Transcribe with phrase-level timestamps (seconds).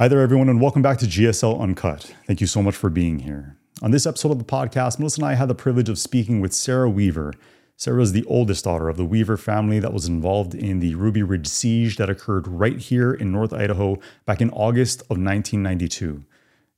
[0.00, 2.14] Hi there, everyone, and welcome back to GSL Uncut.
[2.24, 3.56] Thank you so much for being here.
[3.82, 6.52] On this episode of the podcast, Melissa and I had the privilege of speaking with
[6.52, 7.34] Sara Weaver.
[7.76, 11.24] Sara is the oldest daughter of the Weaver family that was involved in the Ruby
[11.24, 16.22] Ridge siege that occurred right here in North Idaho back in August of 1992.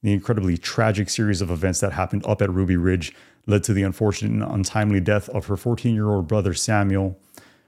[0.02, 3.14] The incredibly tragic series of events that happened up at Ruby Ridge
[3.46, 7.20] led to the unfortunate and untimely death of her 14 year old brother Samuel,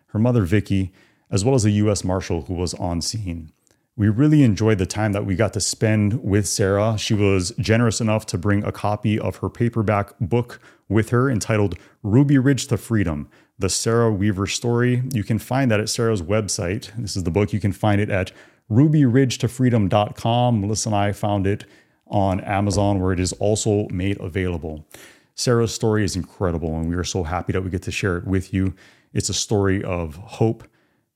[0.06, 0.94] her mother Vicki,
[1.30, 2.04] as well as a U.S.
[2.04, 3.52] Marshal who was on scene
[3.96, 6.96] we really enjoyed the time that we got to spend with Sara.
[6.96, 11.76] She was generous enough to bring a copy of her paperback book with her entitled
[12.02, 15.02] Ruby Ridge to Freedom The Sara Weaver Story.
[15.12, 16.90] You can find that at Sara's website.
[16.96, 17.52] This is the book.
[17.52, 18.32] You can find it at
[18.70, 20.60] rubyridgetofreedom.com.
[20.60, 21.66] Melissa and I found it
[22.06, 24.86] on Amazon, where it is also made available.
[25.34, 28.26] Sara's story is incredible, and we are so happy that we get to share it
[28.26, 28.74] with you.
[29.12, 30.64] It's a story of hope,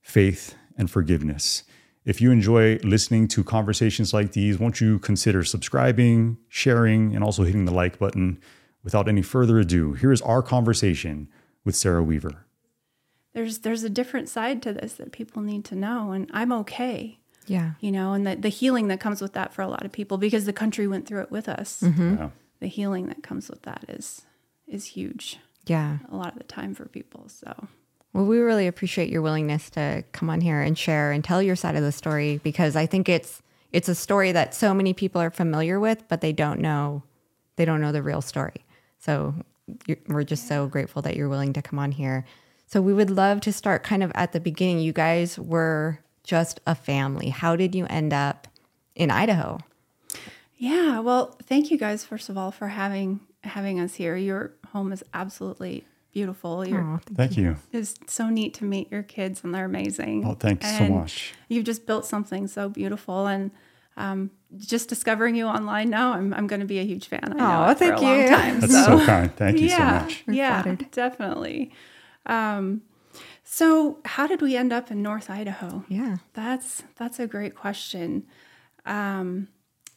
[0.00, 1.62] faith, and forgiveness.
[2.06, 7.42] If you enjoy listening to conversations like these, won't you consider subscribing, sharing, and also
[7.42, 8.38] hitting the like button?
[8.84, 11.28] Without any further ado, here is our conversation
[11.64, 12.46] with Sara Weaver.
[13.34, 17.18] There's there's a different side to this that people need to know, and I'm okay.
[17.48, 17.72] Yeah.
[17.80, 20.18] You know, and the, the healing that comes with that for a lot of people
[20.18, 21.80] because the country went through it with us.
[21.80, 22.14] Mm-hmm.
[22.16, 22.30] Yeah.
[22.60, 24.22] The healing that comes with that is
[24.68, 25.98] is huge Yeah.
[26.10, 27.28] a lot of the time for people.
[27.28, 27.66] So
[28.16, 31.54] Well, we really appreciate your willingness to come on here and share and tell your
[31.54, 33.42] side of the story because I think it's
[33.72, 37.02] it's a story that so many people are familiar with, but they don't know
[37.56, 38.64] they don't know the real story.
[38.98, 39.34] So
[40.08, 42.24] we're just so grateful that you're willing to come on here.
[42.66, 44.78] So we would love to start kind of at the beginning.
[44.78, 47.28] You guys were just a family.
[47.28, 48.48] How did you end up
[48.94, 49.58] in Idaho?
[50.56, 54.16] yeah, well, thank you guys first of all for having having us here.
[54.16, 55.84] Your home is absolutely
[56.16, 56.66] beautiful.
[56.66, 57.56] You're Aw, Thank you.
[57.72, 60.24] it's so neat to meet your kids and they're amazing.
[60.26, 61.34] Oh, thank you so much.
[61.48, 63.50] You've just built something so beautiful and
[63.98, 67.20] um, just discovering you online now, I'm, I'm going to be a huge fan.
[67.22, 68.28] I know for thank a long you.
[68.28, 68.60] time.
[68.60, 69.36] That's so kind.
[69.36, 70.24] Thank you yeah, so much.
[70.26, 70.90] We're yeah, flattered.
[70.90, 71.72] definitely.
[72.24, 72.80] Um,
[73.44, 75.84] so, how did we end up in North Idaho?
[75.88, 76.16] Yeah.
[76.32, 78.24] That's that's a great question.
[78.86, 79.48] Um,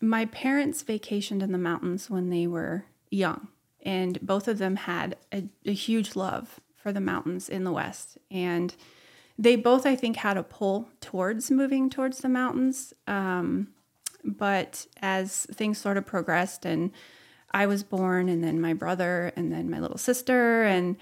[0.02, 3.48] my parents vacationed in the mountains when they were young,
[3.84, 8.18] and both of them had a, a huge love for the mountains in the West.
[8.32, 8.76] And
[9.38, 12.94] they both, I think, had a pull towards moving towards the mountains.
[13.08, 13.70] Um,
[14.24, 16.92] but as things sort of progressed, and
[17.52, 20.98] I was born, and then my brother, and then my little sister, and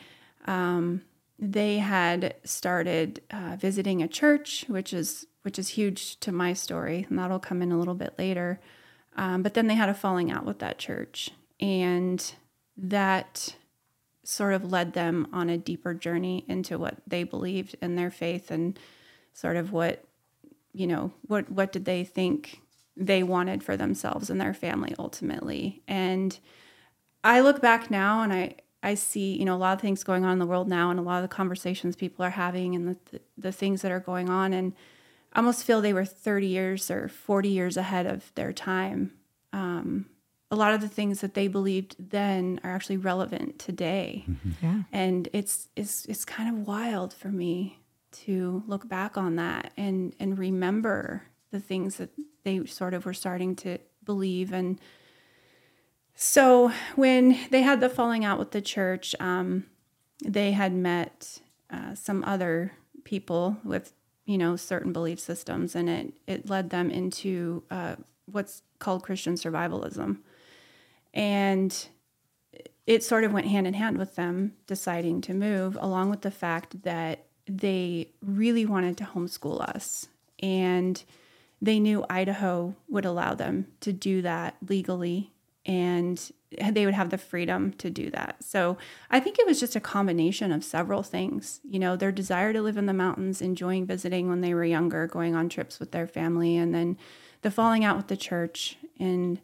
[0.46, 1.02] um,
[1.40, 7.06] they had started uh, visiting a church, which is which is huge to my story,
[7.10, 8.60] and that'll come in a little bit later.
[9.16, 12.34] Um, but then they had a falling out with that church, and
[12.78, 13.56] that
[14.24, 18.52] sort of led them on a deeper journey into what they believed in their faith
[18.52, 18.78] and
[19.34, 20.04] sort of what
[20.74, 22.62] you know what what did they think
[22.96, 25.82] they wanted for themselves and their family ultimately.
[25.88, 26.38] And
[27.24, 30.24] i look back now and i i see you know a lot of things going
[30.24, 32.90] on in the world now and a lot of the conversations people are having and
[32.90, 34.54] the, the, the things that are going on.
[34.54, 34.74] And
[35.34, 39.14] I almost feel they were 30 years or 40 years ahead of their time.
[39.54, 40.08] Um,
[40.50, 44.26] a lot of the things that they believed then are actually relevant today.
[44.62, 44.84] Yeah.
[44.92, 47.80] and it's it's it's kind of wild for me
[48.12, 52.10] to look back on that and and remember the things that
[52.44, 54.54] they sort of were starting to believe.
[54.54, 54.80] And
[56.16, 59.66] so when they had the falling out with the church um,
[60.24, 63.94] they had met uh, some other people with
[64.26, 69.36] you know certain belief systems and it it led them into uh, what's called christian
[69.36, 70.18] survivalism
[71.18, 71.88] and
[72.86, 76.32] it sort of went hand in hand with them deciding to move, along with the
[76.32, 80.08] fact that they really wanted to homeschool us.
[80.40, 81.04] And
[81.60, 85.32] they knew Idaho would allow them to do that legally
[85.66, 86.32] and
[86.72, 88.38] they would have the freedom to do that.
[88.42, 88.78] So
[89.12, 91.60] I think it was just a combination of several things.
[91.68, 95.08] You know, their desire to live in the mountains, enjoying visiting when they were younger,
[95.08, 96.98] going on trips with their family, and then
[97.42, 98.78] the falling out with the church.
[98.98, 99.42] And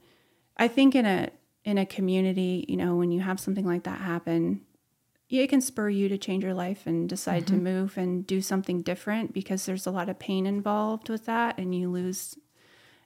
[0.56, 1.30] I think in a
[1.66, 4.62] in a community, you know, when you have something like that happen,
[5.42, 7.64] it can spur you to change your life and decide to mm-hmm.
[7.64, 11.74] move and do something different because there's a lot of pain involved with that and
[11.74, 12.38] you lose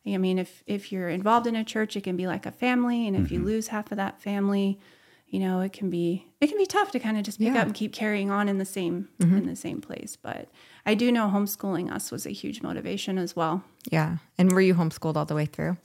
[0.05, 3.07] I mean if if you're involved in a church it can be like a family
[3.07, 3.47] and if you mm-hmm.
[3.47, 4.79] lose half of that family,
[5.27, 7.61] you know, it can be it can be tough to kind of just pick Yeah.
[7.61, 9.37] up and keep carrying on in the same mm-hmm.
[9.37, 10.49] in the same place, but
[10.85, 13.63] I do know homeschooling us was a huge motivation as well.
[13.89, 14.17] Yeah.
[14.37, 15.77] And were you homeschooled all the way through?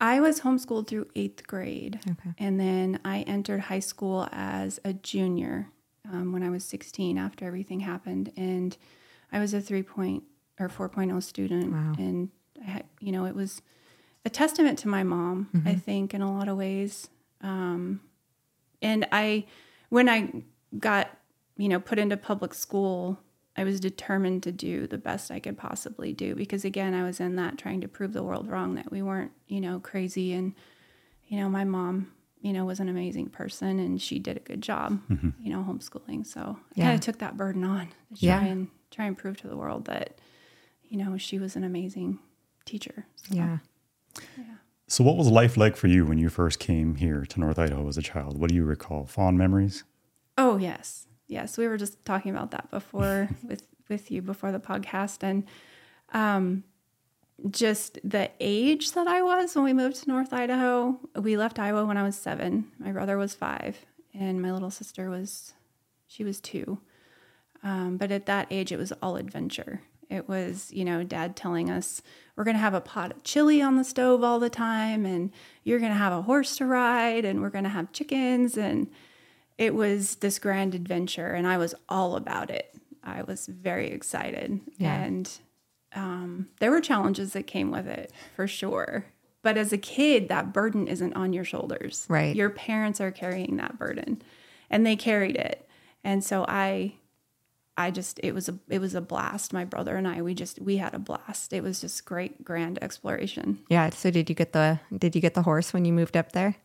[0.00, 2.00] I was homeschooled through eighth grade.
[2.08, 2.34] Okay.
[2.38, 5.68] And then I entered high school as a junior
[6.10, 8.32] um, when I was 16 after everything happened.
[8.36, 8.76] And
[9.32, 10.24] I was a 3 point
[10.58, 11.72] or 4.0 student.
[11.72, 11.94] Wow.
[11.98, 12.30] And,
[12.60, 13.62] I had, you know, it was
[14.24, 17.08] a testament to my mom, I think, in a lot of ways.
[17.40, 18.00] Um,
[18.80, 19.46] and I,
[19.88, 20.44] when I
[20.78, 21.10] got,
[21.56, 23.18] you know, put into public school,
[23.56, 27.20] I was determined to do the best I could possibly do because, again, I was
[27.20, 30.32] in that trying to prove the world wrong that we weren't, you know, crazy.
[30.32, 30.54] And,
[31.28, 34.60] you know, my mom, you know, was an amazing person and she did a good
[34.60, 35.30] job, mm-hmm.
[35.40, 36.26] you know, homeschooling.
[36.26, 38.44] So I kind of took that burden on to try Yeah.
[38.44, 40.18] and try and prove to the world that,
[40.88, 42.18] you know, she was an amazing
[42.64, 43.06] teacher.
[43.16, 43.58] So, Yeah.
[44.86, 47.88] So, what was life like for you when you first came here to North Idaho
[47.88, 48.36] as a child?
[48.38, 49.06] What do you recall?
[49.06, 49.82] Fond memories?
[50.36, 51.58] Oh yes, yes.
[51.58, 55.44] We were just talking about that before with with you before the podcast, and
[56.12, 56.64] um,
[57.50, 60.98] just the age that I was when we moved to North Idaho.
[61.16, 62.66] We left Iowa when I was seven.
[62.78, 65.54] My brother was five, and my little sister was
[66.06, 66.78] she was two.
[67.62, 69.80] Um, but at that age, it was all adventure.
[70.10, 72.02] It was, you know, dad telling us
[72.36, 75.30] we're going to have a pot of chili on the stove all the time, and
[75.64, 78.56] you're going to have a horse to ride, and we're going to have chickens.
[78.56, 78.90] And
[79.58, 82.74] it was this grand adventure, and I was all about it.
[83.02, 84.60] I was very excited.
[84.78, 84.94] Yeah.
[85.02, 85.30] And
[85.94, 89.06] um, there were challenges that came with it for sure.
[89.42, 92.06] But as a kid, that burden isn't on your shoulders.
[92.08, 92.34] Right.
[92.34, 94.22] Your parents are carrying that burden,
[94.70, 95.68] and they carried it.
[96.02, 96.94] And so I
[97.76, 99.52] I just it was a it was a blast.
[99.52, 101.52] My brother and I we just we had a blast.
[101.52, 103.58] It was just great grand exploration.
[103.68, 103.90] Yeah.
[103.90, 106.56] So did you get the did you get the horse when you moved up there?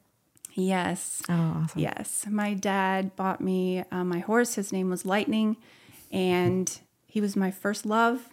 [0.59, 1.21] Yes.
[1.29, 1.79] Oh, awesome.
[1.81, 2.25] Yes.
[2.29, 4.56] My dad bought me uh, my horse.
[4.56, 5.57] His name was Lightning
[6.11, 8.29] and he was my first love.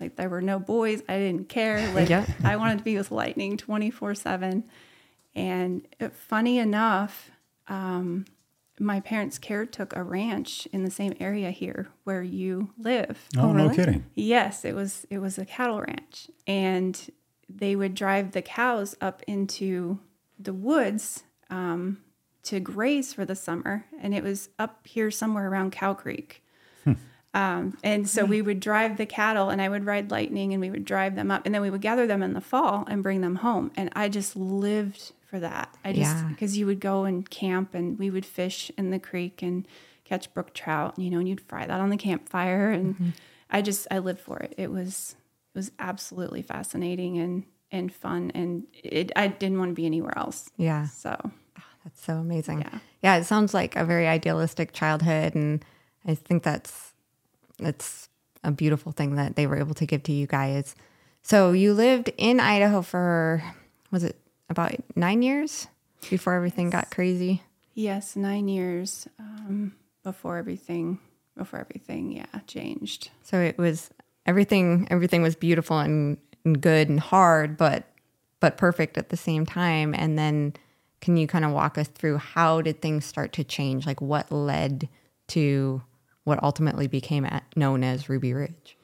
[0.00, 1.02] Like there were no boys.
[1.08, 1.90] I didn't care.
[1.94, 2.26] Like Yeah.
[2.44, 4.64] I wanted to be with Lightning 24/7.
[5.34, 7.30] And uh, funny enough,
[7.68, 8.24] um,
[8.78, 13.26] my parents care took a ranch in the same area here where you live.
[13.36, 13.76] Oh, no really?
[13.76, 14.06] kidding.
[14.14, 16.98] Yes, it was it was a cattle ranch, and
[17.48, 19.98] they would drive the cows up into
[20.38, 21.98] the woods um,
[22.44, 26.42] to graze for the summer, and it was up here somewhere around Cow Creek.
[27.34, 30.70] Um, and so we would drive the cattle, and I would ride Lightning, and we
[30.70, 33.20] would drive them up, and then we would gather them in the fall and bring
[33.20, 33.72] them home.
[33.76, 35.74] And I just lived for that.
[35.84, 36.28] I just Yeah.
[36.30, 39.68] because you would go and camp, and we would fish in the creek and
[40.04, 43.12] catch brook trout, you know, and you'd fry that on the campfire, and
[43.50, 44.54] I just I lived for it.
[44.56, 45.14] It was
[45.54, 50.16] it was absolutely fascinating and and fun, and it I didn't want to be anywhere
[50.16, 50.50] else.
[50.56, 50.86] Yeah.
[50.86, 51.16] So
[51.84, 52.60] That's so amazing.
[52.60, 52.78] Yeah.
[53.02, 55.64] Yeah, it sounds like a very idealistic childhood and
[56.06, 56.92] I think that's
[57.58, 58.08] that's
[58.44, 60.74] a beautiful thing that they were able to give to you guys.
[61.22, 63.42] So you lived in Idaho for
[63.90, 64.16] was it
[64.48, 65.66] about 9 years
[66.10, 67.42] before everything got crazy?
[67.74, 70.98] yes, nine years um, before everything
[71.36, 73.10] before everything yeah changed.
[73.22, 73.90] So it was
[74.24, 77.84] everything everything was beautiful and, and good and hard but
[78.40, 80.54] but perfect at the same time and then
[81.00, 84.32] can you kind of walk us through how did things start to change like what
[84.32, 84.88] led
[85.28, 85.82] to
[86.24, 88.76] what ultimately became at, known as Ruby Ridge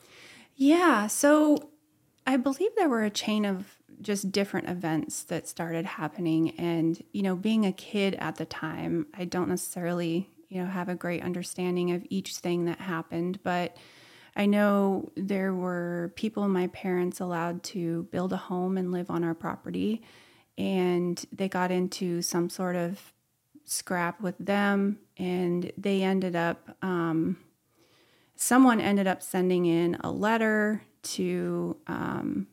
[0.56, 1.06] Yeah.
[1.06, 1.70] So
[2.26, 6.50] I believe there were a chain of just different events that started happening.
[6.58, 10.88] And, you know, being a kid at the time, I don't necessarily, you know, have
[10.88, 13.38] a great understanding of each thing that happened.
[13.42, 13.76] But
[14.34, 19.24] I know there were people my parents allowed to build a home and live on
[19.24, 20.02] our property.
[20.56, 23.12] And they got into some sort of
[23.64, 24.98] scrap with them.
[25.18, 27.38] And they ended up, um,
[28.36, 32.46] someone ended up sending in a letter to um,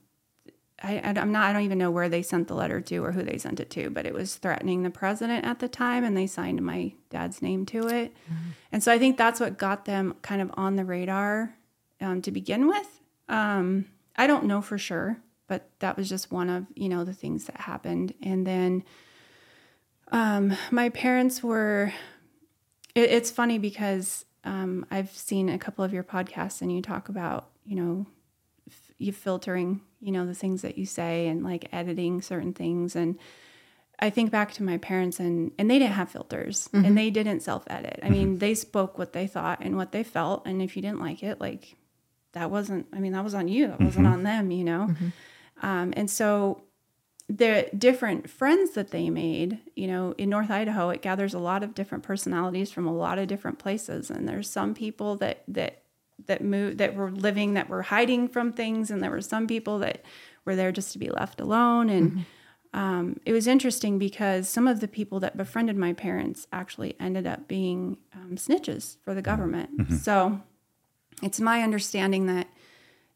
[0.81, 3.21] I, am not I don't even know where they sent the letter to or who
[3.21, 6.27] they sent it to, but it was threatening the president at the time, and they
[6.27, 8.15] signed my dad's name to it.
[8.71, 11.55] And so I think that's what got them kind of on the radar
[12.01, 13.01] um, to begin with.
[13.27, 17.13] Um, I don't know for sure, but that was just one of you know the
[17.13, 18.13] things that happened.
[18.21, 18.83] And then
[20.11, 21.93] um, my parents were.
[22.95, 27.09] It, it's funny because um, I've seen a couple of your podcasts, and you talk
[27.09, 28.05] about you know
[28.67, 32.95] f- you filtering you know the things that you say and like editing certain things
[32.95, 33.17] and
[34.01, 37.41] I think back to my parents and and they didn't have filters and they didn't
[37.41, 37.99] self edit.
[38.01, 41.01] I mean, they spoke what they thought and what they felt and if you didn't
[41.01, 41.75] like it, like
[42.33, 43.67] that wasn't I mean, that was on you.
[43.67, 44.95] That wasn't on them, you know.
[45.61, 46.63] Um, and so
[47.27, 51.63] the different friends that they made, you know, in North Idaho, it gathers a lot
[51.63, 54.09] of different personalities from a lot of different places.
[54.09, 55.83] And there's some people that that
[56.25, 58.89] that moved that were living that were hiding from things.
[58.89, 60.03] And there were some people that
[60.45, 61.89] were there just to be left alone.
[61.89, 62.25] And
[62.73, 67.27] um, it was interesting because some of the people that befriended my parents actually ended
[67.27, 69.69] up being um, snitches for the government.
[70.01, 70.41] So
[71.21, 72.47] it's my understanding that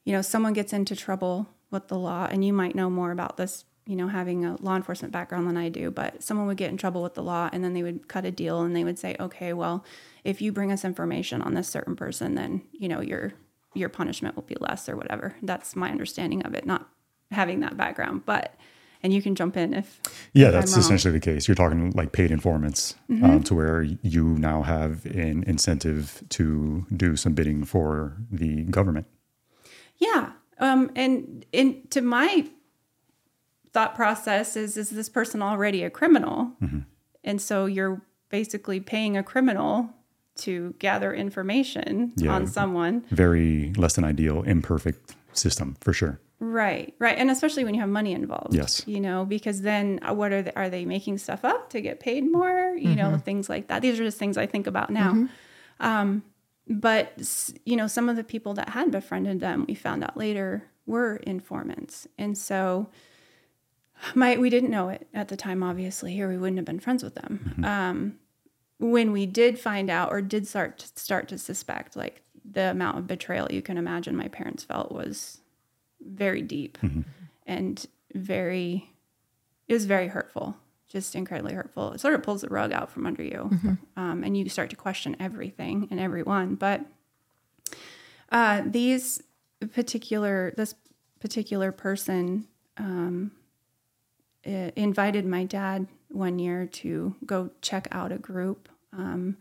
[0.03, 3.38] you know someone gets into trouble with the law and you might know more about
[3.38, 6.69] this you know, having a law enforcement background than I do, but someone would get
[6.69, 8.98] in trouble with the law and then they would cut a deal and they would
[8.98, 9.83] say, okay, well,
[10.24, 13.33] if you bring us information on this certain person, then, you know, your,
[13.74, 15.36] your punishment will be less or whatever.
[15.41, 16.88] That's my understanding of it, not
[17.31, 18.55] having that background, but,
[19.03, 20.00] and you can jump in if,
[20.33, 21.48] Yeah, if that's essentially the case.
[21.48, 23.24] You're talking like paid informants Mm-hmm.
[23.25, 29.05] um, to where you now have an incentive to do some bidding for the government.
[29.98, 30.31] Yeah.
[30.60, 32.48] Um, and in to my
[33.74, 36.51] thought process is is this person already a criminal?
[37.24, 39.89] And so you're basically paying a criminal
[40.36, 42.33] to gather information Yeah.
[42.36, 43.03] on someone.
[43.12, 46.19] Very less than ideal, imperfect system for sure.
[46.45, 48.53] Right, right, and especially when you have money involved.
[48.53, 48.83] Yes.
[48.85, 52.01] you know, because then uh, what are they, are they making stuff up to get
[52.01, 52.75] paid more?
[52.77, 53.81] You know, things like that.
[53.81, 55.29] These are just things I think about now.
[55.79, 56.23] Um,
[56.67, 57.13] but
[57.65, 61.15] you know, some of the people that had befriended them, we found out later, were
[61.17, 62.89] informants, and so
[64.13, 67.03] my we didn't know it at the time, obviously, or we wouldn't have been friends
[67.03, 67.63] with them.
[67.63, 68.19] Um,
[68.79, 72.97] when we did find out or did start to start to suspect, like the amount
[72.97, 75.39] of betrayal you can imagine my parents felt was
[76.05, 76.77] very deep
[77.45, 78.89] and very
[79.67, 80.57] it was very hurtful
[80.93, 81.91] just incredibly hurtful.
[81.93, 83.50] It sort of pulls the rug out from under you
[83.98, 86.53] um, and you start to question everything and everyone.
[86.53, 86.86] But
[88.31, 89.22] uh, these
[89.74, 90.75] particular this
[91.19, 93.31] particular person um,
[94.45, 99.38] uh, invited my dad one year to go check out a group um,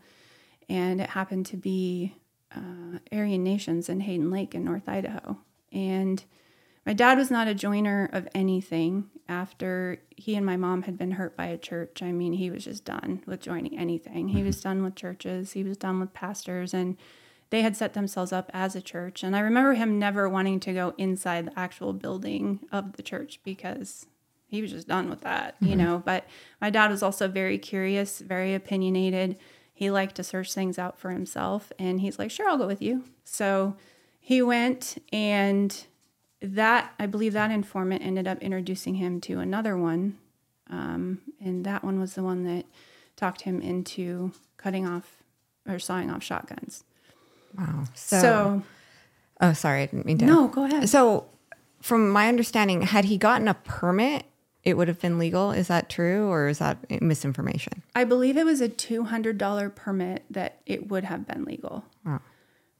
[0.69, 2.15] and it happened to be
[2.55, 5.37] uh, aryan nations in hayden lake in north idaho.
[5.71, 6.23] And
[6.85, 11.11] my dad was not a joiner of anything after he and my mom had been
[11.11, 12.01] hurt by a church.
[12.01, 14.29] I mean, he was just done with joining anything.
[14.29, 14.47] He mm-hmm.
[14.47, 16.97] was done with churches, he was done with pastors, and
[17.49, 19.23] they had set themselves up as a church.
[19.23, 23.39] And I remember him never wanting to go inside the actual building of the church
[23.43, 24.07] because
[24.47, 25.77] he was just done with that, you mm-hmm.
[25.77, 26.03] know.
[26.03, 26.25] But
[26.59, 29.37] my dad was also very curious, very opinionated.
[29.73, 31.71] He liked to search things out for himself.
[31.79, 33.03] And he's like, sure, I'll go with you.
[33.23, 33.75] So
[34.19, 35.85] he went and
[36.43, 40.17] that I believe that informant ended up introducing him to another one,
[40.69, 42.65] um, and that one was the one that
[43.15, 45.23] talked him into cutting off
[45.67, 46.83] or sawing off shotguns.
[47.57, 47.85] Wow.
[47.95, 48.63] So, So,
[49.41, 50.25] oh, sorry, I didn't mean to.
[50.25, 50.89] no, go ahead.
[50.89, 51.25] So,
[51.81, 54.25] from my understanding, had he gotten a permit,
[54.63, 55.51] it would have been legal.
[55.51, 57.83] Is that true, or is that misinformation?
[57.95, 61.85] I believe it was a two hundred dollar permit that it would have been legal.
[62.05, 62.21] Wow.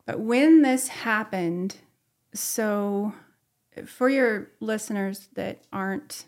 [0.05, 1.77] But when this happened,
[2.34, 3.13] so
[3.86, 6.25] for your listeners that aren't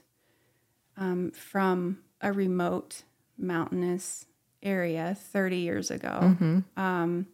[0.98, 3.04] um, from a remote
[3.38, 4.26] mountainous
[4.64, 6.36] area 30 years ago,
[6.78, 7.28] um,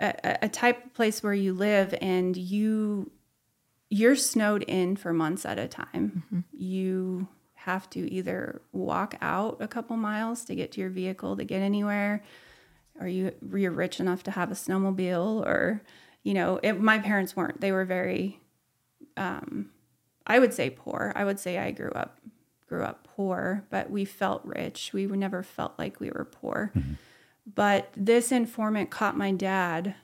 [0.00, 3.10] a, a- type of place where you live and you
[3.92, 6.44] you're snowed in for months at a time.
[6.52, 11.44] You have to either walk out a couple miles to get to your vehicle to
[11.44, 12.22] get anywhere
[13.00, 15.82] are you you're rich enough to have a snowmobile or
[16.22, 17.60] you know it, my parents weren't.
[17.60, 18.39] They were very
[19.16, 19.70] um,
[20.26, 21.12] i would say poor.
[21.16, 22.18] I would say i grew up
[22.68, 24.92] grew up poor but we felt rich.
[24.92, 26.72] We never felt like we were poor.
[27.52, 29.94] But this informant caught my dad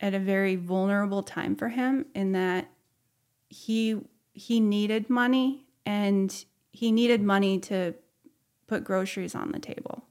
[0.00, 2.70] at a very vulnerable time for him in that
[3.48, 4.00] he
[4.32, 7.94] he needed money and he needed money to
[8.66, 10.04] put groceries on the table.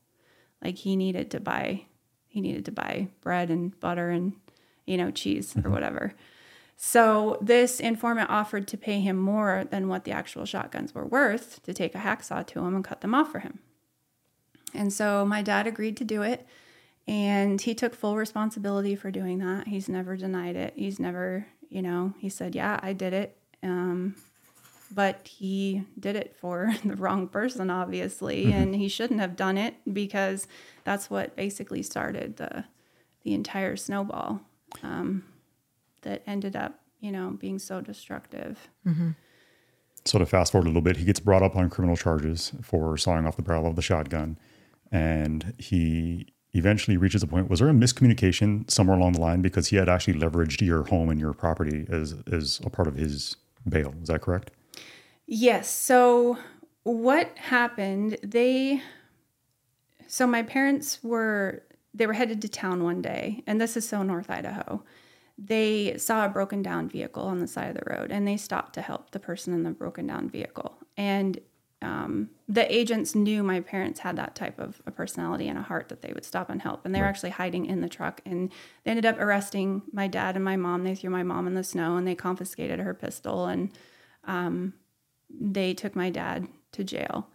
[0.63, 1.85] Like he needed to buy
[2.27, 4.33] he needed to buy bread and butter and
[4.85, 6.13] you know cheese or whatever
[6.77, 11.61] so this informant offered to pay him more than what the actual shotguns were worth
[11.63, 13.59] to take a hacksaw to him and cut them off for him.
[14.75, 16.45] And so my dad agreed to do it
[17.07, 19.67] and he took full responsibility for doing that.
[19.67, 20.73] He's never denied it.
[20.75, 23.37] He's never you know he said yeah i did it.
[23.63, 24.15] Um,
[24.93, 29.73] but he did it for the wrong person obviously and he shouldn't have done it
[29.91, 30.47] because
[30.83, 32.65] that's what basically started the
[33.23, 34.41] the entire snowball.
[34.83, 35.23] Um,
[36.07, 39.11] that ended up you know being so destructive mm-hmm.
[40.07, 42.97] So to fast forward a little bit, he gets brought up on criminal charges for
[42.97, 44.39] sawing off the barrel of the shotgun,
[44.91, 47.49] and he eventually reaches a point.
[47.49, 51.09] Was there a miscommunication somewhere along the line because he had actually leveraged your home
[51.09, 53.35] and your property as as a part of his
[53.67, 53.93] bail?
[54.01, 54.51] Is that correct?
[55.25, 55.69] Yes.
[55.69, 56.37] So
[56.83, 58.17] what happened?
[58.23, 58.81] They
[60.07, 64.03] so my parents were they were headed to town one day, and this is so
[64.03, 64.83] North Idaho.
[65.37, 68.73] They saw a broken down vehicle on the side of the road, and they stopped
[68.73, 70.77] to help the person in the broken down vehicle.
[70.97, 71.39] And
[71.81, 75.89] um, the agents knew my parents had that type of a personality and a heart
[75.89, 76.85] that they would stop and help.
[76.85, 78.21] And they were actually hiding in the truck.
[78.25, 78.51] And
[78.83, 80.83] they ended up arresting my dad and my mom.
[80.83, 83.45] They threw my mom in the snow and they confiscated her pistol.
[83.45, 83.71] And
[85.29, 87.27] they took my dad to jail.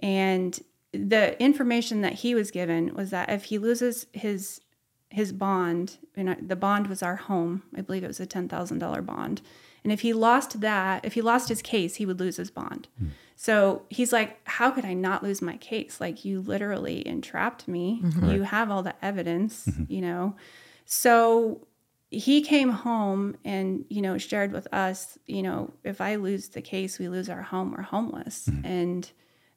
[0.00, 0.58] And
[0.92, 4.60] the information that he was given was that if he loses his
[5.10, 7.62] his bond, and the bond was our home.
[7.76, 9.42] I believe it was a ten thousand dollar bond.
[9.84, 12.88] And if he lost that, if he lost his case, he would lose his bond.
[13.00, 13.10] Mm.
[13.36, 16.00] So he's like, How could I not lose my case?
[16.00, 18.00] Like, you literally entrapped me.
[18.02, 18.30] Mm-hmm.
[18.30, 19.84] You have all the evidence, mm-hmm.
[19.88, 20.34] you know?
[20.86, 21.66] So
[22.10, 26.62] he came home and, you know, shared with us, you know, if I lose the
[26.62, 28.46] case, we lose our home, we're homeless.
[28.50, 28.66] Mm-hmm.
[28.66, 29.10] And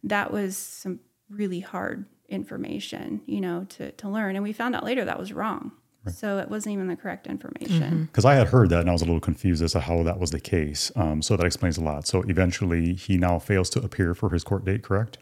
[0.03, 4.35] that was some really hard information, you know, to, to learn.
[4.35, 5.71] And we found out later that was wrong.
[6.05, 6.15] Right.
[6.15, 8.05] So it wasn't even the correct information.
[8.05, 8.31] Because mm-hmm.
[8.31, 10.31] I had heard that and I was a little confused as to how that was
[10.31, 10.91] the case.
[10.95, 12.07] Um, so that explains a lot.
[12.07, 15.17] So eventually he now fails to appear for his court date, correct?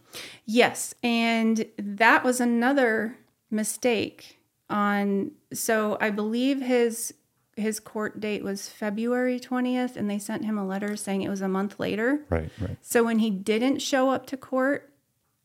[0.45, 0.93] Yes.
[1.01, 3.17] And that was another
[3.49, 4.37] mistake
[4.69, 7.13] on so I believe his
[7.55, 11.41] his court date was February 20th and they sent him a letter saying it was
[11.41, 12.21] a month later.
[12.29, 12.77] Right, right.
[12.81, 14.93] So when he didn't show up to court,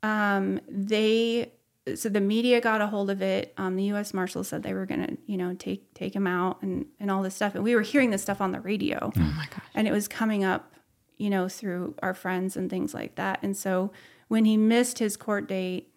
[0.02, 1.52] um, they
[1.94, 3.52] so the media got a hold of it.
[3.56, 4.14] Um, the U.S.
[4.14, 7.22] Marshals said they were going to, you know, take take him out and and all
[7.22, 7.54] this stuff.
[7.54, 9.12] And we were hearing this stuff on the radio.
[9.16, 9.62] Oh my god!
[9.74, 10.72] And it was coming up,
[11.18, 13.40] you know, through our friends and things like that.
[13.42, 13.92] And so
[14.28, 15.88] when he missed his court date,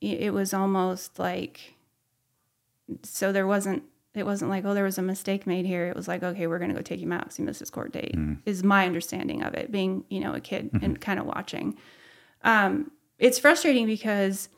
[0.00, 1.74] it was almost like
[3.02, 3.82] so there wasn't
[4.14, 6.58] it wasn't like oh there was a mistake made here it was like okay we're
[6.58, 8.36] going to go take him out because he missed his court date mm.
[8.44, 10.84] is my understanding of it being you know a kid mm-hmm.
[10.84, 11.76] and kind of watching
[12.42, 12.90] um,
[13.20, 14.48] it's frustrating because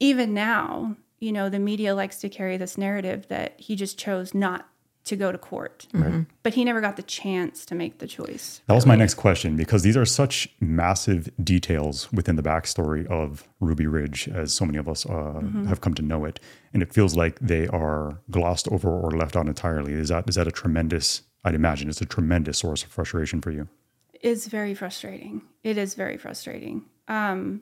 [0.00, 4.34] even now, you know, the media likes to carry this narrative that he just chose
[4.34, 4.68] not
[5.06, 5.86] to go to court.
[5.94, 6.26] Right.
[6.42, 8.60] But he never got the chance to make the choice.
[8.66, 13.46] That was my next question because these are such massive details within the backstory of
[13.60, 15.66] Ruby Ridge, as so many of us uh, mm-hmm.
[15.66, 16.40] have come to know it,
[16.74, 19.92] and it feels like they are glossed over or left out entirely.
[19.92, 21.22] Is that is that a tremendous?
[21.44, 23.68] I'd imagine it's a tremendous source of frustration for you.
[24.20, 25.42] It's very frustrating.
[25.62, 26.84] It is very frustrating.
[27.06, 27.60] Um,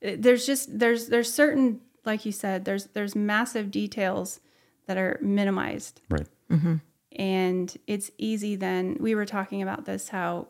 [0.00, 4.40] there's just there's there's certain like you said there's there's massive details
[4.86, 6.00] that are minimized.
[6.08, 6.26] Right.
[6.48, 6.76] Mm-hmm.
[7.16, 10.46] and it's easy then we were talking about this how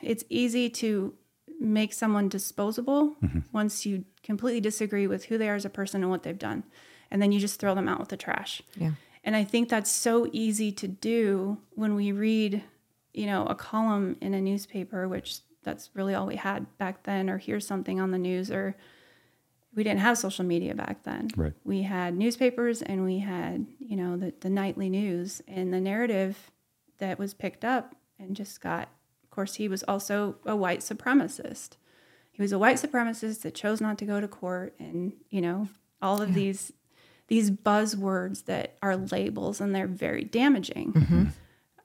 [0.00, 1.12] it's easy to
[1.60, 3.40] make someone disposable mm-hmm.
[3.52, 6.64] once you completely disagree with who they are as a person and what they've done.
[7.10, 8.62] And then you just throw them out with the trash.
[8.76, 8.92] Yeah.
[9.24, 12.62] And i think that's so easy to do when we read
[13.12, 17.28] you know a column in a newspaper which that's really all we had back then,
[17.28, 18.74] or hear something on the news, or
[19.74, 21.28] we didn't have social media back then.
[21.36, 21.52] Right.
[21.62, 26.50] We had newspapers and we had, you know, the, the nightly news and the narrative
[26.98, 28.88] that was picked up and just got,
[29.22, 31.76] of course, he was also a white supremacist.
[32.32, 35.68] He was a white supremacist that chose not to go to court and, you know,
[36.00, 36.34] all of yeah.
[36.34, 36.72] these
[37.28, 40.94] these buzzwords that are labels and they're very damaging.
[40.94, 41.24] Mm-hmm.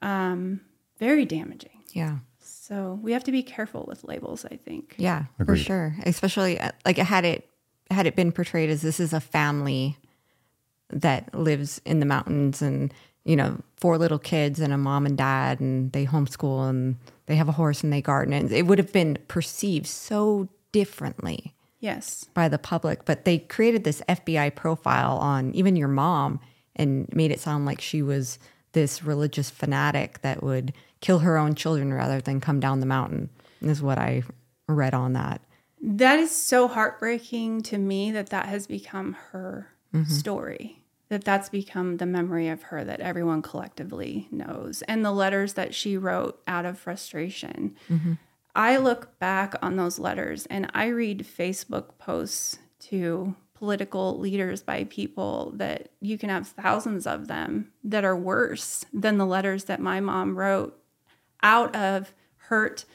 [0.02, 0.62] Um,
[0.98, 1.84] very damaging.
[1.92, 2.20] Yeah.
[2.68, 4.96] So we have to be careful with labels, I think.
[4.98, 5.58] Yeah, Agreed.
[5.58, 5.96] for sure.
[6.06, 7.50] Especially uh, like had it
[7.92, 9.98] had it been portrayed as this is a family
[10.90, 12.94] that lives in the mountains and
[13.26, 16.96] you know four little kids and a mom and dad and they homeschool and
[17.26, 21.54] they have a horse and they garden and it would have been perceived so differently
[21.80, 26.40] yes by the public but they created this fbi profile on even your mom
[26.76, 28.38] and made it sound like she was
[28.74, 30.74] this religious fanatic that would
[31.04, 34.24] kill her own children rather than come down the mountain, is what I
[34.70, 35.42] read on that.
[35.82, 40.10] That is so heartbreaking to me that that has become her mm-hmm.
[40.10, 40.80] story.
[41.10, 44.82] That that's become the memory of her that everyone collectively knows.
[44.84, 47.76] And the letters that she wrote out of frustration.
[47.90, 48.14] Mm-hmm.
[48.56, 54.86] I look back on those letters and I read Facebook posts to political leaders by
[54.86, 59.82] people that you can have thousands of them that are worse than the letters that
[59.82, 60.80] my mom wrote
[61.44, 62.86] out of hurt,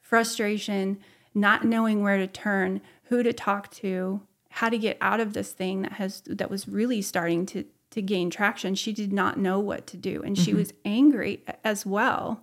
[0.00, 0.98] frustration,
[1.34, 5.52] not knowing where to turn, who to talk to, how to get out of this
[5.52, 8.74] thing that has that was really starting to to gain traction.
[8.74, 10.58] She did not know what to do and she mm-hmm.
[10.58, 12.42] was angry as well,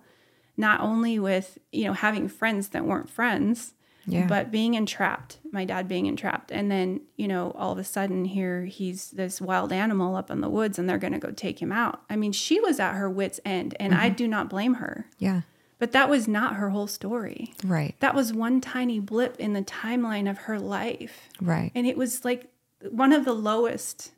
[0.56, 3.74] not only with, you know, having friends that weren't friends,
[4.06, 4.26] yeah.
[4.26, 6.52] But being entrapped, my dad being entrapped.
[6.52, 10.40] And then, you know, all of a sudden here he's this wild animal up in
[10.40, 12.02] the woods and they're going to go take him out.
[12.08, 14.02] I mean, she was at her wits' end and mm-hmm.
[14.02, 15.06] I do not blame her.
[15.18, 15.42] Yeah.
[15.78, 17.52] But that was not her whole story.
[17.64, 17.94] Right.
[18.00, 21.28] That was one tiny blip in the timeline of her life.
[21.40, 21.70] Right.
[21.74, 22.50] And it was like
[22.90, 24.12] one of the lowest,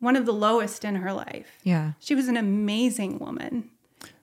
[0.00, 1.58] one of the lowest in her life.
[1.64, 1.92] Yeah.
[1.98, 3.68] She was an amazing woman.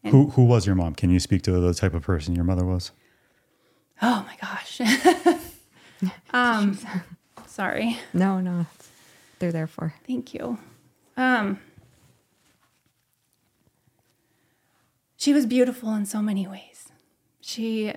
[0.03, 0.95] And who who was your mom?
[0.95, 2.91] Can you speak to the type of person your mother was?
[4.01, 4.81] Oh my gosh.
[6.33, 6.77] um,
[7.47, 7.97] sorry.
[8.13, 8.65] No, no,
[9.39, 9.93] they're there for.
[10.07, 10.57] Thank you.
[11.17, 11.59] Um,
[15.17, 16.68] she was beautiful in so many ways.
[17.49, 17.93] She,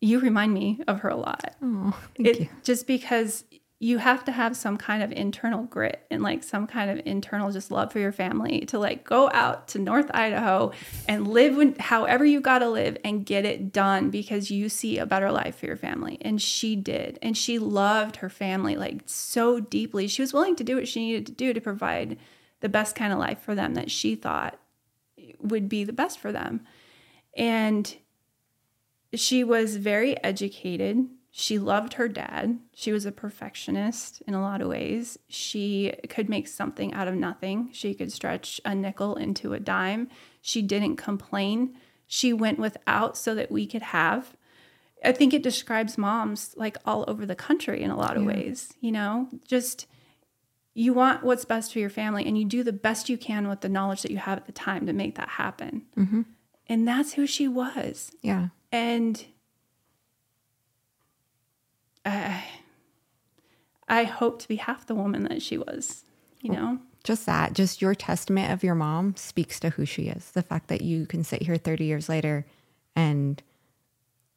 [0.00, 1.54] you remind me of her a lot.
[1.62, 2.48] Oh, thank it you.
[2.62, 3.44] just because
[3.80, 7.52] you have to have some kind of internal grit and like some kind of internal
[7.52, 10.72] just love for your family to like go out to North Idaho
[11.06, 14.96] and live with however you got to live and get it done because you see
[14.96, 16.16] a better life for your family.
[16.22, 17.18] And she did.
[17.20, 20.08] And she loved her family like so deeply.
[20.08, 22.16] She was willing to do what she needed to do to provide
[22.60, 24.58] the best kind of life for them that she thought
[25.40, 26.62] would be the best for them.
[27.36, 27.94] And
[29.14, 32.58] she was very educated she loved her dad.
[32.74, 35.18] She was a perfectionist in a lot of ways.
[35.28, 37.68] She could make something out of nothing.
[37.72, 40.08] She could stretch a nickel into a dime.
[40.40, 41.76] She didn't complain.
[42.08, 44.36] She went without so that we could have.
[45.04, 48.30] I think it describes moms like all over the country in a lot of Yeah.
[48.30, 49.86] ways, you know, just
[50.74, 53.60] you want what's best for your family and you do the best you can with
[53.60, 55.82] the knowledge that you have at the time to make that happen.
[55.96, 56.22] Mm-hmm.
[56.66, 58.48] And that's who she was Yeah.
[58.72, 59.24] And
[62.04, 62.44] I,
[63.88, 66.04] I hope to be half the woman that she was.
[66.40, 70.30] You know, Just that, just your testament of your mom speaks to who she is.
[70.30, 72.46] The fact that you can sit here 30 years later
[72.94, 73.42] and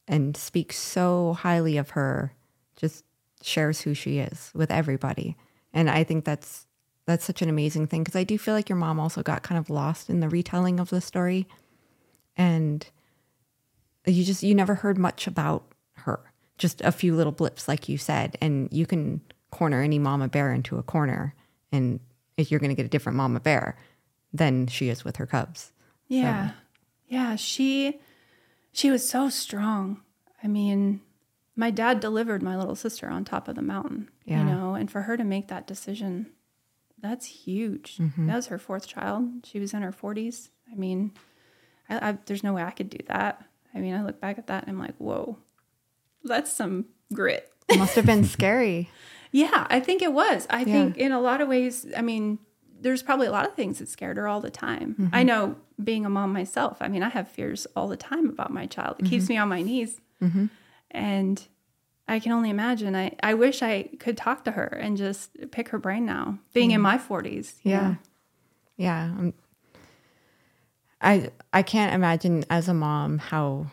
[0.08, 2.34] and speak so highly of her
[2.76, 3.06] just
[3.42, 5.38] shares who she is with everybody.
[5.74, 6.66] And I think that's
[7.06, 9.60] that's such an amazing thing because I do feel like your mom also got kind
[9.60, 11.48] of lost in the retelling of the story
[12.36, 12.88] and
[14.06, 16.20] you just you never heard much about her.
[16.58, 20.54] Just a few little blips like you said and you can corner any mama bear
[20.54, 21.36] into a corner
[21.72, 22.00] and
[22.38, 23.78] if you're going to get a different mama bear
[24.34, 25.72] than she is with her cubs.
[26.08, 26.52] yeah,
[27.08, 27.36] yeah.
[27.36, 28.00] She,
[28.72, 30.02] she was so strong.
[30.44, 31.02] I mean,
[31.56, 34.10] my dad delivered my little sister on top of the mountain.
[34.26, 34.40] Yeah.
[34.40, 36.28] You know, and for her to make that decision,
[37.02, 37.98] that's huge.
[37.98, 38.28] Mm-hmm.
[38.28, 39.30] That was her fourth child.
[39.44, 40.50] She was in her forties.
[40.72, 41.12] I mean,
[41.90, 43.44] I, I, there's no way I could do that.
[43.74, 45.38] I mean, I look back at that and I'm like, whoa,
[46.24, 47.52] that's some grit.
[47.70, 48.90] It must have been scary.
[49.34, 50.46] Yeah, I think it was.
[50.50, 52.38] I think in a lot of ways, I mean,
[52.82, 54.96] there's probably a lot of things that scared her all the time.
[55.00, 55.16] Mm-hmm.
[55.16, 58.52] I know being a mom myself, I mean, I have fears all the time about
[58.52, 58.98] my child.
[59.00, 59.34] It keeps mm-hmm.
[59.34, 60.02] me on my knees.
[60.22, 60.48] Mm-hmm.
[60.92, 61.48] And
[62.08, 62.96] I can only imagine.
[62.96, 66.72] I, I wish I could talk to her and just pick her brain now, being
[66.72, 67.54] in my 40s.
[67.64, 67.82] Yeah.
[67.82, 67.98] know?
[68.76, 69.04] Yeah.
[69.04, 69.34] um,
[71.02, 73.68] I I can't imagine as a mom how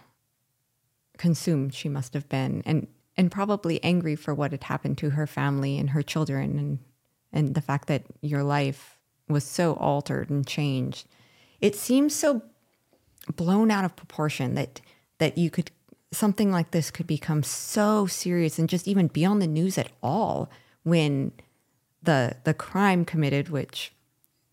[1.18, 2.86] consumed she must have been and
[3.16, 6.78] and probably angry for what had happened to her family and her children and
[7.32, 11.06] and the fact that your life was so altered and changed.
[11.60, 12.42] It seems so
[13.34, 14.80] blown out of proportion that
[15.18, 15.70] that you could
[16.12, 19.90] something like this could become so serious and just even be on the news at
[20.02, 20.48] all
[20.84, 21.32] when
[22.02, 23.92] the the crime committed which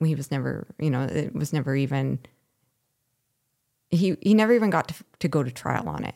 [0.03, 2.19] he was never you know it was never even
[3.89, 6.15] he he never even got to, to go to trial on it.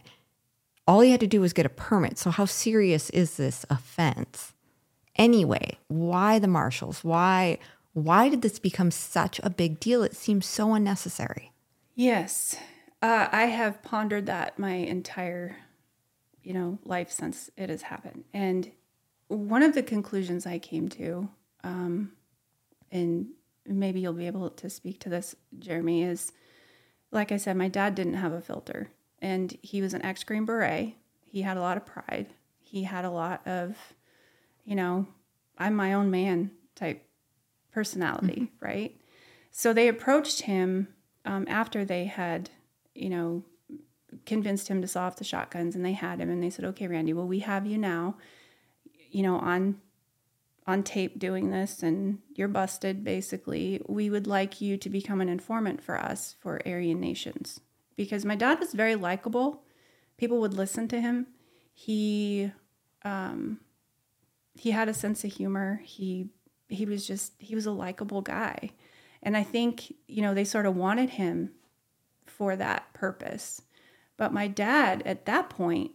[0.87, 2.17] All he had to do was get a permit.
[2.17, 4.53] So how serious is this offense?
[5.15, 7.03] Anyway why the marshals?
[7.03, 7.59] Why
[7.93, 10.03] why did this become such a big deal?
[10.03, 11.51] It seems so unnecessary.
[11.95, 12.55] Yes.
[13.01, 15.57] Uh, I have pondered that my entire,
[16.43, 18.23] you know, life since it has happened.
[18.33, 18.71] And
[19.27, 21.29] one of the conclusions I came to,
[21.63, 22.11] um,
[22.91, 23.27] and
[23.65, 26.31] maybe you'll be able to speak to this, Jeremy, is
[27.11, 28.91] like I said, my dad didn't have a filter
[29.21, 30.95] and he was an ex Green Beret.
[31.23, 32.27] He had a lot of pride.
[32.59, 33.75] He had a lot of,
[34.65, 35.07] you know,
[35.57, 37.05] I'm my own man type
[37.71, 38.95] personality, right?
[39.51, 40.89] So they approached him
[41.25, 42.49] um, after they had,
[42.93, 43.43] you know,
[44.25, 46.87] convinced him to saw off the shotguns, and they had him, and they said, "Okay,
[46.87, 48.15] Randy, well, we have you now,
[49.11, 49.81] you know, on
[50.69, 53.03] on tape doing this, and you're busted.
[53.03, 57.59] Basically, we would like you to become an informant for us for Aryan nations
[57.97, 59.63] because my dad was very likable.
[60.17, 61.27] People would listen to him.
[61.73, 62.51] He
[63.03, 63.59] um,
[64.53, 65.81] he had a sense of humor.
[65.83, 66.29] He
[66.67, 68.71] he was just he was a likable guy.
[69.21, 71.51] And I think, you know, they sort of wanted him
[72.25, 73.61] for that purpose.
[74.15, 75.91] But my dad at that point,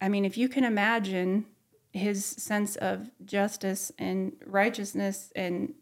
[0.00, 1.46] I mean, if you can imagine
[1.92, 5.74] his sense of justice and righteousness and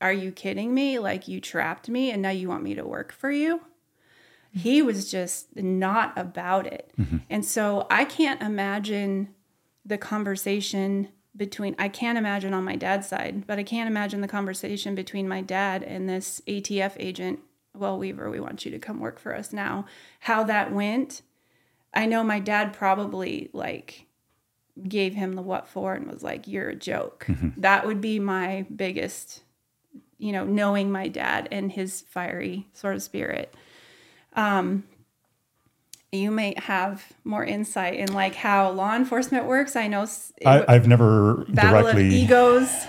[0.00, 0.98] are you kidding me?
[0.98, 3.62] Like you trapped me and now you want me to work for you?
[4.52, 6.92] He was just not about it.
[6.98, 7.18] Mm-hmm.
[7.28, 9.34] And so I can't imagine
[9.84, 14.28] the conversation between I can't imagine on my dad's side, but I can't imagine the
[14.28, 17.40] conversation between my dad and this ATF agent.
[17.74, 19.84] Well, Weaver, we want you to come work for us now.
[20.20, 21.20] How that went,
[21.92, 24.05] I know my dad probably like
[24.86, 28.66] gave him the what for and was like, "You're a joke." That would be my
[28.74, 29.42] biggest,
[30.18, 33.54] you know, knowing my dad and his fiery sort of spirit.
[34.34, 34.84] Um,
[36.12, 39.76] you may have more insight in like how law enforcement works.
[39.76, 40.06] I know
[40.44, 42.86] I, I've never battle directly of egos.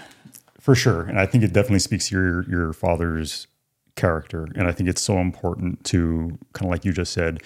[0.60, 1.02] For sure.
[1.04, 3.48] And I think it definitely speaks to your your father's
[3.96, 4.48] character.
[4.56, 7.42] And I think it's so important to kind of like you just said,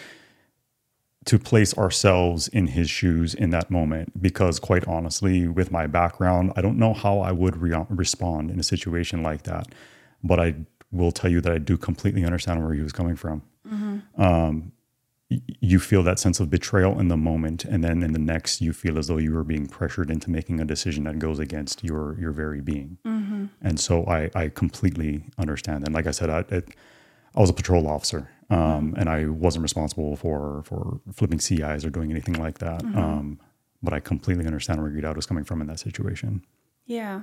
[1.25, 4.19] to place ourselves in his shoes in that moment.
[4.21, 8.59] Because quite honestly, with my background, I don't know how I would re- respond in
[8.59, 9.67] a situation like that.
[10.23, 10.55] But I
[10.91, 13.43] will tell you that I do completely understand where he was coming from.
[14.17, 14.71] Um,
[15.29, 18.59] y- you feel that sense of betrayal in the moment and then in the next
[18.61, 21.83] you feel as though you are being pressured into making a decision that goes against
[21.83, 22.97] your your very being
[23.61, 26.65] and so i i completely understand and like i said i it,
[27.35, 31.89] i was a patrol officer um, and i wasn't responsible for for flipping ci's or
[31.89, 33.39] doing anything like that um,
[33.81, 36.43] but i completely understand where your dad was coming from in that situation
[36.85, 37.21] Yeah.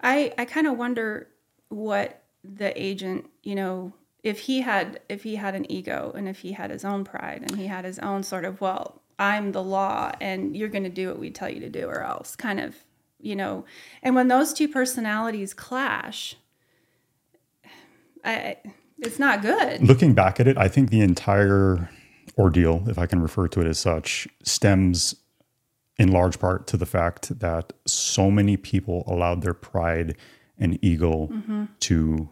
[0.00, 1.28] I I kind of wonder
[1.68, 6.40] what the agent, you know, if he had if he had an ego and if
[6.40, 9.62] he had his own pride and he had his own sort of, well, I'm the
[9.62, 12.60] law and you're going to do what we tell you to do or else kind
[12.60, 12.76] of,
[13.20, 13.64] you know.
[14.02, 16.36] And when those two personalities clash,
[18.24, 18.56] I
[19.02, 19.82] it's not good.
[19.86, 21.90] looking back at it i think the entire
[22.38, 25.14] ordeal if i can refer to it as such stems
[25.98, 30.16] in large part to the fact that so many people allowed their pride
[30.58, 31.28] and ego
[31.80, 32.28] to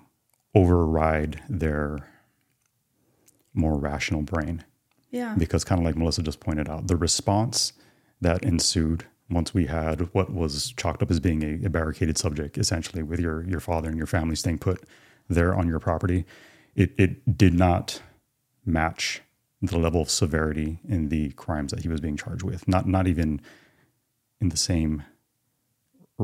[0.55, 2.09] override their
[3.55, 4.65] more rational brain
[5.11, 5.35] Yeah.
[5.37, 7.73] because kind of like melissa just pointed out the response
[8.21, 12.59] that ensued once we had what was chalked up as being a, a barricaded subject
[12.59, 14.83] essentially with your your father and your family staying put
[15.29, 16.25] there on your property
[16.75, 18.03] it, it did not
[18.65, 19.23] match
[19.63, 22.67] the level of severity in the crimes that he was being charged with.
[22.69, 23.41] Not not even
[24.41, 25.05] in the same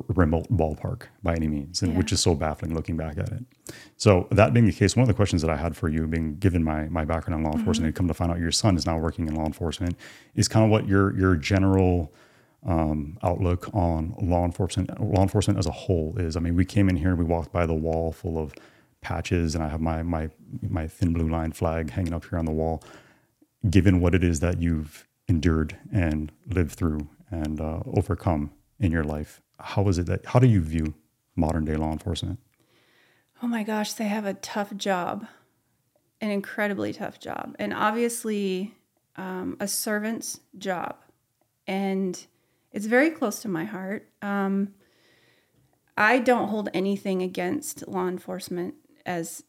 [0.08, 1.98] remote ballpark by any means and Yeah.
[1.98, 3.44] which is so baffling looking back at it.
[3.96, 6.36] So that being the case one of the questions that i had for you being
[6.36, 8.84] given my my background in law enforcement and come to find out your son is
[8.84, 9.96] now working in law enforcement
[10.34, 12.12] is kind of what your your general
[12.66, 16.36] um, outlook on law enforcement law enforcement as a whole is.
[16.36, 18.52] I mean we came in here and we walked by the wall full of
[19.00, 20.28] patches and i have my my
[20.68, 22.82] my thin blue line flag hanging up here on the wall
[23.70, 29.04] given what it is that you've endured and lived through and uh, overcome in your
[29.04, 30.94] life how is it that how do you view
[31.36, 32.38] modern day law enforcement
[33.42, 35.26] Oh my gosh, they have a tough job,
[36.20, 38.74] an incredibly tough job, and obviously
[39.16, 40.96] um, a servant's job.
[41.66, 42.26] And
[42.72, 44.08] it's very close to my heart.
[44.22, 44.74] Um,
[45.98, 48.74] I don't hold anything against law enforcement
[49.06, 49.42] as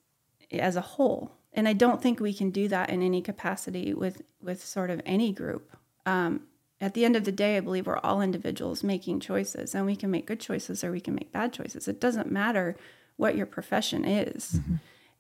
[0.51, 4.21] as a whole, and I don't think we can do that in any capacity with
[4.41, 5.75] with sort of any group.
[6.05, 6.43] Um,
[6.79, 9.95] at the end of the day, I believe we're all individuals making choices, and we
[9.95, 11.87] can make good choices or we can make bad choices.
[11.87, 12.77] It doesn't matter
[13.17, 14.59] what your profession is.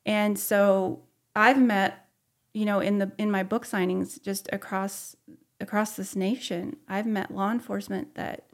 [0.05, 1.01] And so
[1.35, 2.07] I've met,
[2.53, 5.17] you know, in the in my book signings just across
[5.59, 8.46] across this nation, I've met law enforcement that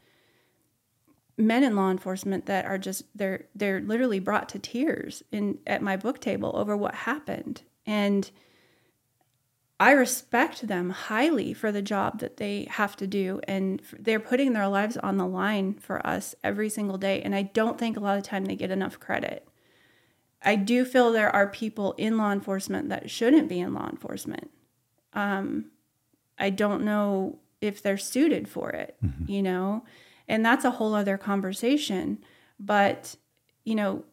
[1.38, 5.82] men in law enforcement that are just they're they're literally brought to tears in at
[5.82, 7.63] my book table over what happened.
[7.86, 8.30] And
[9.80, 13.41] I respect them highly for the job that they have to do.
[13.48, 17.22] And they're putting their lives on the line for us every single day.
[17.22, 19.48] And I don't think a lot of time they get enough credit.
[20.41, 24.52] I do feel there are people in law enforcement that shouldn't be in law enforcement.
[25.13, 25.72] Um,
[26.38, 29.84] I don't know if they're suited for it, you know,
[30.27, 32.19] and that's a whole other conversation.
[32.59, 33.15] But,
[33.63, 34.03] you know,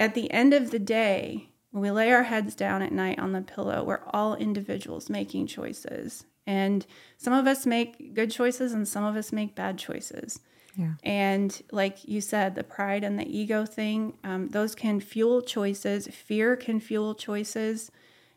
[0.00, 3.32] at the end of the day, when we lay our heads down at night on
[3.32, 6.24] the pillow, we're all individuals making choices.
[6.46, 10.40] And some of us make good choices and some of us make bad choices.
[10.76, 10.94] Yeah.
[11.02, 16.08] And like you said, the pride and the ego thing, um, those can fuel choices.
[16.08, 17.90] Fear can fuel choices.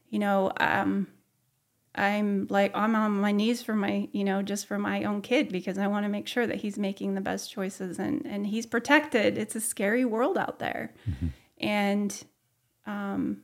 [0.10, 1.08] You know, um,
[1.98, 5.52] I'm like, I'm on my knees for my, you know, just for my own kid
[5.52, 8.66] because I want to make sure that he's making the best choices and, and he's
[8.66, 9.38] protected.
[9.38, 10.94] It's a scary world out there.
[11.60, 12.24] And
[12.86, 13.42] um,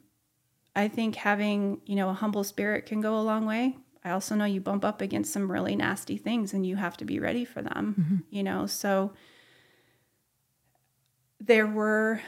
[0.76, 3.78] I think having, you know, a humble spirit can go a long way.
[4.06, 7.06] I also know you bump up against some really nasty things and you have to
[7.06, 7.96] be ready for them,
[8.30, 8.66] you know.
[8.68, 9.14] So
[11.40, 12.22] there were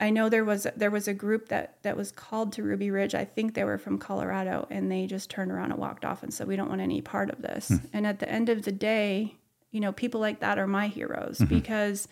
[0.00, 3.14] I know there was there was a group that that was called to Ruby Ridge.
[3.14, 6.32] I think they were from Colorado and they just turned around and walked off and
[6.32, 7.68] said we don't want any part of this.
[7.68, 7.76] Hmm.
[7.92, 9.36] And at the end of the day,
[9.72, 11.52] you know, people like that are my heroes mm-hmm.
[11.52, 12.06] because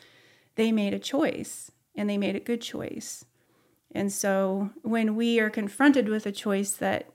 [0.56, 3.24] they made a choice and they made a good choice.
[3.92, 7.10] And so when we are confronted with a choice that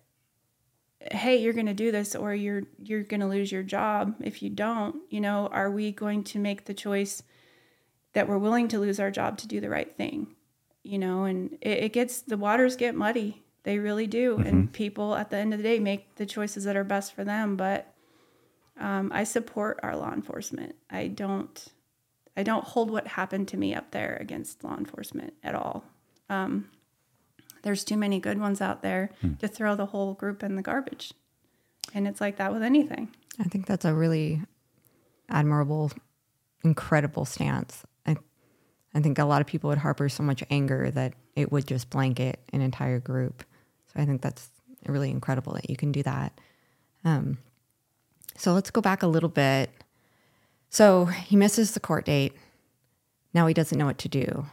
[1.12, 4.42] hey, you're going to do this or you're you're going to lose your job if
[4.42, 7.24] you don't, you know, are we going to make the choice
[8.14, 10.28] that we're willing to lose our job to do the right thing?
[10.84, 14.38] You know, and it, it gets the waters get muddy They really do.
[14.38, 17.24] And people at the end of the day make the choices that are best for
[17.24, 17.56] them.
[17.56, 17.94] But
[18.80, 20.76] um, I support our law enforcement.
[20.90, 21.68] I don't.
[22.36, 25.84] I don't hold what happened to me up there against law enforcement at all.
[26.30, 26.70] Um,
[27.64, 31.14] there's too many good ones out there to throw the whole group in the garbage.
[31.94, 33.14] And it's like that with anything.
[33.38, 34.42] I think that's a really
[35.30, 35.92] admirable,
[36.64, 37.84] incredible stance.
[38.94, 41.90] I, think a lot of people would harbor so much anger that it would just
[41.90, 43.44] blanket an entire group.
[43.88, 44.50] So I think that's
[44.86, 46.40] really incredible that you can do that.
[47.04, 47.38] Um,
[48.38, 49.70] so let's go back a little bit.
[50.70, 52.34] So he misses the court date.
[53.34, 54.46] Now he doesn't know what to do.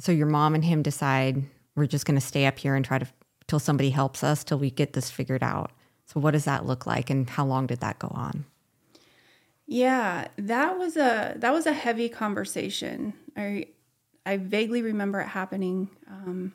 [0.00, 2.98] So your mom and him decide we're just going to stay up here and try
[2.98, 3.06] to
[3.48, 5.72] till somebody helps us till we get this figured out.
[6.04, 8.44] So what does that look like and how long did that go on?
[9.66, 13.12] Yeah, that was a that was a heavy conversation.
[13.38, 13.66] I
[14.26, 16.52] I vaguely remember it happening um,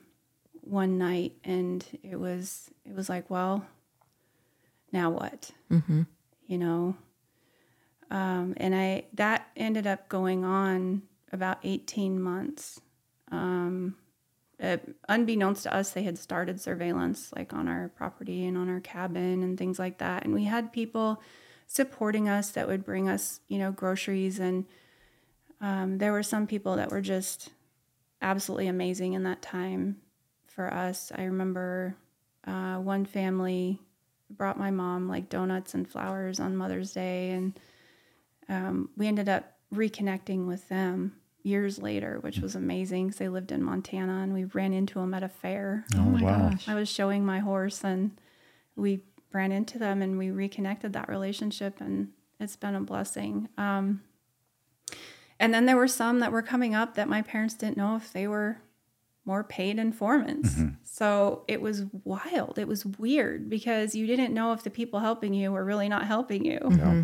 [0.61, 3.65] one night, and it was it was like, well,
[4.91, 5.51] now what?
[5.71, 6.03] Mm-hmm.
[6.45, 6.95] You know,
[8.11, 12.81] um, and I that ended up going on about eighteen months.
[13.31, 13.95] Um,
[14.61, 14.77] uh,
[15.09, 19.41] unbeknownst to us, they had started surveillance like on our property and on our cabin
[19.41, 21.21] and things like that, and we had people
[21.65, 24.37] supporting us that would bring us, you know, groceries.
[24.39, 24.65] And
[25.63, 27.49] um, there were some people that were just
[28.21, 29.95] absolutely amazing in that time
[30.45, 31.11] for us.
[31.15, 31.95] I remember
[32.45, 33.79] uh, one family
[34.29, 37.59] brought my mom like donuts and flowers on Mother's Day, and
[38.49, 43.53] um, we ended up reconnecting with them years later, which was amazing because they lived
[43.53, 45.85] in Montana, and we ran into them at a fair.
[45.95, 46.51] Oh, my wow.
[46.67, 48.11] I was showing my horse and
[48.75, 48.99] we
[49.31, 53.47] ran into them and we reconnected that relationship and it's been a blessing.
[53.57, 54.01] Um,
[55.43, 58.13] and then there were some that were coming up that my parents didn't know if
[58.13, 58.61] they were
[59.25, 60.51] more paid informants.
[60.51, 60.75] Mm-hmm.
[60.83, 62.57] So it was wild.
[62.57, 66.07] It was weird because you didn't know if the people helping you were really not
[66.07, 66.59] helping you.
[66.61, 66.69] Yeah.
[66.69, 67.01] Mm-hmm.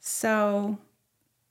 [0.00, 0.78] So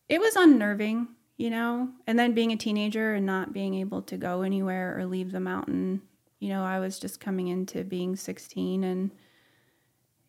[0.10, 1.88] it was unnerving, you know.
[2.06, 5.40] And then being a teenager and not being able to go anywhere or leave the
[5.40, 6.02] mountain,
[6.40, 9.12] you know, I was just coming into being 16 and,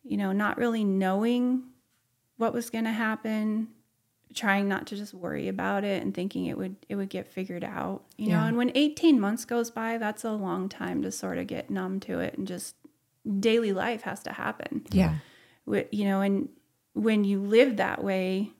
[0.05, 1.63] you know, not really knowing
[2.37, 3.67] what was going to happen,
[4.33, 7.63] trying not to just worry about it and thinking it would it would get figured
[7.63, 8.39] out, you know.
[8.39, 11.99] And when 18 months goes by, that's a long time to sort of get numb
[12.01, 12.75] to it and just
[13.39, 14.85] daily life has to happen.
[14.91, 15.15] Yeah.
[15.65, 16.49] You know and
[16.93, 18.51] when you live that way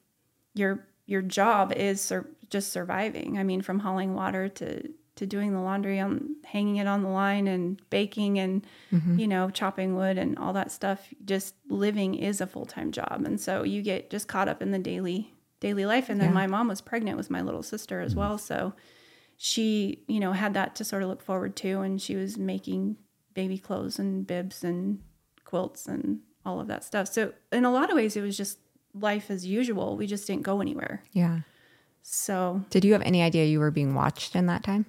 [0.53, 3.37] your your job is sur- just surviving.
[3.37, 7.09] I mean from hauling water to to doing the laundry on hanging it on the
[7.09, 9.19] line and baking and mm-hmm.
[9.19, 13.23] you know chopping wood and all that stuff just living is a full-time job.
[13.25, 16.09] And so you get just caught up in the daily daily life.
[16.09, 16.33] And then Yeah.
[16.33, 18.37] my mom was pregnant with my little sister as well.
[18.37, 18.73] So
[19.37, 21.79] she you know had that to sort of look forward to.
[21.79, 22.97] And she was making
[23.33, 24.99] baby clothes and bibs and
[25.45, 27.07] quilts and all of that stuff.
[27.07, 28.59] So in a lot of ways it was just
[28.93, 29.95] life as usual.
[29.95, 31.03] We just didn't go anywhere.
[31.13, 31.39] Yeah.
[32.01, 34.85] so Did you have any idea you were being watched in that time?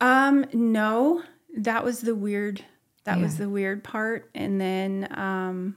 [0.00, 1.22] um no.
[1.56, 2.64] That was the weird
[3.04, 4.30] that was the weird part.
[4.34, 5.76] And then um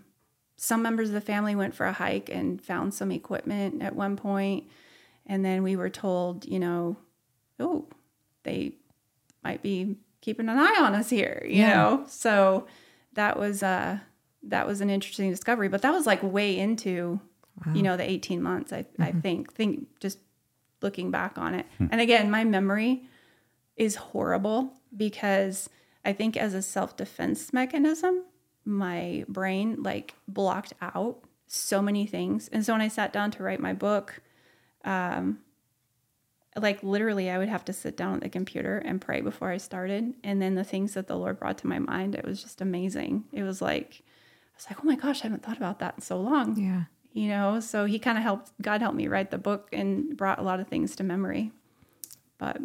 [0.57, 4.15] some members of the family went for a hike and found some equipment at one
[4.17, 4.65] point.
[5.25, 6.97] And then we were told you know
[7.59, 7.87] oh
[8.43, 8.73] they
[9.43, 11.73] might be keeping an eye on us here you Yeah.
[11.75, 12.05] know?
[12.07, 12.65] So
[13.13, 13.99] that was uh
[14.43, 17.19] that was an interesting discovery but that was like way into
[17.73, 20.19] you know the 18 months i, I think think just
[20.81, 21.65] looking back on it.
[21.79, 23.03] And again my memory
[23.75, 25.67] is horrible because
[26.05, 28.23] i think as a self-defense mechanism
[28.67, 32.49] my brain like blocked out so many things.
[32.51, 34.21] And so when i sat down to write my book
[34.83, 35.39] um
[36.57, 39.57] like literally i would have to sit down at the computer and pray before i
[39.57, 40.13] started.
[40.23, 43.23] And then the things that the lord brought to my mind it was just amazing.
[43.31, 46.01] It was like i was like oh my gosh i haven't thought about that in
[46.01, 46.59] so long.
[46.59, 46.83] Yeah.
[47.13, 50.39] you know so he kind of helped god helped me write the book and brought
[50.39, 51.51] a lot of things to memory.
[52.37, 52.57] But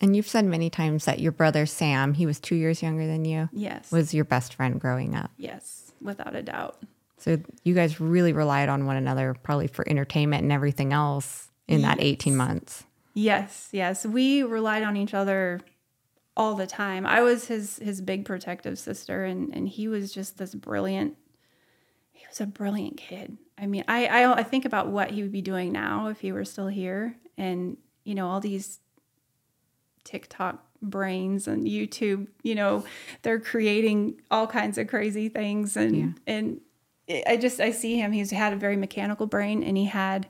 [0.00, 3.24] And you've said many times that your brother Sam, he was two years younger than
[3.24, 3.90] you, yes.
[3.90, 5.30] was your best friend growing up.
[5.36, 6.80] yes without a doubt.
[7.16, 11.82] So you guys really relied on one another, probably for entertainment and everything else in
[11.82, 12.84] that 18 months.
[13.14, 14.06] yes yes.
[14.06, 15.60] We relied on each other
[16.36, 17.04] all the time.
[17.04, 21.16] I was his his big protective sister and and he was just this brilliant
[22.12, 23.36] he was a brilliant kid.
[23.58, 26.30] I mean i i, I think about what he would be doing now if he
[26.30, 28.78] were still here and you know all these
[30.08, 32.84] TikTok brains and YouTube, you know,
[33.22, 35.76] they're creating all kinds of crazy things.
[35.76, 36.08] And Yeah.
[36.26, 36.60] and
[37.26, 40.26] I just I see him he's had a very mechanical brain and he had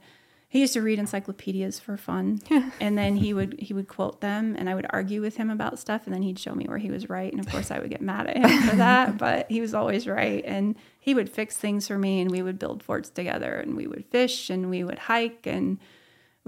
[0.50, 2.40] he used to read encyclopedias for fun.
[2.80, 5.78] And then he would he would quote them and i would argue with him about
[5.78, 7.30] stuff and then he'd show me where he was right.
[7.30, 10.06] And of course i would get mad at him for that but he was always
[10.06, 10.42] right.
[10.46, 13.86] And he would fix things for me and we would build forts together and we
[13.86, 15.78] would fish and we would hike and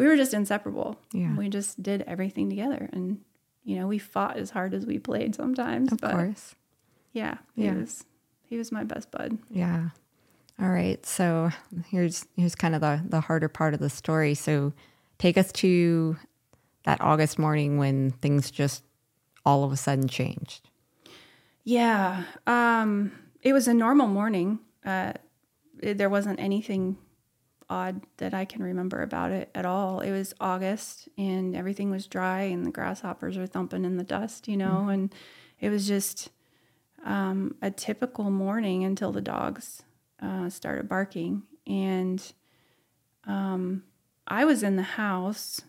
[0.01, 1.37] we were just inseparable Yeah.
[1.37, 3.21] we just did everything together and
[3.65, 6.55] you know we fought as hard as we played sometimes Of but course.
[7.13, 7.75] yeah he Yeah.
[7.75, 8.05] was
[8.43, 9.91] he was my best bud Yeah.
[10.63, 11.05] All right.
[11.07, 11.49] So
[11.89, 14.35] here's here's kind of the the harder part of the story.
[14.35, 14.75] So
[15.19, 16.17] take us to
[16.85, 18.85] that August morning when things just
[19.47, 20.69] all of a sudden changed.
[21.65, 22.25] Yeah.
[22.47, 24.59] Um, it was a normal morning.
[24.85, 25.15] Uh,
[25.83, 26.99] it- there wasn't anything
[27.71, 30.01] odd that I can remember about it at all.
[30.01, 34.49] It was August and everything was dry and the grasshoppers are thumping in the dust,
[34.49, 35.15] you know, and
[35.61, 36.31] it was just
[37.05, 39.83] um, a typical morning until the dogs
[40.21, 41.45] uh, started barking.
[41.67, 42.21] And
[43.27, 43.85] um,
[44.27, 45.61] I was in the house.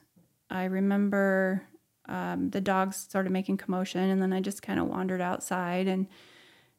[0.49, 1.63] I remember
[2.07, 5.87] um, the dogs started making commotion, and then I just kind of wandered outside.
[5.87, 6.07] And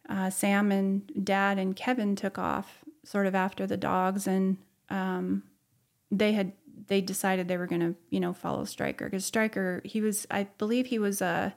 [0.08, 4.58] uh, Sam and Dad and Kevin took off sort of after the dogs, and
[4.90, 5.42] um,
[6.10, 6.52] they had
[6.88, 10.44] they decided they were going to you know follow Striker because Striker he was I
[10.58, 11.54] believe he was a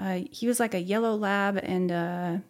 [0.00, 2.42] uh, he was like a yellow lab and a,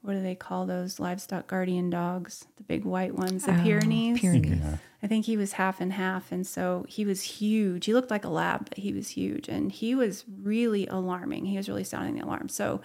[0.00, 2.46] what do they call those livestock guardian dogs?
[2.56, 4.20] The big white ones, the Oh, Pyrenees.
[4.20, 4.58] Pyrenees.
[4.60, 4.76] Yeah.
[5.02, 6.32] I think he was half and half.
[6.32, 7.84] And so he was huge.
[7.84, 9.48] He looked like a lab, but he was huge.
[9.48, 11.44] And he was really alarming.
[11.44, 12.48] He was really sounding the alarm.
[12.48, 12.80] So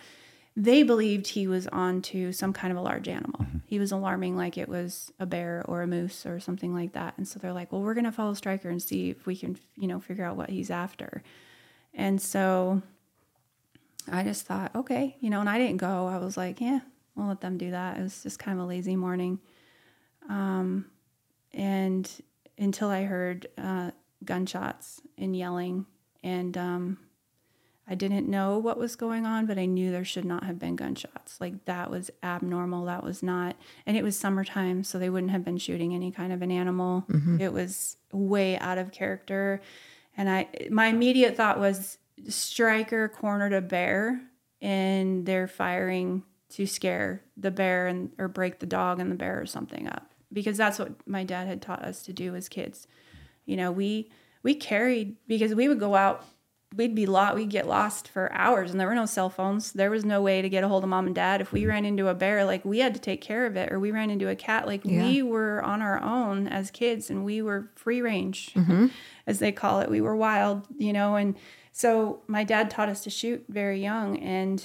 [0.55, 3.45] they believed he was onto some kind of a large animal.
[3.65, 7.13] He was alarming like it was a bear or a moose or something like that.
[7.17, 9.57] And so they're like, well, we're going to follow Striker and see if we can,
[9.77, 11.23] you know, figure out what he's after.
[11.93, 12.81] And so
[14.11, 16.07] I just thought, okay, you know, and I didn't go.
[16.07, 16.81] I was like, yeah,
[17.15, 17.97] we'll let them do that.
[17.97, 19.39] It was just kind of a lazy morning.
[20.29, 20.85] Um,
[21.53, 22.09] and
[22.57, 23.91] until I heard uh,
[24.25, 25.85] gunshots and yelling,
[26.23, 26.97] and um,
[27.87, 30.75] I didn't know what was going on, but I knew there should not have been
[30.75, 31.41] gunshots.
[31.41, 32.85] Like that was abnormal.
[32.85, 33.55] That was not,
[33.85, 37.05] and it was summertime, so they wouldn't have been shooting any kind of an animal.
[37.09, 37.41] Mm-hmm.
[37.41, 39.61] It was way out of character,
[40.15, 44.21] and I my immediate thought was Striker cornered a bear,
[44.61, 49.39] and they're firing to scare the bear and or break the dog and the bear
[49.39, 52.87] or something up because that's what my dad had taught us to do as kids.
[53.45, 54.11] You know, we
[54.43, 56.25] we carried because we would go out
[56.75, 59.73] we'd be lost we'd get lost for hours and there were no cell phones.
[59.73, 61.41] There was no way to get a hold of mom and dad.
[61.41, 63.79] If we ran into a bear like we had to take care of it or
[63.79, 64.67] we ran into a cat.
[64.67, 65.03] Like Yeah.
[65.03, 68.87] we were on our own as kids and we were free range mm-hmm.
[69.27, 69.89] as they call it.
[69.89, 71.35] We were wild you know and
[71.73, 74.63] so my dad taught us to shoot very young and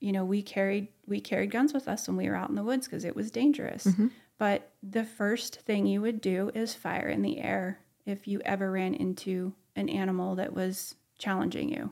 [0.00, 2.62] you know we carried we carried guns with us when we were out in the
[2.62, 3.84] woods because it was dangerous.
[3.84, 4.08] Mm-hmm.
[4.38, 8.70] But the first thing you would do is fire in the air if you ever
[8.70, 11.90] ran into an animal that was challenging you.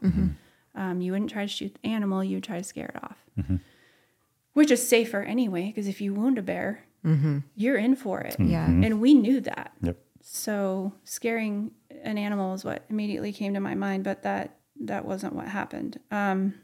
[0.75, 3.19] Um, you wouldn't try to shoot the animal you would try to scare it off.
[4.53, 6.85] Which is safer anyway because if you wound a bear
[7.55, 8.35] you're in for it.
[8.41, 8.67] Yeah.
[8.67, 9.73] and we knew that.
[9.81, 9.97] Yep.
[10.23, 11.71] so scaring
[12.03, 16.01] an animal is what immediately came to my mind, but that that wasn't what happened.
[16.11, 16.55] Um,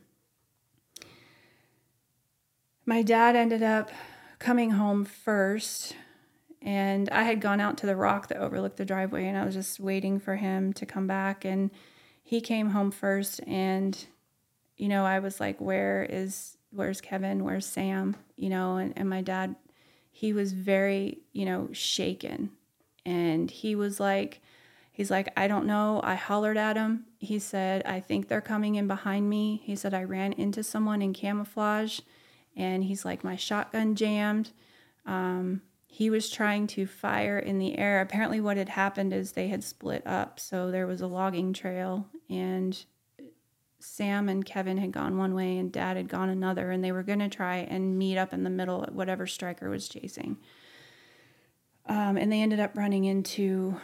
[2.84, 3.90] my dad ended up
[4.38, 5.94] coming home first,
[6.60, 9.54] and I had gone out to the rock that overlooked the driveway, and I was
[9.54, 11.70] just waiting for him to come back, and
[12.22, 14.06] he came home first, and
[14.76, 17.44] you know I was like, "Where is where's Kevin?
[17.44, 19.56] Where's Sam?" You know, and, and my dad,
[20.10, 22.50] he was very you know shaken.
[23.04, 24.40] And he was like
[24.92, 26.00] he's like i don't know.
[26.04, 27.06] I hollered at him.
[27.18, 29.60] He said i think they're coming in behind me.
[29.64, 32.00] He said i ran into someone in camouflage.
[32.56, 34.52] And he's like my shotgun jammed.
[35.06, 35.62] Um,
[35.94, 39.62] he was trying to fire in the air apparently what had happened is they had
[39.62, 42.84] split up so there was a logging trail and
[43.78, 47.02] sam and kevin had gone one way and dad had gone another and they were
[47.02, 50.36] going to try and meet up in the middle at whatever striker was chasing
[51.86, 53.76] um, and they ended up running into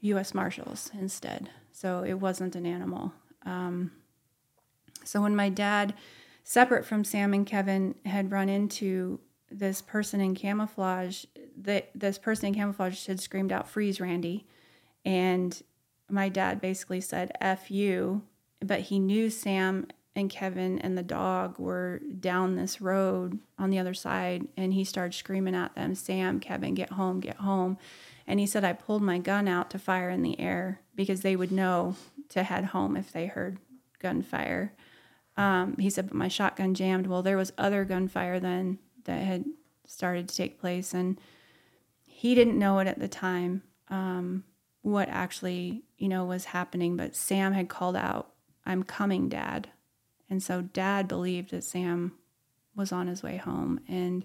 [0.00, 0.34] U.S.
[0.34, 1.50] Marshals instead.
[1.72, 3.12] So it wasn't an animal.
[3.46, 3.92] Um,
[5.04, 5.94] so when my dad,
[6.44, 9.20] separate from Sam and Kevin, had run into
[9.50, 11.24] this person in camouflage,
[11.56, 14.46] that this person in camouflage had screamed out, "Freeze, Randy!"
[15.04, 15.60] And
[16.08, 18.22] my dad basically said, "F you,"
[18.60, 19.86] but he knew Sam
[20.16, 24.84] and Kevin and the dog were down this road on the other side, and he
[24.84, 27.78] started screaming at them, "Sam, Kevin, get home, get home!"
[28.26, 31.36] And he said, "I pulled my gun out to fire in the air because they
[31.36, 31.96] would know
[32.30, 33.58] to head home if they heard
[33.98, 34.72] gunfire."
[35.36, 38.78] Um, he said, "But my shotgun jammed." Well, there was other gunfire then
[39.10, 39.44] that had
[39.86, 41.20] started to take place, and
[42.04, 43.62] he didn't know it at the time.
[43.90, 44.44] um,
[44.82, 46.96] what actually, you know, was happening.
[46.96, 48.32] But Sam had called out,
[48.64, 49.68] I'm coming, Dad.
[50.30, 52.12] And so Dad believed that Sam
[52.74, 53.80] was on his way home.
[53.88, 54.24] And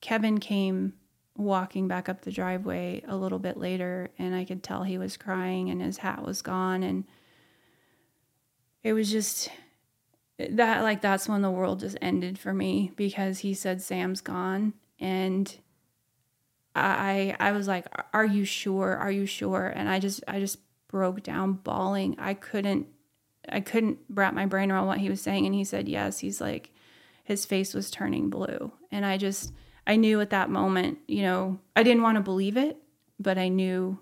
[0.00, 0.94] Kevin came
[1.36, 5.16] walking back up the driveway a little bit later, and I could tell he was
[5.16, 6.82] crying and his hat was gone.
[6.82, 7.04] And
[8.82, 9.48] it was just
[10.38, 14.74] that, like, that's when the world just ended for me because he said, Sam's gone.
[15.00, 15.54] And
[16.74, 18.96] I, I was like, "Are you sure?
[18.96, 20.58] Are you sure?" And I just, I just
[20.88, 22.16] broke down bawling.
[22.18, 22.86] I couldn't,
[23.48, 25.46] I couldn't wrap my brain around what he was saying.
[25.46, 26.72] And he said, "Yes." He's like,
[27.24, 29.52] his face was turning blue, and I just,
[29.86, 32.78] I knew at that moment, you know, I didn't want to believe it,
[33.20, 33.98] but I knew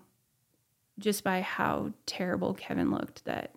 [0.99, 3.53] just by how terrible Kevin looked that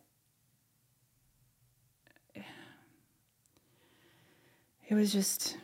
[4.91, 5.57] it was just,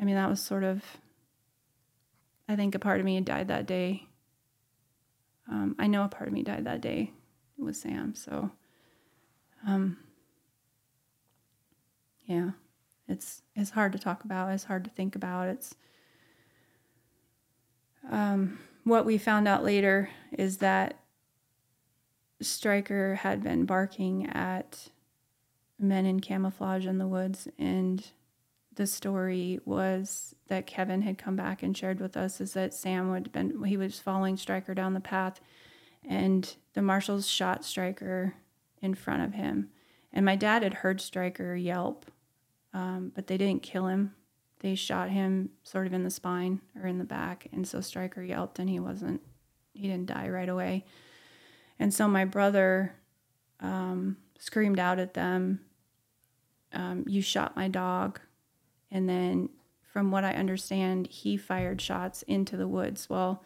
[0.00, 0.82] I mean, that was sort of
[2.50, 4.08] I think a part of me died that day.
[5.48, 7.12] Um, I know a part of me died that day
[7.56, 8.16] with Sam.
[8.16, 8.50] So,
[9.64, 9.98] um,
[12.26, 12.50] yeah,
[13.06, 14.50] it's it's hard to talk about.
[14.50, 15.46] It's hard to think about.
[15.46, 15.76] It's
[18.10, 20.98] um, what we found out later is that
[22.42, 24.88] Striker had been barking at
[25.80, 28.06] men in camouflage in the woods and
[28.76, 33.10] the story was that Kevin had come back and shared with us is that Sam
[33.10, 35.40] would been he was following Striker down the path
[36.08, 38.34] and the marshals shot Striker
[38.80, 39.70] in front of him.
[40.12, 42.06] And my dad had heard Striker yelp,
[42.72, 44.14] um, but they didn't kill him.
[44.60, 47.48] They shot him sort of in the spine or in the back.
[47.52, 49.20] And so Striker yelped and he wasn't,
[49.72, 50.84] he didn't die right away.
[51.78, 52.94] And so my brother
[53.60, 55.60] um, screamed out at them,
[56.72, 58.20] um, You shot my dog.
[58.90, 59.50] And then,
[59.82, 63.08] from what I understand, he fired shots into the woods.
[63.08, 63.42] Well,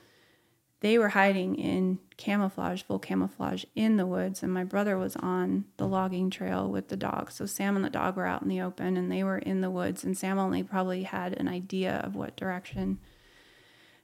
[0.85, 5.64] they were hiding in camouflage, full camouflage in the woods, and my brother was on
[5.79, 7.31] the logging trail with the dog.
[7.31, 9.70] So Sam and the dog were out in the open and they were in the
[9.70, 12.99] woods, and Sam only probably had an idea of what direction.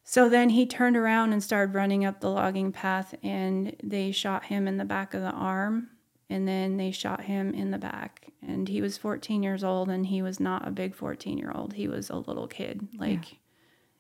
[0.05, 4.45] So then he turned around and started running up the logging path, and they shot
[4.45, 5.91] him in the back of the arm
[6.31, 8.33] and then they shot him in the back.
[8.47, 11.75] And he was 14 years old and he was not a big 14 year old
[11.75, 12.89] he was a little kid.
[12.97, 13.39] Like yeah.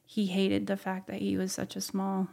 [0.07, 2.29] he hated the fact that he was such a small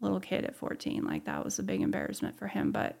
[0.00, 2.72] little kid at 14 like that was a big embarrassment for him.
[2.72, 3.00] But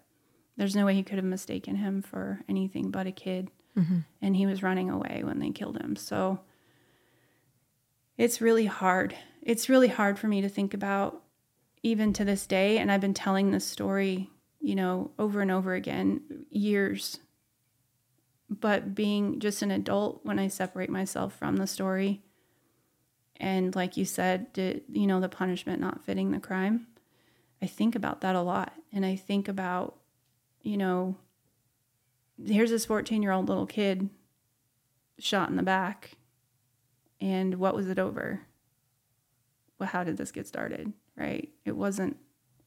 [0.56, 3.50] there's no way he could have mistaken him for anything but a kid.
[3.76, 3.98] Mm-hmm.
[4.22, 5.96] and he was running away when they killed him.
[5.96, 6.40] So
[8.16, 9.14] it's really hard.
[9.42, 11.22] It's really hard for me to think about
[11.82, 12.78] even to this day.
[12.78, 14.30] And i've been telling this story
[14.60, 17.18] you know, over and over again, years.
[18.48, 22.22] But being just an adult when I separate myself from the story,
[23.38, 26.86] and like you said, did, you know, the punishment not fitting the crime,
[27.60, 28.72] I think about that a lot.
[28.92, 29.96] And I think about,
[30.62, 31.16] you know,
[32.44, 34.10] here's this 14 year old little kid
[35.18, 36.12] shot in the back.
[37.20, 38.42] And what was it over?
[39.78, 40.92] Well, how did this get started?
[41.16, 41.50] Right?
[41.64, 42.18] It wasn't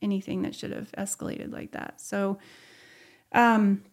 [0.01, 1.99] anything that should have escalated like that.
[2.01, 2.39] So
[3.31, 3.83] um,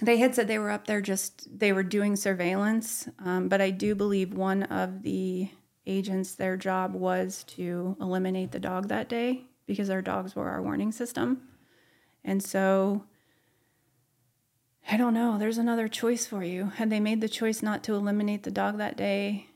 [0.00, 3.08] they had said they were up there just, they were doing surveillance.
[3.24, 5.50] Um, but I do believe one of the
[5.86, 10.62] agents, their job was to eliminate the dog that day because our dogs were our
[10.62, 11.42] warning system.
[12.24, 13.04] And so
[14.90, 15.38] I don't know.
[15.38, 16.66] There's another choice for you.
[16.76, 19.48] Had they made the choice not to eliminate the dog that day,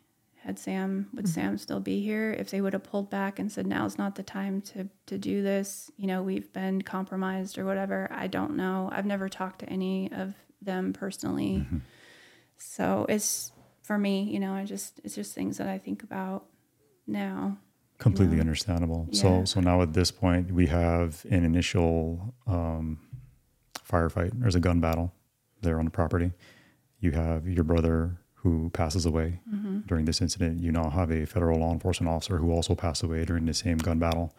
[0.43, 1.32] had Sam would mm-hmm.
[1.32, 4.22] Sam still be here if they would have pulled back and said now's not the
[4.22, 8.89] time to to do this you know we've been compromised or whatever I don't know
[8.93, 11.78] I've never talked to any of them personally mm-hmm.
[12.57, 16.47] so it's for me you know I just it's just things that I think about
[17.07, 17.59] now
[17.99, 18.43] completely you know?
[18.43, 19.20] understandable yeah.
[19.20, 23.01] so so now at this point we have an initial um,
[23.89, 25.12] firefight there's a gun battle
[25.62, 26.32] there on the property
[27.01, 29.80] you have your brother who passes away mm-hmm.
[29.86, 30.61] during this incident.
[30.61, 33.78] You now have a federal law enforcement officer who also passed away during the same
[33.78, 34.32] gun battle,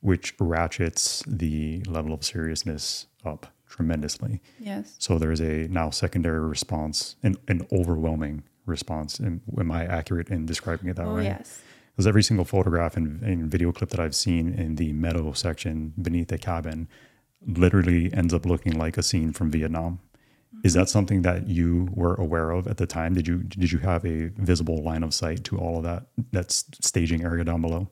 [0.00, 4.40] which ratchets the level of seriousness up tremendously.
[4.58, 4.94] Yes.
[4.98, 9.18] So there's a now secondary response, an, an overwhelming response.
[9.18, 11.24] And am I accurate in describing it that oh, way?
[11.24, 11.60] Yes.
[11.92, 15.92] Because every single photograph and, and video clip that I've seen in the meadow section
[16.00, 16.88] beneath the cabin
[17.46, 20.00] literally ends up looking like a scene from Vietnam.
[20.62, 23.14] Is that something that you were aware of at the time?
[23.14, 26.52] Did you did you have a visible line of sight to all of that that
[26.52, 27.88] staging area down below?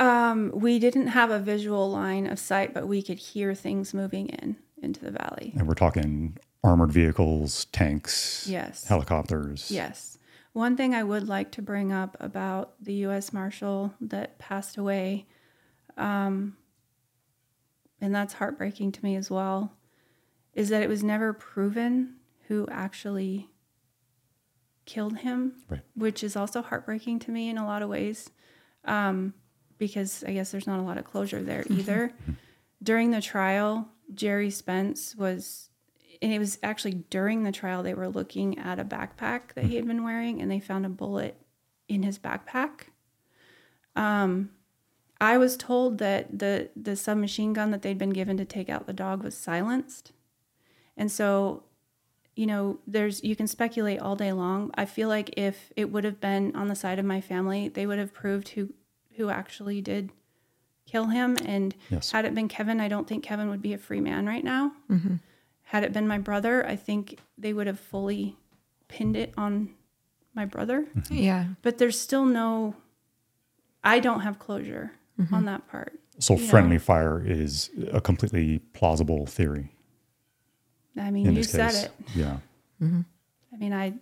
[0.00, 4.28] Um, we didn't have a visual line of sight, but we could hear things moving
[4.28, 5.52] in into the valley.
[5.56, 9.70] And we're talking armored vehicles, tanks, yes, helicopters.
[9.70, 10.18] Yes.
[10.52, 13.32] One thing I would like to bring up about the U.S.
[13.32, 15.26] Marshal that passed away
[15.98, 16.56] um,
[18.00, 19.72] and that's heartbreaking to me as well,
[20.58, 22.16] is that it was never proven
[22.48, 23.48] who actually
[24.86, 25.82] killed him, Right.
[25.94, 28.32] which is also heartbreaking to me in a lot of ways,
[28.84, 29.34] um,
[29.78, 31.78] because I guess there's not a lot of closure there mm-hmm.
[31.78, 32.12] either.
[32.82, 35.70] During the trial, Gerry Spence was,
[36.20, 39.76] and it was actually during the trial they were looking at a backpack that he
[39.76, 39.88] had mm-hmm.
[39.88, 41.40] been wearing, and they found a bullet
[41.86, 42.88] in his backpack.
[43.94, 44.50] Um,
[45.20, 48.88] I was told that the the submachine gun that they'd been given to take out
[48.88, 50.10] the dog was silenced.
[50.98, 51.62] And so,
[52.36, 54.70] you know, there's you can speculate all day long.
[54.74, 57.86] I feel like if it would have been on the side of my family, they
[57.86, 58.74] would have proved who
[59.16, 60.10] who actually did
[60.84, 62.10] kill him and Yes.
[62.12, 64.72] had it been Kevin, I don't think Kevin would be a free man right now.
[64.90, 65.16] Mm-hmm.
[65.62, 68.36] Had it been my brother, I think they would have fully
[68.88, 69.70] pinned it on
[70.34, 71.14] my brother mm-hmm.
[71.14, 71.44] Yeah.
[71.62, 72.74] but there's still no
[73.82, 75.34] i don't have closure mm-hmm.
[75.34, 76.46] on that part So You know.
[76.48, 79.72] friendly fire is a completely plausible theory
[80.98, 81.84] i mean you said case.
[81.84, 82.36] it Yeah.
[82.80, 83.94] i mean i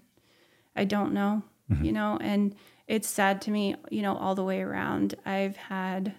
[0.75, 1.43] i don't know
[1.83, 2.55] you know and
[2.87, 6.15] it's sad to me you know all the way around i've had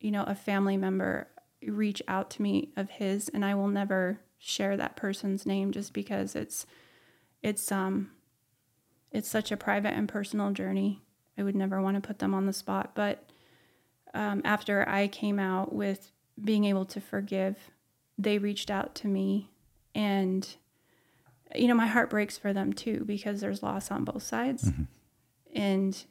[0.00, 1.26] you know a family member
[1.66, 5.92] reach out to me of his and i will never share that person's name just
[5.92, 6.66] because it's
[7.42, 8.10] it's um
[9.10, 11.02] it's such a private and personal journey
[11.36, 13.24] i would never want to put them on the spot but
[14.14, 16.12] um, after i came out with
[16.42, 17.56] being able to forgive
[18.18, 19.50] they reached out to me
[19.96, 20.56] and
[21.54, 24.64] you know my heart breaks for them too because there's loss on both sides.
[24.64, 24.82] Mm-hmm.
[25.54, 26.04] And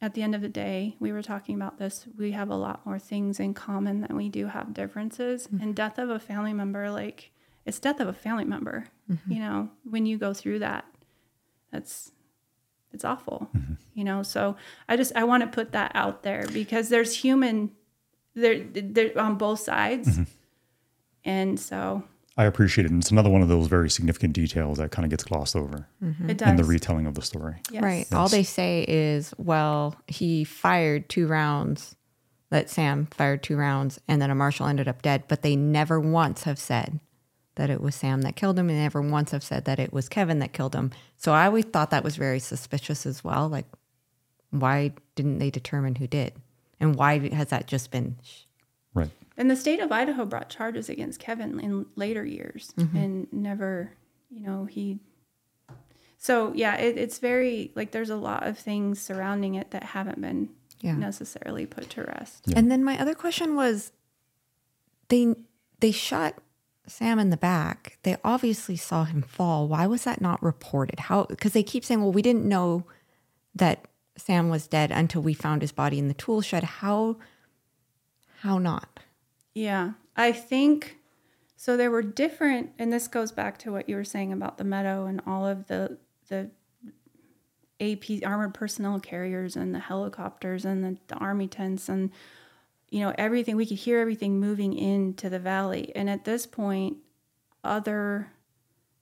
[0.00, 2.86] at the end of the day we were talking about this we have a lot
[2.86, 5.48] more things in common than we do have differences.
[5.48, 5.62] Mm-hmm.
[5.62, 7.32] And death of a family member like
[7.66, 9.32] it's death of a family member mm-hmm.
[9.32, 10.84] you know when you go through that
[11.72, 12.12] that's
[12.92, 13.50] it's awful
[13.94, 14.22] you know?
[14.22, 14.56] So
[14.88, 17.72] i just i want to put that out there because there's human
[18.34, 20.20] there they're on both sides.
[21.24, 22.04] And so
[22.36, 22.90] I appreciate it.
[22.90, 25.86] And it's another one of those very significant details that kind of gets glossed over
[26.02, 26.30] mm-hmm.
[26.30, 27.56] it does in the retelling of the story.
[27.70, 27.82] Yes.
[27.82, 28.06] Right.
[28.12, 31.94] All they say is, well, he fired two rounds,
[32.50, 35.24] that Sam fired two rounds, and then a marshal ended up dead.
[35.26, 37.00] But they never once have said
[37.54, 40.08] that it was Sam that killed him, and never once have said that it was
[40.08, 40.90] Kevin that killed him.
[41.16, 43.48] So I always thought that was very suspicious as well.
[43.48, 43.66] Like,
[44.50, 46.34] why didn't they determine who did?
[46.78, 48.16] And why has that just been?
[49.36, 49.42] Right.
[49.42, 52.96] And the state of Idaho brought charges against Kevin in later years mm-hmm.
[52.96, 53.92] and never,
[54.30, 54.98] you know, he.
[56.18, 60.20] So, yeah, it, it's very, like, there's a lot of things surrounding it that haven't
[60.20, 60.94] been Yeah.
[60.96, 62.44] necessarily put to rest.
[62.46, 62.58] Yeah.
[62.58, 63.92] And then my other question was,
[65.08, 65.34] they
[65.80, 66.34] they shot
[66.86, 67.98] Sam in the back.
[68.02, 69.68] They obviously saw him fall.
[69.68, 71.00] Why was that not reported?
[71.00, 71.24] How?
[71.24, 72.86] Because they keep saying, well, we didn't know
[73.54, 76.64] that Sam was dead until we found his body in the tool shed.
[76.64, 77.16] How?
[78.40, 79.00] How not?
[79.54, 80.98] Yeah, I think
[81.56, 81.76] so.
[81.76, 85.06] There were different, and this goes back to what you were saying about the meadow
[85.06, 85.98] and all of the
[86.28, 86.50] the
[87.80, 92.10] AP armored personnel carriers and the helicopters and the, the army tents and
[92.90, 93.56] you know everything.
[93.56, 96.98] We could hear everything moving into the valley, and at this point,
[97.64, 98.32] other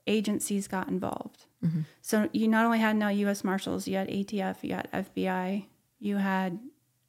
[0.06, 1.46] agencies got involved.
[1.64, 1.82] Mm-hmm.
[2.00, 3.44] So you not only had now U.S.
[3.44, 5.66] Marshals, you had ATF, you had FBI,
[5.98, 6.58] you had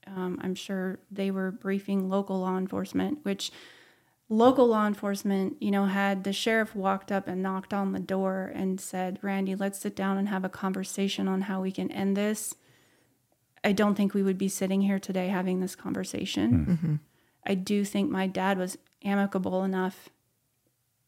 [0.08, 3.52] um, I'm sure they were briefing local law enforcement, which
[4.30, 8.52] local law enforcement, you know, had the sheriff walked up and knocked on the door
[8.54, 12.16] and said, Randy, let's sit down and have a conversation on how we can end
[12.18, 12.56] this.
[13.64, 17.00] I don't think we would be sitting here today having this conversation.
[17.46, 20.10] I do think my dad was amicable enough,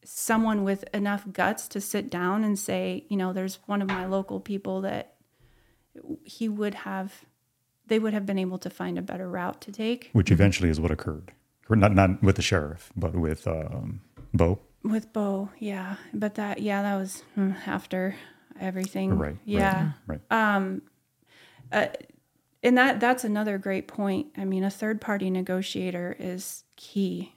[0.04, 4.04] someone with enough guts to sit down and say, you know, there's one of my
[4.06, 5.14] local people that
[6.24, 7.24] he would have
[7.86, 10.80] they would have been able to find a better route to take Which eventually is
[10.80, 11.32] what occurred.
[11.68, 14.00] Not not with the sheriff, but with um,
[14.34, 14.60] Bo.
[14.82, 15.48] with Bo.
[15.58, 18.16] Yeah, but that yeah, that was mm, after
[18.60, 19.16] everything.
[19.16, 19.36] Right.
[19.44, 20.56] Yeah, right, Yeah, Right.
[20.56, 20.82] Um,
[21.72, 21.86] uh,
[22.62, 24.28] and that that's another great point.
[24.36, 27.34] I mean, a third party negotiator is key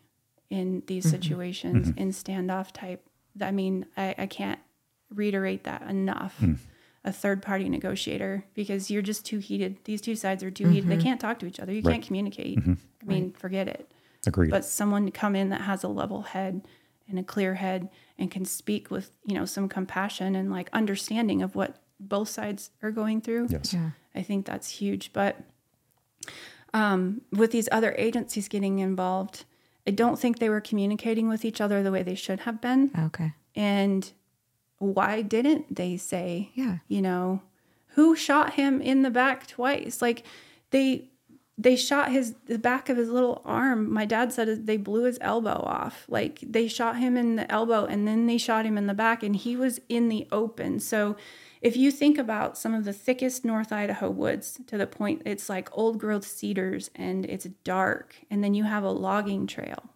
[0.49, 1.15] in these mm-hmm.
[1.15, 1.99] situations mm-hmm.
[1.99, 3.05] in standoff type.
[3.41, 4.59] I mean, I, I can't
[5.13, 6.37] reiterate that enough.
[6.41, 6.57] Mm.
[7.07, 9.77] A third party negotiator because you're just too heated.
[9.85, 10.89] These two sides are too heated.
[10.89, 11.71] They can't talk to each other.
[11.71, 11.93] You Right.
[11.93, 12.59] can't communicate.
[12.59, 13.89] I mean, forget it.
[14.25, 14.51] Agreed.
[14.51, 16.67] but someone to come in that has a level head
[17.07, 17.87] and a clear head
[18.19, 22.71] and can speak with you know some compassion and like understanding of what both sides
[22.83, 23.73] are going through yes.
[23.73, 23.91] Yeah.
[24.13, 25.39] i think that's huge but
[26.73, 29.45] um, with these other agencies getting involved
[29.87, 32.91] i don't think they were communicating with each other the way they should have been
[33.05, 33.31] Okay.
[33.55, 34.11] and
[34.79, 36.77] why didn't they say Yeah.
[36.87, 37.41] you know
[37.95, 40.23] who shot him in the back twice like
[40.71, 41.09] they
[41.57, 43.91] they shot his the back of his little arm.
[43.91, 46.05] My dad said they blew his elbow off.
[46.07, 49.23] Like they shot him in the elbow and then they shot him in the back
[49.23, 50.79] and he was in the open.
[50.79, 51.15] So
[51.59, 55.49] if you think about some of the thickest North Idaho woods to the point it's
[55.49, 59.89] like old growth cedars and it's dark and then you have a logging trail.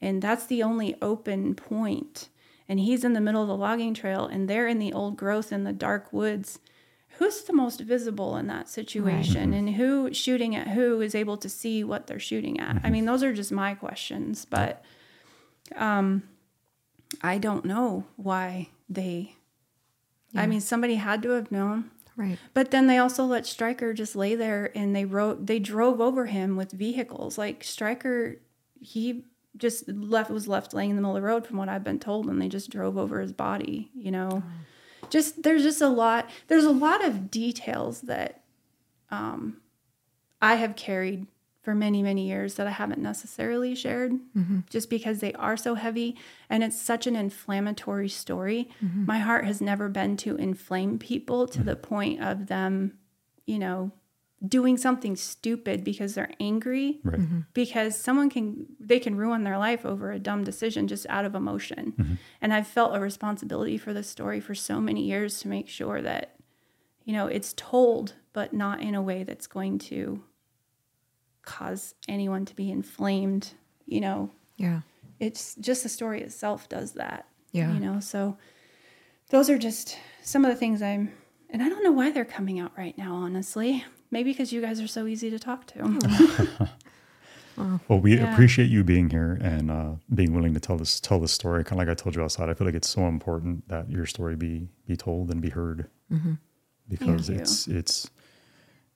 [0.00, 2.30] And that's the only open point.
[2.68, 5.52] And he's in the middle of the logging trail and they're in the old growth
[5.52, 6.58] in the dark woods.
[7.18, 9.50] Who's the most visible in that situation?
[9.50, 9.58] Right.
[9.58, 12.76] and who shooting at who is able to see what they're shooting at?
[12.76, 12.86] Mm-hmm.
[12.86, 14.84] i mean those are just my questions but
[15.76, 16.22] um
[17.22, 19.34] i don't know why they
[20.32, 20.42] yeah.
[20.42, 21.90] i mean somebody had to have known.
[22.18, 22.36] Right.
[22.52, 26.26] But then they also let Striker just lay there and they wrote they drove over
[26.26, 27.38] him with vehicles.
[27.38, 28.40] Like Striker
[28.80, 29.24] he
[29.58, 31.98] just left was left laying in the middle of the road from what i've been
[31.98, 34.50] told and they just drove over his body you know oh
[35.10, 38.42] just there's just a lot there's a lot of details that
[39.10, 39.58] um,
[40.40, 41.26] I have carried
[41.62, 44.60] for many many years that I haven't necessarily shared mm-hmm.
[44.70, 46.16] just because they are so heavy
[46.48, 48.70] and it's such an inflammatory story.
[48.82, 49.06] Mm-hmm.
[49.06, 51.68] My heart has never been to inflame people to mm-hmm.
[51.68, 52.98] the point of them,
[53.46, 53.92] you know,
[54.46, 57.00] doing something stupid because they're angry.
[57.02, 57.18] Right.
[57.18, 57.40] mm-hmm.
[57.54, 61.34] because someone can they can ruin their life over a dumb decision just out of
[61.34, 61.94] emotion.
[61.98, 62.14] Mm-hmm.
[62.40, 66.00] and i've felt a responsibility for this story for so many years to make sure
[66.02, 66.36] that
[67.04, 70.22] you know it's told but not in a way that's going to
[71.42, 73.52] cause anyone to be inflamed
[73.86, 74.30] you know?
[74.58, 74.80] Yeah.
[75.18, 77.72] It's just the story itself does that yeah.
[77.72, 78.00] you know?
[78.00, 78.36] So
[79.30, 81.12] those are just some of the things i'm
[81.50, 84.80] and i don't know why they're coming out right now honestly Maybe because you guys
[84.80, 86.70] are so easy to talk to.
[87.88, 88.32] well, we yeah.
[88.32, 91.64] appreciate you being here and uh, being willing to tell this tell this story.
[91.64, 94.06] Kind of like I told you outside, I feel like it's so important that your
[94.06, 96.34] story be be told and be heard mm-hmm.
[96.88, 98.10] because it's it's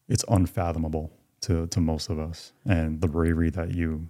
[0.08, 4.08] it's unfathomable to to most of us, and the bravery that you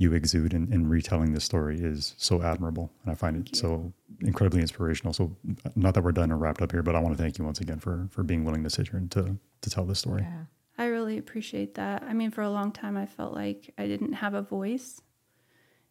[0.00, 2.90] you exude in, in retelling this story is so admirable.
[3.02, 3.92] And I find it so
[4.22, 5.12] incredibly inspirational.
[5.12, 5.36] So
[5.76, 7.60] not that we're done or wrapped up here, but I want to thank you once
[7.60, 10.22] again for for being willing to sit here and to to tell this story.
[10.22, 10.44] Yeah.
[10.78, 12.02] I really appreciate that.
[12.02, 15.02] I mean, for a long time I felt like I didn't have a voice.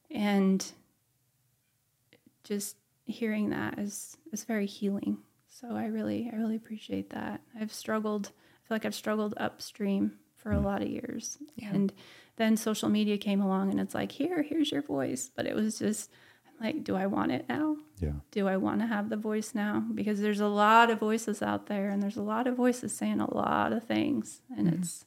[0.10, 0.66] And
[2.44, 5.20] just hearing that is is very healing.
[5.48, 7.42] So I really I really appreciate that.
[7.62, 10.58] I've struggled I feel like I've struggled upstream for mm.
[10.58, 11.38] a lot of years.
[11.56, 11.70] Yeah.
[11.74, 11.94] And
[12.40, 15.30] then social media came along and it's like, here, here's your voice.
[15.36, 16.10] But it was just
[16.60, 17.78] like, do I want it now?
[18.00, 18.14] Yeah.
[18.32, 19.86] Do I want to have the voice now?
[19.94, 23.20] Because there's a lot of voices out there and there's a lot of voices saying
[23.20, 24.42] a lot of things.
[24.58, 24.82] And mm-hmm.
[24.82, 25.06] it's,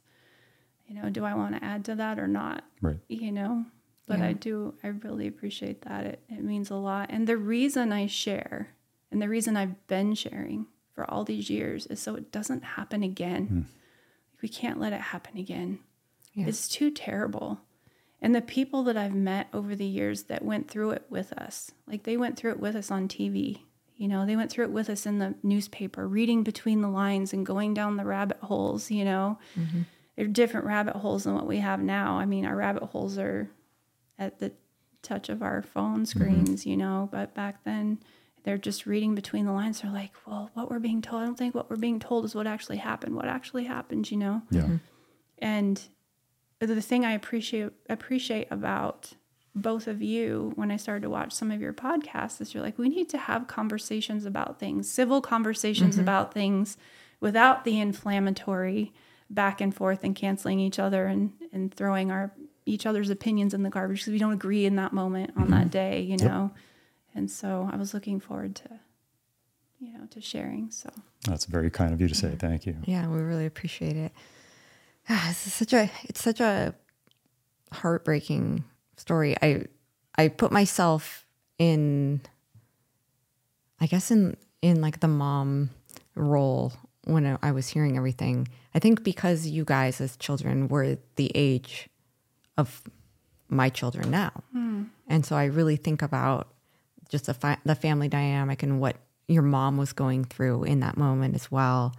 [0.87, 2.65] you know, do I want to add to that or not?
[2.81, 2.99] Right.
[3.09, 3.65] You know?
[4.07, 4.27] But yeah.
[4.27, 6.05] I do, I really appreciate that.
[6.05, 7.09] It, it means a lot.
[7.11, 8.69] And the reason I share
[9.11, 13.03] and the reason I've been sharing for all these years is so it doesn't happen
[13.03, 13.49] again.
[13.49, 13.65] Mm.
[14.43, 15.79] We can't let it happen again.
[16.35, 16.47] Yeah.
[16.47, 17.61] It's too terrible.
[18.21, 21.73] And the people that I've met over the years that went through it with us,
[21.87, 23.63] like they went through it with us on TV.
[23.97, 27.33] You know, they went through it with us in the newspaper, reading between the lines
[27.33, 29.39] and going down the rabbit holes, you know.
[29.59, 29.83] Mm-hmm.
[30.17, 32.19] They're different rabbit holes than what we have now.
[32.19, 33.51] I mean, our rabbit holes are
[34.19, 34.53] at the
[35.03, 36.05] touch of our phone mm-hmm.
[36.05, 36.71] screens, mm-hmm.
[36.71, 37.99] you know, but back then
[38.45, 39.81] they're just reading between the lines.
[39.81, 42.35] They're like, well, what we're being told, I don't think what we're being told is
[42.35, 43.15] what actually happened.
[43.15, 44.43] What actually happened, you know?
[44.51, 44.63] Yeah.
[44.63, 44.77] Mm-hmm.
[45.39, 45.83] And
[46.67, 49.13] the thing I appreciate appreciate about
[49.55, 52.79] both of you when I started to watch some of your podcasts is you're like,
[52.79, 56.03] we need to have conversations about things, civil conversations mm-hmm.
[56.03, 56.79] about things
[57.21, 58.93] without the inflammatory
[59.29, 62.33] back and forth and canceling each other and, and throwing our
[62.65, 65.53] each other's opinions in the garbage because we don't agree in that moment on mm-hmm.
[65.53, 66.53] that day, you know.
[66.55, 66.63] Yep.
[67.15, 68.81] And so I was looking forward to
[69.83, 70.71] you know, to sharing.
[70.71, 70.89] So
[71.27, 72.37] that's very kind of you to say.
[72.39, 72.77] Thank you.
[72.85, 74.13] Yeah, we really appreciate it.
[75.09, 76.75] It's such a it's such a
[77.73, 78.65] heartbreaking
[78.97, 79.37] story.
[79.43, 79.65] I
[80.17, 81.27] I put myself
[81.59, 82.21] in
[83.81, 85.71] I guess in in like the mom
[86.15, 86.73] role
[87.05, 88.49] when I was hearing everything.
[88.75, 91.89] I think because you guys as children were the age
[92.57, 92.83] of
[93.49, 94.33] my children now.
[94.57, 94.89] Mm.
[95.09, 96.49] And so I really think about
[97.09, 98.97] just the, fi- the family dynamic and what
[99.29, 101.95] your mom was going through in that moment as well.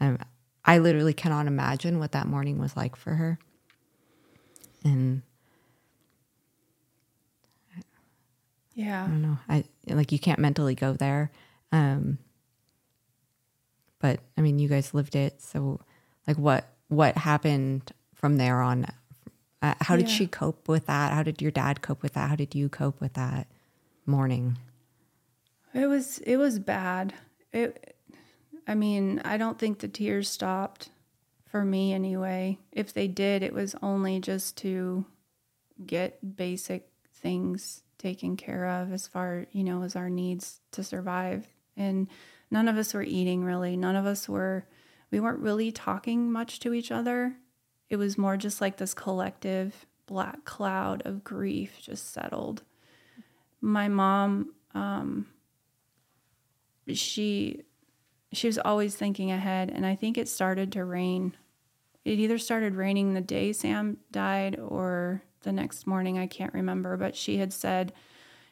[0.00, 0.18] Um,
[0.64, 3.38] I literally cannot imagine what that morning was like for her.
[4.84, 5.22] And
[8.74, 9.38] yeah, I don't know.
[9.48, 11.30] I like you can't mentally go there.
[11.72, 12.18] Um,
[13.98, 15.40] but I mean, you guys lived it.
[15.42, 15.80] So
[16.26, 18.86] like what, what happened from there on?
[19.62, 20.14] Uh, how did yeah.
[20.14, 21.12] she cope with that?
[21.12, 22.30] How did your dad cope with that?
[22.30, 23.46] How did you cope with that
[24.06, 24.56] morning?
[25.74, 27.12] It was, it was bad.
[27.52, 27.96] It,
[28.66, 30.90] I mean, I don't think the tears stopped
[31.46, 32.58] for me anyway.
[32.72, 35.04] If they did, it was only just to
[35.84, 41.46] get basic things taken care of as far, you know, as our needs to survive.
[41.76, 42.08] And
[42.50, 43.76] none of us were eating really.
[43.76, 44.66] None of us were
[45.10, 47.36] we weren't really talking much to each other.
[47.88, 52.62] It was more just like this collective black cloud of grief just settled.
[53.60, 55.26] My mom um
[56.92, 57.62] she
[58.32, 61.36] she was always thinking ahead and i think it started to rain.
[62.02, 66.96] It either started raining the day sam died or the next morning i can't remember
[66.96, 67.92] but she had said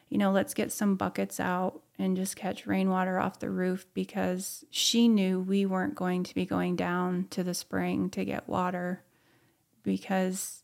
[0.09, 4.63] you know let's get some buckets out and just catch rainwater off the roof because
[4.69, 9.03] she knew we weren't going to be going down to the spring to get water
[9.83, 10.63] because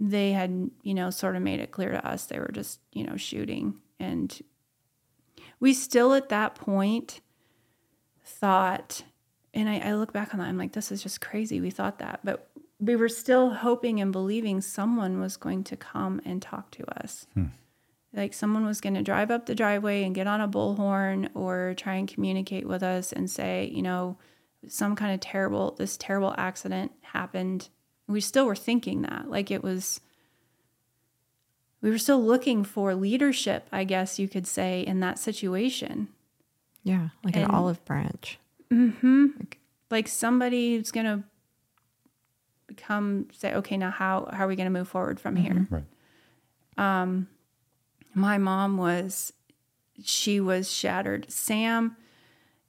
[0.00, 3.04] they had you know sort of made it clear to us they were just you
[3.04, 3.74] know shooting.
[3.98, 4.40] And
[5.60, 7.20] we still at that point
[8.24, 9.02] thought,
[9.54, 11.60] and I, I look back on that, I'm like, this is just crazy.
[11.60, 16.20] We thought that, but we were still hoping and believing someone was going to come
[16.24, 17.26] and talk to us.
[17.34, 17.46] Hmm.
[18.12, 21.74] Like someone was going to drive up the driveway and get on a bullhorn or
[21.76, 24.16] try and communicate with us and say, you know,
[24.66, 27.68] some kind of terrible, this terrible accident happened.
[28.08, 29.30] We still were thinking that.
[29.30, 30.00] Like it was,
[31.82, 36.08] we were still looking for leadership, I guess you could say, in that situation.
[36.82, 38.38] Yeah, like and, an olive branch.
[38.72, 39.26] Mm-hmm.
[39.38, 39.58] Like,
[39.90, 41.24] like somebody who's gonna
[42.66, 45.44] become say, okay, now how how are we gonna move forward from mm-hmm.
[45.44, 45.66] here?
[45.70, 45.84] Right.
[46.78, 47.28] Um,
[48.14, 49.32] my mom was,
[50.02, 51.30] she was shattered.
[51.30, 51.96] Sam,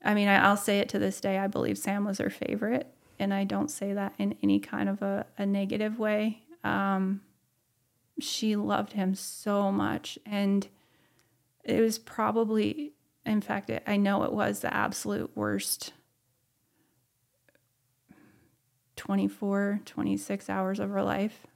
[0.04, 1.38] I mean, I, will say it to this day.
[1.38, 2.88] I believe Sam was her favorite,
[3.20, 6.44] and I don't say that in any kind of a, a negative way.
[6.64, 7.22] Um,
[8.20, 10.68] she loved him so much, and
[11.64, 12.94] it was probably
[13.26, 15.94] in fact, it, I know it was the absolute worst
[18.96, 21.48] 24, 26 hours of her life.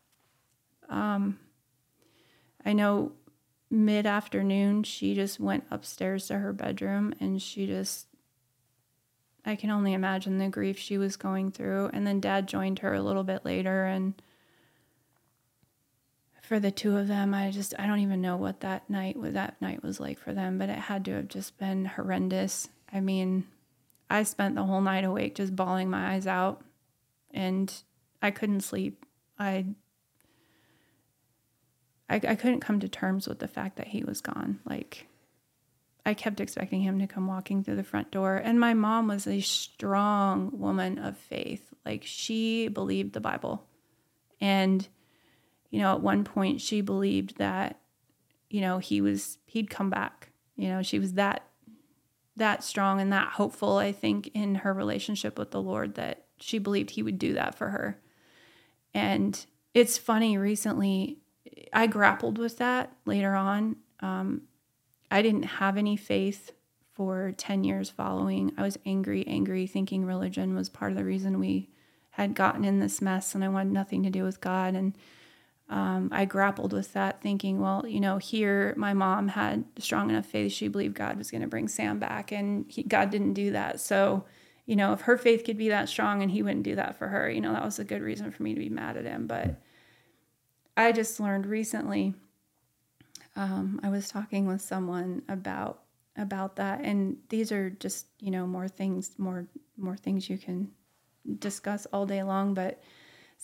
[0.89, 1.39] Um,
[2.65, 3.11] I know
[3.69, 8.07] mid afternoon, she just went upstairs to her bedroom and she just,
[9.45, 11.89] I can only imagine the grief she was going through.
[11.93, 14.19] And then dad joined her a little bit later and
[16.45, 17.33] for the two of them.
[17.33, 20.33] I just I don't even know what that night what that night was like for
[20.33, 22.69] them, but it had to have just been horrendous.
[22.91, 23.45] I mean,
[24.09, 26.63] I spent the whole night awake just bawling my eyes out
[27.33, 27.73] and
[28.21, 29.05] I couldn't sleep.
[29.37, 29.65] I
[32.09, 34.59] I, I couldn't come to terms with the fact that he was gone.
[34.65, 35.07] Like
[36.05, 38.35] I kept expecting him to come walking through the front door.
[38.35, 41.73] And my mom was a strong woman of faith.
[41.83, 43.65] Like she believed the Bible.
[44.39, 44.87] And
[45.75, 47.81] you know, at one point she believed that,
[48.49, 50.29] you know, he was he'd come back.
[50.55, 51.49] You know, she was that
[52.37, 56.59] that strong and that hopeful, I think, in her relationship with the Lord that she
[56.59, 57.99] believed he would do that for her.
[58.93, 61.17] And it's funny, recently,
[61.73, 63.75] I grappled with that later on.
[63.99, 64.43] Um,
[65.11, 66.53] I didn't have any faith
[66.93, 68.53] for 10 years following.
[68.57, 71.67] I was angry, angry, thinking religion was part of the reason we
[72.11, 74.73] had gotten in this mess and I wanted nothing to do with God.
[74.73, 74.95] And
[75.67, 80.27] um, I grappled with that, thinking, well, you know, here my mom had strong enough
[80.27, 83.51] faith she believed God was going to bring Sam back, and he, God didn't do
[83.51, 83.79] that.
[83.79, 84.25] So,
[84.67, 87.07] you know, if her faith could be that strong and he wouldn't do that for
[87.07, 89.25] her, you know, that was a good reason for me to be mad at him.
[89.25, 89.59] But
[90.77, 92.13] I just learned recently.
[93.35, 95.81] Um, I was talking with someone about
[96.17, 99.47] about that, and these are just you know more things, more
[99.77, 100.71] more things you can
[101.39, 102.81] discuss all day long, but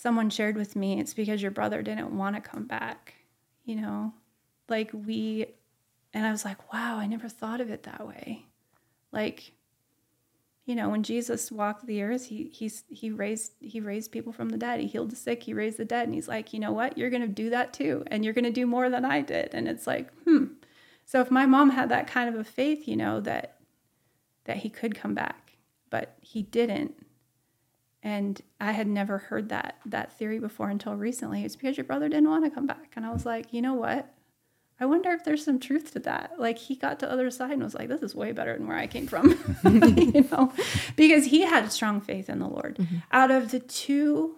[0.02, 3.14] someone shared with me, it's because your brother didn't want to come back,
[3.66, 4.14] you know?
[4.68, 5.46] Like we,
[6.14, 8.46] and I was like, wow, I never thought of it that way.
[9.12, 9.52] Like,
[10.66, 14.50] you know, when Jesus walked the earth, he he's he raised he raised people from
[14.50, 14.80] the dead.
[14.80, 16.98] He healed the sick, he raised the dead, and he's like, you know what?
[16.98, 19.54] You're gonna do that too, and you're gonna do more than I did.
[19.54, 20.46] And it's like, hmm.
[21.06, 23.58] So if my mom had that kind of a faith, you know, that
[24.46, 25.58] that he could come back,
[25.90, 27.06] but he didn't,
[28.04, 31.44] and I had never heard that that theory before until recently.
[31.44, 32.94] It's because your brother didn't want to come back.
[32.96, 34.12] And I was like, you know what?
[34.80, 36.34] I wonder if there's some truth to that.
[36.40, 38.68] Like he got to the other side and was like, this is way better than
[38.68, 39.30] where I came from.
[39.64, 40.52] you know,
[40.96, 42.78] because he had strong faith in the Lord.
[42.78, 42.98] Mm-hmm.
[43.12, 44.38] Out of the two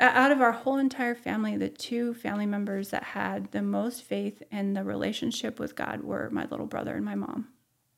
[0.00, 4.42] out of our whole entire family, the two family members that had the most faith
[4.50, 7.48] and the relationship with God were my little brother and my mom.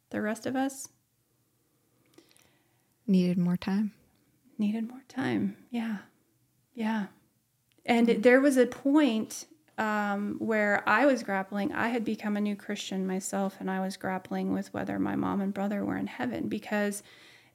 [0.09, 0.89] The rest of us
[3.07, 3.93] needed more time
[4.61, 5.57] needed more time.
[5.71, 5.99] Yeah.
[6.75, 7.07] Yeah.
[7.85, 8.21] And mm-hmm.
[8.21, 9.47] there was a point
[9.79, 11.73] um, where I was grappling.
[11.73, 15.41] I had become a new Christian myself, and I was grappling with whether my mom
[15.41, 17.03] and brother were in heaven because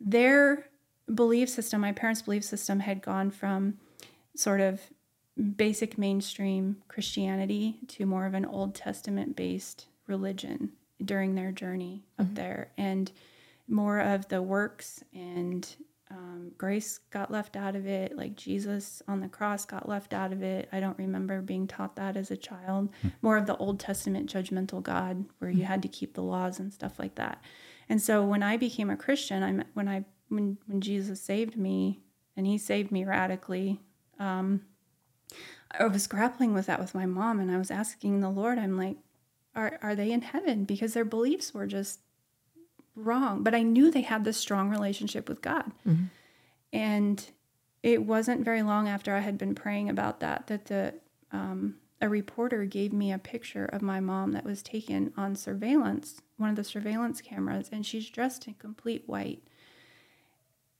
[0.01, 0.67] their
[1.13, 3.77] belief system, my parents' belief system had gone from
[4.35, 4.81] sort of
[5.55, 10.71] basic mainstream Christianity to more of an Old Testament based religion
[11.03, 12.71] during their journey up there.
[12.77, 13.11] And
[13.67, 15.67] more of the works and
[16.11, 18.15] um, grace got left out of it.
[18.15, 20.69] Like Jesus on the cross got left out of it.
[20.71, 22.89] I don't remember being taught that as a child.
[23.21, 26.71] More of the Old Testament judgmental God, where you had to keep the laws and
[26.71, 27.43] stuff like that.
[27.89, 32.01] And so when I became a Christian, I when I when when Jesus saved me,
[32.37, 33.79] and He saved me radically.
[34.19, 34.61] Um,
[35.77, 38.59] I was grappling with that with my mom, and I was asking the Lord.
[38.59, 38.97] I'm like,
[39.55, 40.65] are are they in heaven?
[40.65, 41.99] Because their beliefs were just
[42.95, 43.43] wrong.
[43.43, 45.71] But I knew they had this strong relationship with God.
[46.73, 47.25] And
[47.83, 50.93] it wasn't very long after I had been praying about that that the
[51.31, 56.21] um, a reporter gave me a picture of my mom that was taken on surveillance,
[56.37, 59.41] one of the surveillance cameras, and she's dressed in complete white.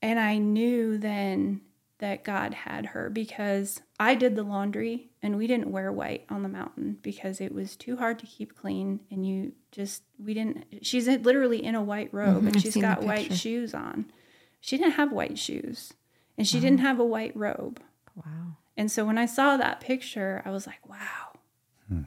[0.01, 1.61] And I knew then
[1.99, 6.43] that God had her because I did the laundry and we didn't wear white on
[6.43, 8.99] the mountain because it was too hard to keep clean.
[9.09, 12.47] And you just, we didn't, she's literally in a white robe mm-hmm.
[12.47, 14.11] and I've she's seen the got white shoes on.
[14.59, 15.93] She didn't have white shoes
[16.37, 17.81] and she didn't have a white robe.
[18.15, 18.57] Wow.
[18.75, 21.39] And so when I saw that picture, I was like, wow,
[21.87, 22.01] hmm.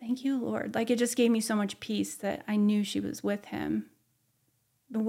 [0.00, 0.74] thank you, Lord.
[0.74, 3.86] Like it just gave me so much peace that I knew she was with him.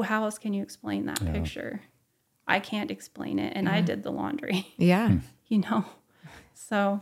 [0.03, 1.81] How else can you explain that picture?
[2.47, 3.53] I can't explain it.
[3.55, 3.85] And I mm-hmm.
[3.85, 5.09] did the laundry, Yeah.
[5.09, 5.17] Hmm.
[5.47, 5.85] you know?
[6.53, 7.01] So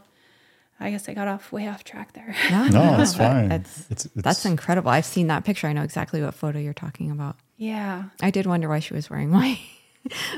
[0.79, 2.35] I guess I got off way off track there.
[2.51, 3.49] No, No, that's fine.
[3.49, 4.89] That's it's, it's, that's incredible.
[4.89, 5.67] I've seen that picture.
[5.67, 7.37] I know exactly what photo you're talking about.
[7.57, 8.05] yeah.
[8.21, 9.59] I did wonder why she was wearing white.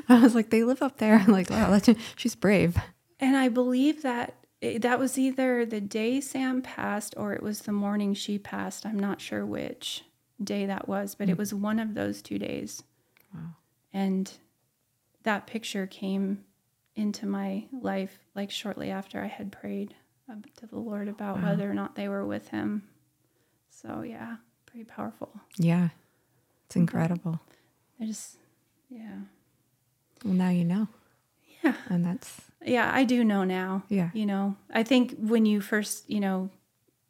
[0.10, 1.16] I was like, they live up there.
[1.16, 2.78] I'm like, wow, that's, she's brave.
[3.20, 7.62] And I believe that it, that was either the day Sam passed or it was
[7.62, 8.86] the morning she passed.
[8.86, 10.03] I'm not sure which
[10.43, 11.39] day that was, but it mm.
[11.39, 12.84] was one of those two days.
[13.34, 13.56] Wow.
[13.93, 14.32] And
[15.26, 16.44] that picture came
[16.96, 19.94] into my life like shortly after I had prayed
[20.30, 22.84] um, to the Lord about whether or not they were with him.
[23.70, 25.30] So, yeah, pretty powerful.
[25.58, 25.90] Yeah.
[26.68, 27.42] It's incredible.
[28.00, 28.38] I just,
[28.90, 29.20] yeah.
[30.24, 30.88] Well, now you know.
[31.64, 31.76] Yeah.
[31.90, 33.84] And that's, Yeah, I do know now.
[33.90, 34.10] Yeah.
[34.14, 36.50] You know, I think when you first, you know,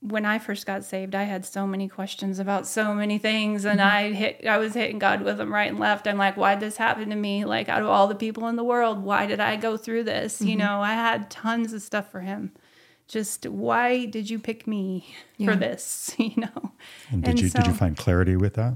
[0.08, 3.82] when I first got saved, I had so many questions about so many things, and
[3.82, 6.08] I hit, I was hitting God with them right and left.
[6.08, 7.46] I'm like, why did this happen to me?
[7.46, 10.42] Like, out of all the people in the world, why did I go through this?
[10.42, 12.52] You know, I had tons of stuff for Him.
[13.08, 15.54] Just why did you pick me Yeah.
[15.54, 16.16] for this?
[16.20, 16.72] You know,
[17.12, 18.76] and did and you did you find clarity with that?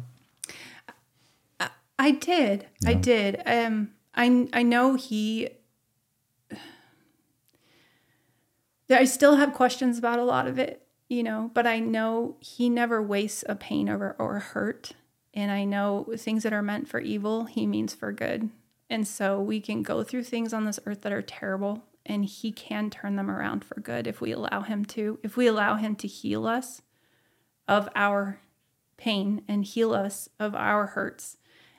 [2.02, 2.66] I did.
[2.86, 3.42] I did.
[3.46, 5.50] Um, I I know he.
[8.90, 12.70] I still have questions about a lot of it, you know, but I know he
[12.70, 14.94] never wastes a pain or or hurt,
[15.34, 18.50] and I know things that are meant for evil, he means for good,
[18.90, 22.52] and so we can go through things on this earth that are terrible, and he
[22.52, 25.20] can turn them around for good if we allow him to.
[25.24, 26.82] If we allow him to heal us
[27.68, 28.40] of our
[28.98, 31.38] pain and heal us of our hurts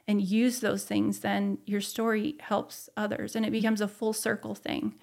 [0.09, 4.55] and use those things, then your story helps others and it becomes a full circle
[4.55, 4.95] thing.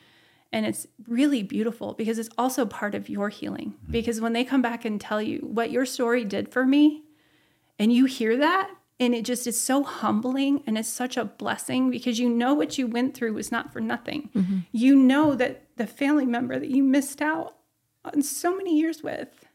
[0.51, 3.71] And it's really beautiful because it's also part of your healing.
[3.71, 3.91] Mm-hmm.
[3.91, 7.03] Because when they come back and tell you what your story did for me,
[7.79, 11.91] and you hear that, and it just is so humbling and it's such a blessing
[11.91, 14.29] because you know what you went through was not for nothing.
[14.35, 14.59] Mm-hmm.
[14.71, 17.57] You know that the family member that you missed out
[18.03, 19.45] on so many years with,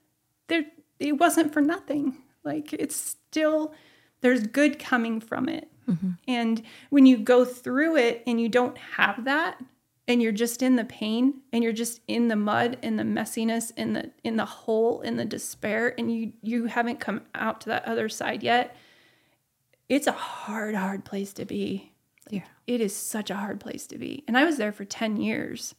[0.49, 0.65] there
[1.01, 2.19] it wasn't for nothing.
[2.45, 3.75] Like it's still
[4.21, 5.69] there's good coming from it.
[5.89, 6.11] Mm-hmm.
[6.29, 9.61] And when you go through it and you don't have that
[10.09, 13.73] and you're just in the pain and you're just in the mud and the messiness
[13.77, 17.69] in the in the hole in the despair and you you haven't come out to
[17.69, 18.77] that other side yet,
[19.89, 21.93] it's a hard hard place to be.
[22.31, 22.43] yeah.
[22.67, 24.25] It is such a hard place to be.
[24.27, 25.75] And I was there for 10 years.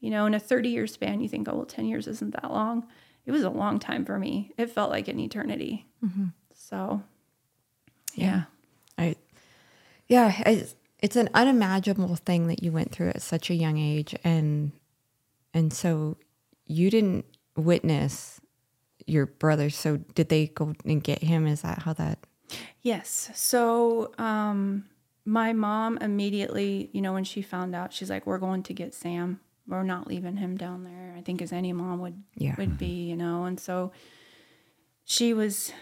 [0.00, 2.50] You know, in a 30 year span, you think, oh, well, 10 years isn't that
[2.50, 2.86] long.
[3.24, 4.52] It was a long time for me.
[4.58, 5.86] It felt like an eternity.
[6.04, 6.26] Mm-hmm.
[6.54, 7.02] So,
[8.14, 8.44] yeah.
[8.98, 9.16] I,
[10.06, 14.14] yeah, it's, it's an unimaginable thing that you went through at such a young age,
[14.24, 14.72] and
[15.54, 16.16] and so
[16.66, 17.24] you didn't
[17.56, 18.40] witness
[19.06, 19.70] your brother.
[19.70, 21.46] So did they go and get him?
[21.46, 22.18] Is that how that?
[22.82, 23.30] Yes.
[23.34, 24.84] So, um,
[25.24, 28.94] my mom immediately, you know, when she found out, she's like, "We're going to get
[28.94, 29.40] Sam.
[29.66, 32.54] We're not leaving him down there." I think as any mom would Yeah.
[32.58, 33.44] would be, you know.
[33.44, 33.92] And so,
[35.04, 35.72] she was,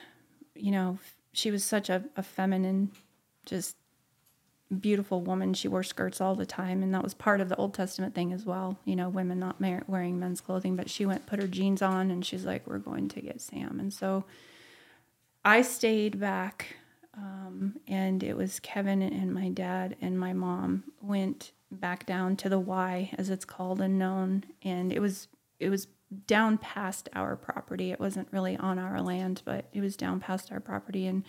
[0.54, 0.98] you know,
[1.32, 2.90] she was such a, a feminine,
[3.44, 3.76] just
[4.80, 5.54] beautiful woman.
[5.54, 8.32] She wore skirts all the time, and that was part of the Old Testament thing
[8.32, 8.78] as well.
[8.84, 10.76] You know, women not mar- wearing men's clothing.
[10.76, 13.78] But she went, put her jeans on, and she's like, "We're going to get Sam."
[13.80, 14.24] And so,
[15.44, 16.76] I stayed back
[17.16, 22.48] Um, and it was Kevin and my dad and my mom went back down to
[22.48, 25.28] the Y, as it's called and known, and it was
[25.60, 25.86] it was
[26.26, 27.92] down past our property.
[27.92, 31.24] It wasn't really on our land, but it was down past our property, and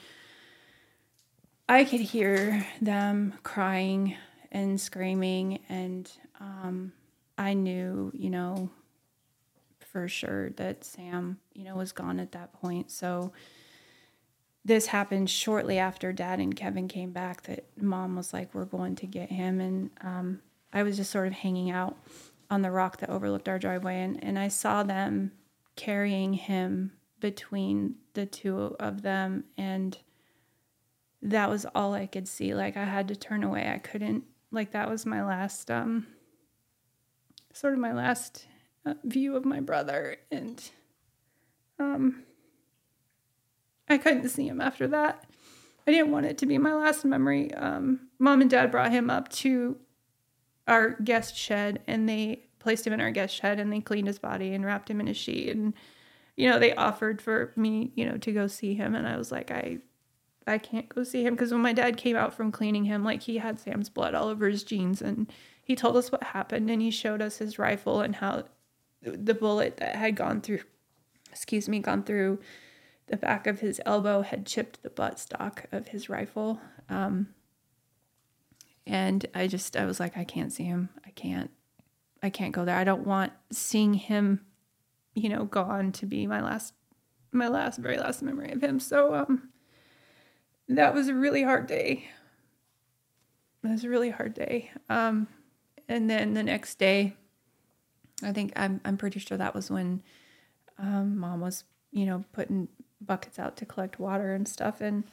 [1.68, 4.16] I could hear them crying
[4.52, 6.10] and screaming, and
[6.40, 6.94] um,
[7.38, 8.70] I knew, you know,
[9.80, 12.92] for sure that Sam, you know, was gone at that point.
[12.92, 13.34] So
[14.64, 17.44] this happened shortly after Dad and Kevin came back.
[17.44, 20.42] That Mom was like, "We're going to get him," and um,
[20.72, 21.98] I was just sort of hanging out
[22.52, 25.32] on the rock that overlooked our driveway, and and I saw them
[25.76, 29.98] carrying him between the two of them and
[31.26, 32.54] that was all I could see.
[32.54, 33.70] Like I had to turn away.
[33.70, 36.08] I couldn't like that was my last um
[37.52, 38.48] sort of my last
[38.86, 40.70] uh, view of my brother and
[41.80, 42.24] um
[43.90, 45.26] I couldn't see him after that.
[45.88, 47.54] I didn't want it to be my last memory.
[47.54, 49.78] Um mom and dad brought him up to
[50.68, 54.20] our guest shed and they placed him in our guest shed and they cleaned his
[54.20, 55.74] body and wrapped him in a sheet and
[56.36, 59.32] you know they offered for me you know to go see him and I was
[59.32, 59.80] like I
[60.48, 63.24] I can't go see him because when my dad came out from cleaning him, like
[63.24, 65.32] he had Sam's blood all over his jeans, and
[65.64, 68.44] he told us what happened, and he showed us his rifle and how
[69.02, 70.62] the bullet that had gone through,
[71.32, 72.40] excuse me, gone through
[73.08, 76.60] the back of his elbow had chipped the buttstock of his rifle.
[76.90, 77.30] Um,
[78.88, 80.90] and I just, I was like, I can't see him.
[81.06, 81.52] I can't,
[82.22, 82.78] I can't go there.
[82.78, 84.42] I don't want seeing him,
[85.14, 86.74] you know, gone to be my last,
[87.32, 88.80] my last, very last memory of him.
[88.80, 89.50] So, um,
[90.70, 92.08] that was a really hard day.
[93.64, 94.72] It was a really hard day.
[94.90, 95.28] Um,
[95.88, 97.16] and then the next day,
[98.24, 100.02] I think I'm I'm pretty sure that was when
[100.78, 102.68] um, mom was you know putting
[103.02, 104.82] buckets out to collect water and stuff.
[104.82, 105.04] And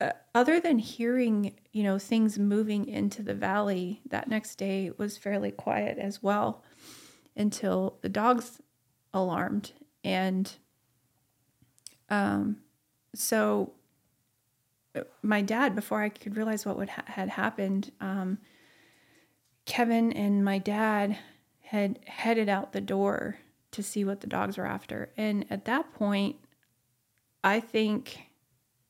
[0.00, 5.16] uh, other than hearing you know things moving into the valley, that next day was
[5.16, 6.62] fairly quiet as well
[7.36, 8.60] until the dogs
[9.14, 9.72] alarmed
[10.04, 10.56] and
[12.08, 12.56] um
[13.14, 13.72] so
[15.22, 17.92] my dad before I could realize what would ha- had happened.
[18.00, 18.38] Um,
[19.64, 21.18] Kevin and my dad
[21.60, 23.38] had headed out the door
[23.70, 26.36] to see what the dogs were after, and at that point,
[27.42, 28.28] I think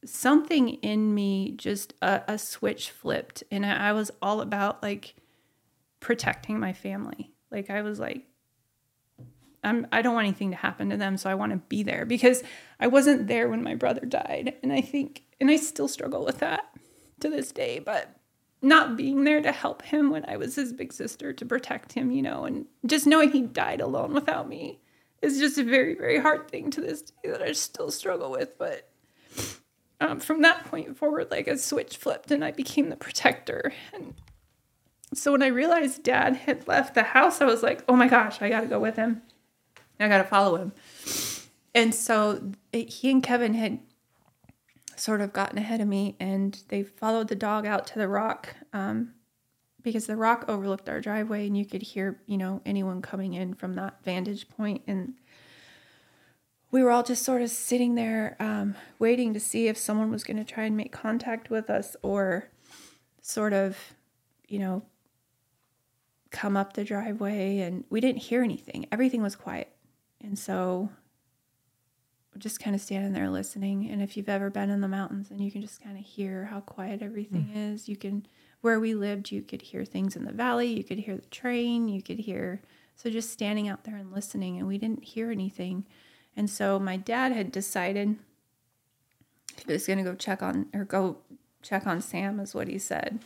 [0.04, 5.14] something in me just a, a switch flipped, and I, I was all about like
[6.00, 7.32] protecting my family.
[7.50, 8.24] Like I was like,
[9.62, 12.04] I'm I don't want anything to happen to them, so I want to be there
[12.04, 12.42] because
[12.80, 16.38] I wasn't there when my brother died, and I think and I still struggle with
[16.38, 16.64] that
[17.20, 18.16] to this day, but
[18.62, 22.12] not being there to help him when I was his big sister to protect him,
[22.12, 24.80] you know, and just knowing he died alone without me
[25.20, 28.56] is just a very, very hard thing to this day that I still struggle with.
[28.58, 28.88] But
[30.00, 33.72] um, from that point forward, like a switch flipped and I became the protector.
[33.92, 34.14] And
[35.12, 38.40] so when I realized dad had left the house, I was like, oh my gosh,
[38.40, 39.22] I got to go with him.
[40.04, 40.72] I got to follow him.
[41.74, 43.78] And so it, he and Kevin had
[44.96, 48.54] sort of gotten ahead of me and they followed the dog out to the rock
[48.72, 49.14] um,
[49.82, 53.54] because the rock overlooked our driveway and you could hear, you know, anyone coming in
[53.54, 54.82] from that vantage point.
[54.86, 55.14] And
[56.70, 60.24] we were all just sort of sitting there um, waiting to see if someone was
[60.24, 62.48] going to try and make contact with us or
[63.20, 63.76] sort of,
[64.46, 64.82] you know,
[66.30, 67.58] come up the driveway.
[67.58, 69.71] And we didn't hear anything, everything was quiet.
[70.22, 70.90] And so
[72.38, 73.88] just kind of standing there listening.
[73.90, 76.46] And if you've ever been in the mountains and you can just kind of hear
[76.46, 77.74] how quiet everything mm.
[77.74, 78.26] is, you can,
[78.62, 81.88] where we lived, you could hear things in the valley, you could hear the train,
[81.88, 82.62] you could hear,
[82.96, 84.58] so just standing out there and listening.
[84.58, 85.84] And we didn't hear anything.
[86.36, 88.16] And so my dad had decided
[89.66, 91.18] he was going to go check on, or go
[91.60, 93.20] check on Sam, is what he said.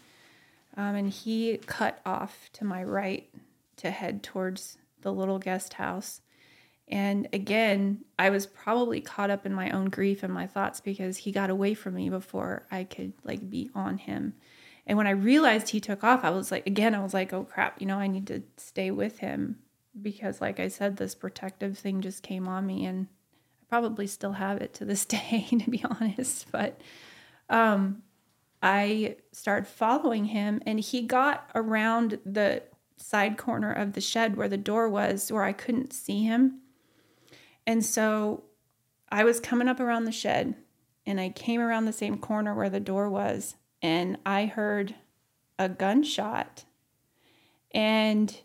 [0.76, 3.28] Um, and he cut off to my right
[3.76, 6.20] to head towards the little guest house.
[6.88, 11.16] And again, I was probably caught up in my own grief and my thoughts because
[11.18, 14.34] he got away from me before I could like be on him.
[14.86, 17.44] And when I realized he took off, I was like, again, I was like, oh
[17.44, 19.58] crap, you know, I need to stay with him
[20.00, 23.08] because, like I said, this protective thing just came on me, and
[23.62, 26.52] I probably still have it to this day, to be honest.
[26.52, 26.80] But
[27.48, 28.02] um,
[28.62, 32.62] I started following him, and he got around the
[32.96, 36.60] side corner of the shed where the door was, where I couldn't see him
[37.66, 38.44] and so
[39.08, 40.54] I was coming up around the shed
[41.04, 44.94] and I came around the same corner where the door was and I heard
[45.58, 46.64] a gunshot.
[47.72, 48.36] And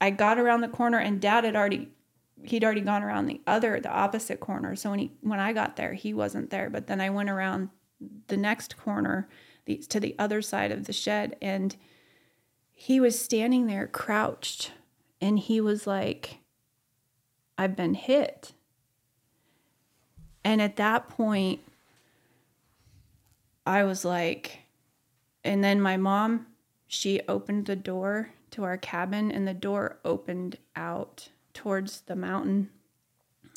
[0.00, 1.88] I got around the corner and dad had already
[2.44, 5.74] he'd already gone around the other the opposite corner so when he when i got
[5.74, 7.68] there he wasn't there but then i went around
[8.28, 9.28] the next corner
[9.64, 11.74] the, to the other side of the shed and
[12.72, 14.70] he was standing there crouched
[15.20, 16.37] and he was like
[17.58, 18.52] i've been hit.
[20.44, 21.60] And at that point
[23.66, 24.60] i was like
[25.44, 26.46] and then my mom
[26.86, 32.70] she opened the door to our cabin and the door opened out towards the mountain.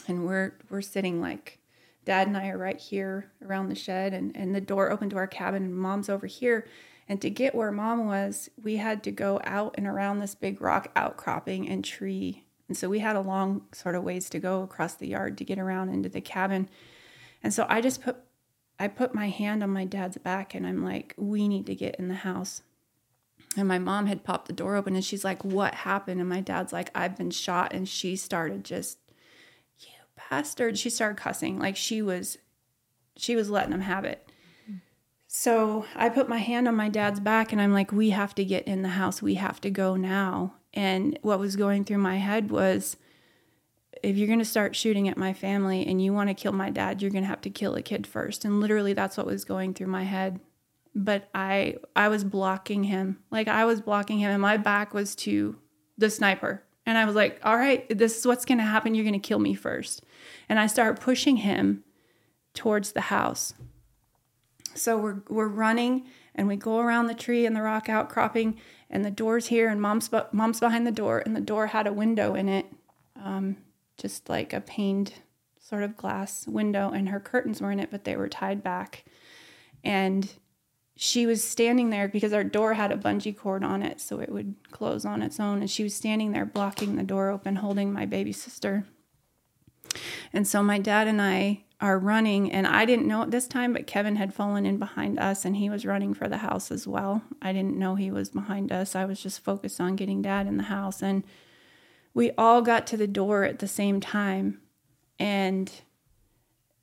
[0.08, 1.60] And we're we're sitting like
[2.04, 5.18] dad and I are right here around the shed and, and the door opened to
[5.18, 6.68] our cabin and mom's over here.
[7.08, 10.62] And to get where mom was we had to go out and around this big
[10.62, 14.64] rock outcropping and tree and so we had a long sort of ways to go
[14.64, 16.70] across the yard to get around into the cabin
[17.44, 18.18] and so I just put
[18.80, 21.98] I put my hand on my dad's back and I'm like we need to get
[21.98, 22.64] in the house
[23.58, 26.20] and my mom had popped the door open and she's like, What happened?
[26.20, 27.74] And my dad's like, I've been shot.
[27.74, 28.98] And she started just,
[29.80, 29.92] You
[30.30, 30.78] bastard.
[30.78, 31.60] She started cussing.
[31.60, 32.38] Like she was,
[33.18, 34.30] she was letting him have it.
[35.28, 38.46] So I put my hand on my dad's back and I'm like, We have to
[38.46, 39.22] get in the house.
[39.22, 40.56] We have to go now.
[40.74, 42.98] And what was going through my head was,
[44.04, 46.70] if you're going to start shooting at my family and you want to kill my
[46.70, 48.46] dad, you're going to have to kill a kid first.
[48.46, 50.40] And literally, that's what was going through my head
[50.94, 53.20] but I I was blocking him.
[53.32, 55.58] Like I was blocking him and my back was to
[55.98, 56.64] the sniper.
[56.86, 58.96] And I was like, "All right, this is what's going to happen.
[58.96, 60.04] You're going to kill me first.
[60.50, 61.84] And I start pushing him
[62.54, 63.54] towards the house.
[64.76, 68.60] So we're we're running and we go around the tree and the rock outcropping
[68.90, 71.94] and the door's here and mom's mom's behind the door and the door had a
[71.94, 72.66] window in it.
[73.22, 73.58] Um,
[73.98, 75.14] just like a paned
[75.60, 79.06] sort of glass window and her curtains were in it but they were tied back.
[79.84, 80.32] And
[80.96, 84.32] she was standing there because our door had a bungee cord on it so it
[84.32, 87.92] would close on its own and she was standing there blocking the door open holding
[87.92, 88.86] my baby sister
[90.32, 93.74] and so my dad and i are running and i didn't know at this time
[93.74, 96.88] but kevin had fallen in behind us and he was running for the house as
[96.88, 100.48] well i didn't know he was behind us i was just focused on getting dad
[100.48, 101.24] in the house and
[102.14, 104.62] we all got to the door at the same time
[105.20, 105.82] and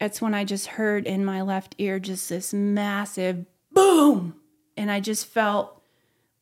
[0.01, 4.35] it's when i just heard in my left ear just this massive boom.
[4.77, 5.83] And I just felt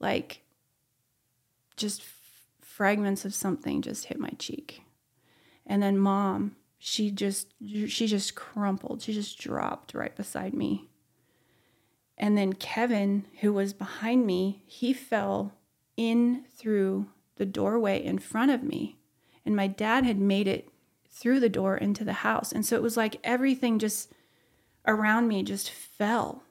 [0.00, 0.42] like
[1.76, 2.02] just
[2.60, 4.82] fragments of something just hit my cheek.
[5.66, 6.56] And then mom,
[6.86, 7.52] she just
[7.88, 9.02] she just crumpled.
[9.02, 10.86] She just dropped right beside me.
[12.16, 15.52] And then Kevin, who was behind me, he fell
[15.96, 18.98] in through the doorway in front of me.
[19.44, 20.68] And my dad had made it
[21.10, 22.52] through the door into the house.
[22.52, 24.12] And so it was like everything just
[24.86, 26.44] around me just fell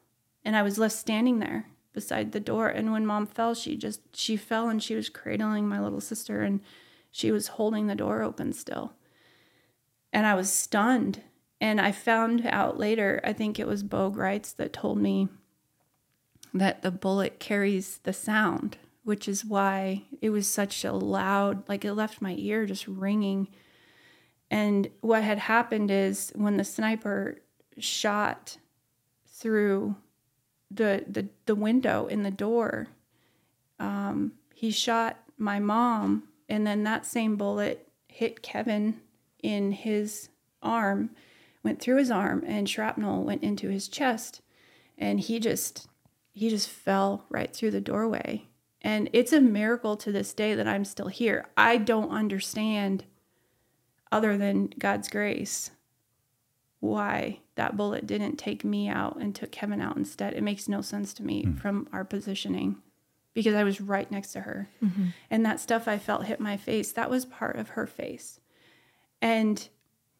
[0.43, 2.67] and I was left standing there beside the door.
[2.67, 6.41] And when mom fell, she just she fell and she was cradling my little sister
[6.41, 6.59] and
[7.09, 8.95] she was holding the door open still.
[10.15, 11.21] And I was stunned.
[11.59, 15.27] And I found out later, I think it was Bo Gritz that told me
[16.53, 21.83] that the bullet carries the sound, which is why it was such a loud, like
[21.83, 23.49] it left my ear just ringing.
[24.49, 27.41] And what had happened is when the sniper
[27.77, 28.57] shot
[29.27, 29.97] through
[30.71, 32.87] the the the window in the door.
[33.79, 39.01] Um, he shot my mom, and then that same bullet hit Kevin
[39.45, 40.29] in his
[40.63, 41.11] arm,
[41.63, 44.41] went through his arm, and shrapnel went into his chest,
[44.97, 45.87] and he just
[46.33, 48.47] he just fell right through the doorway.
[48.81, 51.45] And it's a miracle to this day that I'm still here.
[51.55, 53.05] I don't understand,
[54.11, 55.71] other than God's grace,
[56.79, 60.33] why that bullet didn't take me out and took Kevin out instead.
[60.33, 61.59] It makes no sense to me mm.
[61.59, 62.77] from our positioning
[63.33, 64.69] because I was right next to her.
[64.83, 65.07] Mm-hmm.
[65.29, 68.39] And that stuff I felt hit my face, that was part of her face.
[69.25, 69.67] And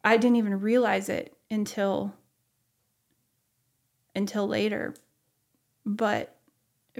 [0.02, 2.12] I didn't even realize it until
[4.16, 4.96] until later.
[5.84, 6.36] But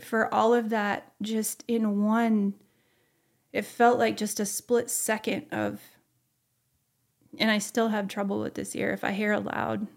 [0.01, 2.55] for all of that just in one
[3.53, 5.81] it felt like just a split second of
[7.39, 8.93] and I still have trouble with this ear.
[8.93, 9.89] If I hear a loud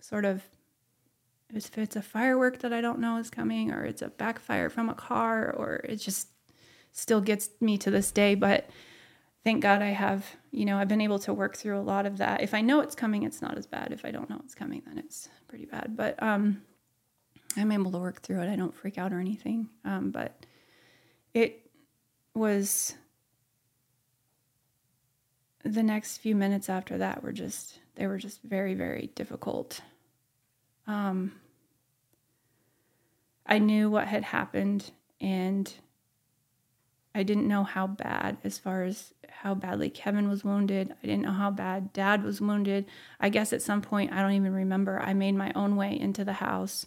[0.00, 0.42] sort of
[1.52, 4.88] if it's a firework that I don't know is coming or it's a backfire from
[4.88, 6.28] a car or it just
[6.92, 8.34] still gets me to this day.
[8.34, 8.70] But
[9.44, 12.18] thank God I have, you know, I've been able to work through a lot of
[12.18, 12.42] that.
[12.42, 13.92] If I know it's coming, it's not as bad.
[13.92, 15.96] If I don't know it's coming, then it's pretty bad.
[15.96, 16.62] But um,
[17.56, 18.50] I'm able to work through it.
[18.50, 19.68] I don't freak out or anything.
[19.84, 20.46] Um, but
[21.34, 21.70] it
[22.34, 22.94] was
[25.64, 29.80] the next few minutes after that were just they were just very very difficult
[30.86, 31.32] um,
[33.46, 34.90] i knew what had happened
[35.20, 35.74] and
[37.14, 40.94] I didn't know how bad, as far as how badly Kevin was wounded.
[41.02, 42.86] I didn't know how bad dad was wounded.
[43.18, 46.24] I guess at some point, I don't even remember, I made my own way into
[46.24, 46.86] the house.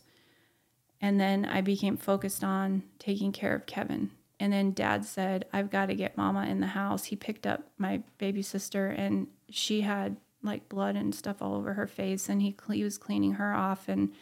[1.02, 4.12] And then I became focused on taking care of Kevin.
[4.40, 7.06] And then dad said, I've got to get mama in the house.
[7.06, 11.74] He picked up my baby sister, and she had like blood and stuff all over
[11.74, 12.30] her face.
[12.30, 13.88] And he, he was cleaning her off.
[13.88, 14.14] And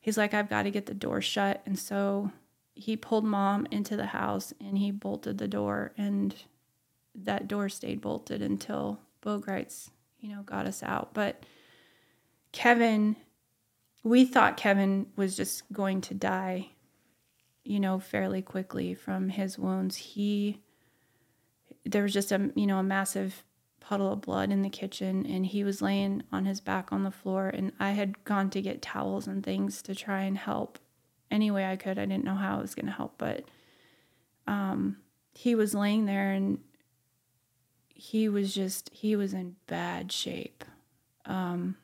[0.00, 1.62] he's like, I've got to get the door shut.
[1.64, 2.32] And so
[2.78, 6.34] he pulled mom into the house and he bolted the door and
[7.12, 9.90] that door stayed bolted until Bo Gritz,
[10.20, 11.12] you know, got us out.
[11.12, 11.42] But
[12.52, 13.16] Kevin,
[14.04, 16.68] we thought Kevin was just going to die,
[17.64, 19.96] you know, fairly quickly from his wounds.
[19.96, 20.62] He,
[21.84, 23.42] there was just a, you know, a massive
[23.80, 27.10] puddle of blood in the kitchen and he was laying on his back on the
[27.10, 30.78] floor and I had gone to get towels and things to try and help
[31.30, 31.98] any way I could.
[31.98, 33.44] I didn't know how I was going to help, but
[34.46, 34.96] um,
[35.34, 36.58] he was laying there and
[37.88, 40.64] he was just, he was in bad shape.
[41.26, 41.76] Um,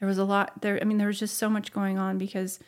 [0.00, 0.78] there was a lot there.
[0.80, 2.58] I mean, there was just so much going on because,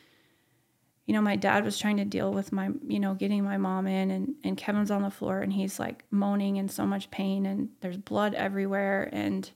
[1.06, 3.86] you know, my dad was trying to deal with my, you know, getting my mom
[3.86, 7.44] in and, and Kevin's on the floor and he's like moaning in so much pain
[7.44, 9.08] and there's blood everywhere.
[9.12, 9.50] And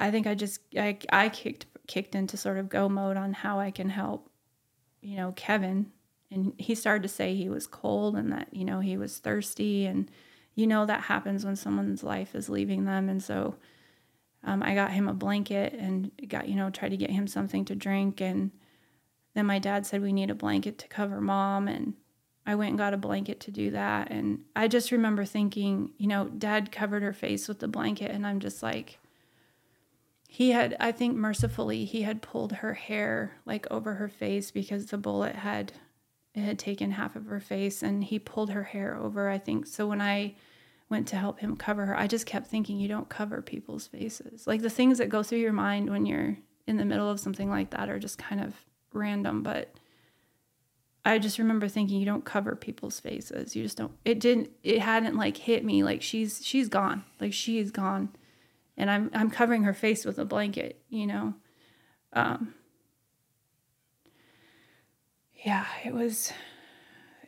[0.00, 3.58] I think I just, I, I kicked kicked into sort of go mode on how
[3.58, 4.30] I can help,
[5.00, 5.92] you know, Kevin.
[6.30, 9.86] And he started to say he was cold and that, you know, he was thirsty.
[9.86, 10.10] And,
[10.54, 13.08] you know, that happens when someone's life is leaving them.
[13.08, 13.56] And so
[14.42, 17.64] um, I got him a blanket and got, you know, tried to get him something
[17.66, 18.20] to drink.
[18.20, 18.50] And
[19.34, 21.68] then my dad said, we need a blanket to cover mom.
[21.68, 21.94] And
[22.46, 24.10] I went and got a blanket to do that.
[24.10, 28.10] And I just remember thinking, you know, dad covered her face with the blanket.
[28.10, 28.98] And I'm just like,
[30.34, 34.86] he had i think mercifully he had pulled her hair like over her face because
[34.86, 35.72] the bullet had
[36.34, 39.64] it had taken half of her face and he pulled her hair over i think.
[39.64, 40.34] So when i
[40.90, 44.44] went to help him cover her i just kept thinking you don't cover people's faces.
[44.44, 46.36] Like the things that go through your mind when you're
[46.66, 48.54] in the middle of something like that are just kind of
[48.92, 49.72] random but
[51.04, 53.54] i just remember thinking you don't cover people's faces.
[53.54, 57.04] You just don't it didn't it hadn't like hit me like she's she's gone.
[57.20, 58.08] Like she is gone
[58.76, 61.34] and I'm I'm covering her face with a blanket, you know.
[62.12, 62.54] Um,
[65.44, 66.32] yeah, it was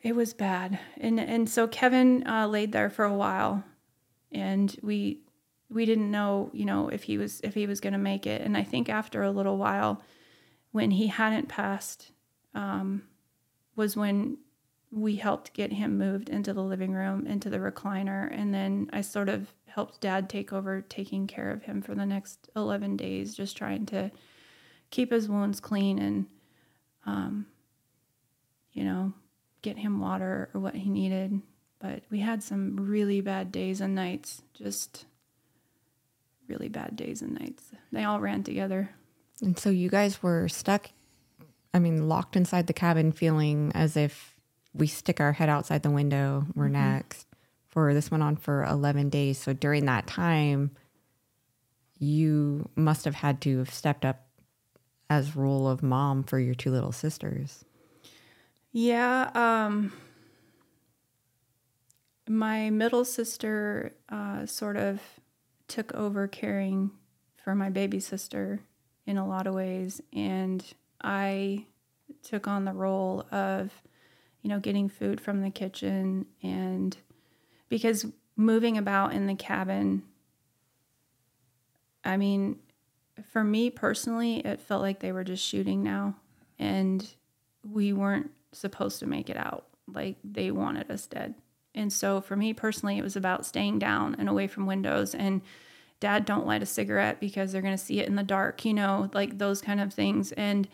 [0.03, 3.65] it was bad, and and so Kevin uh, laid there for a while,
[4.33, 5.21] and we
[5.69, 8.43] we didn't know, you know, if he was if he was going to make it,
[8.43, 10.03] and I think after a little while,
[10.73, 12.13] when he hadn't passed,
[12.55, 13.03] um,
[13.75, 14.39] was when
[14.91, 19.01] we helped get him moved into the living room, into the recliner, and then I
[19.01, 23.35] sort of helped dad take over taking care of him for the next 11 days,
[23.35, 24.11] just trying to
[24.89, 26.27] keep his wounds clean and,
[27.05, 27.45] um,
[28.73, 29.13] you know,
[29.61, 31.43] get him water or what he needed.
[31.79, 35.05] But we had some really bad days and nights, just
[36.49, 37.65] really bad days and nights.
[37.93, 38.89] They all ran together.
[39.43, 40.89] And so you guys were stuck,
[41.75, 44.37] I mean, locked inside the cabin, feeling as if
[44.73, 46.95] we stick our head outside the window, we're mm-hmm.
[46.95, 47.26] next
[47.77, 49.37] for this went on for 11 days.
[49.37, 50.71] So during that time,
[51.99, 54.27] you must have had to have stepped up
[55.11, 57.67] as role of mom for your two little sisters.
[58.73, 59.93] Yeah, um,
[62.27, 65.03] my middle sister uh, sort of
[65.69, 66.93] took over caring
[67.45, 68.61] for my baby sister
[69.05, 70.65] in a lot of ways, and
[71.03, 71.67] I
[72.23, 73.71] took on the role of,
[74.41, 76.97] you know, getting food from the kitchen and
[77.69, 78.07] because
[78.37, 80.03] moving about in the cabin,
[82.05, 82.59] I mean,
[83.33, 86.17] for me personally, it felt like they were just shooting now,
[86.59, 87.07] and
[87.69, 89.67] we weren't supposed to make it out.
[89.93, 91.35] Like they wanted us dead.
[91.75, 95.15] And so for me personally, it was about staying down and away from windows.
[95.15, 95.43] And
[96.01, 98.73] dad, don't light a cigarette because they're going to see it in the dark, you
[98.73, 100.33] know, like those kind of things.
[100.33, 100.69] And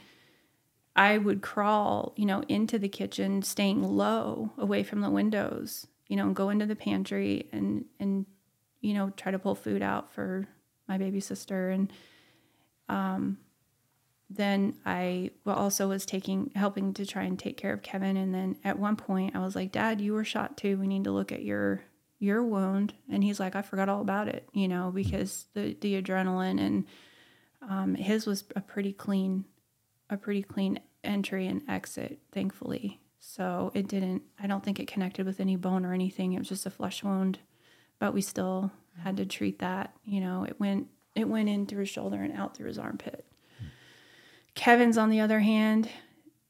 [0.95, 6.17] I would crawl, you know, into the kitchen, staying low away from the windows you
[6.17, 8.27] know, and go into the pantry and and
[8.83, 10.47] you know try to pull food out for
[10.87, 11.71] my baby sister.
[11.71, 11.91] And
[12.91, 13.39] um
[14.29, 18.19] then I also was taking helping to try and take care of Kevin.
[18.19, 20.77] And then at one point I was like dad you were shot too.
[20.77, 21.83] We need to look at your
[22.19, 22.93] your wound.
[23.11, 26.85] And he's like I forgot all about it you know because the the adrenaline and
[27.67, 29.47] um, his was a pretty clean
[30.11, 35.25] a pretty clean entry and exit thankfully so it didn't, I don't think it connected
[35.25, 36.33] with any bone or anything.
[36.33, 37.39] It was just a flesh wound,
[38.01, 38.73] but we still
[39.05, 39.95] had to treat that.
[40.05, 43.25] You know, it went, it went in through his shoulder and out through his armpit.
[43.61, 43.67] Hmm.
[44.57, 45.89] Kevin's, on the other hand,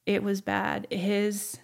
[0.06, 0.86] it was bad.
[0.90, 1.58] His,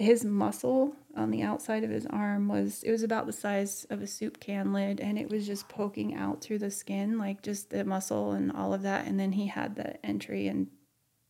[0.00, 4.02] his muscle on the outside of his arm was it was about the size of
[4.02, 7.70] a soup can lid and it was just poking out through the skin like just
[7.70, 10.68] the muscle and all of that and then he had the entry and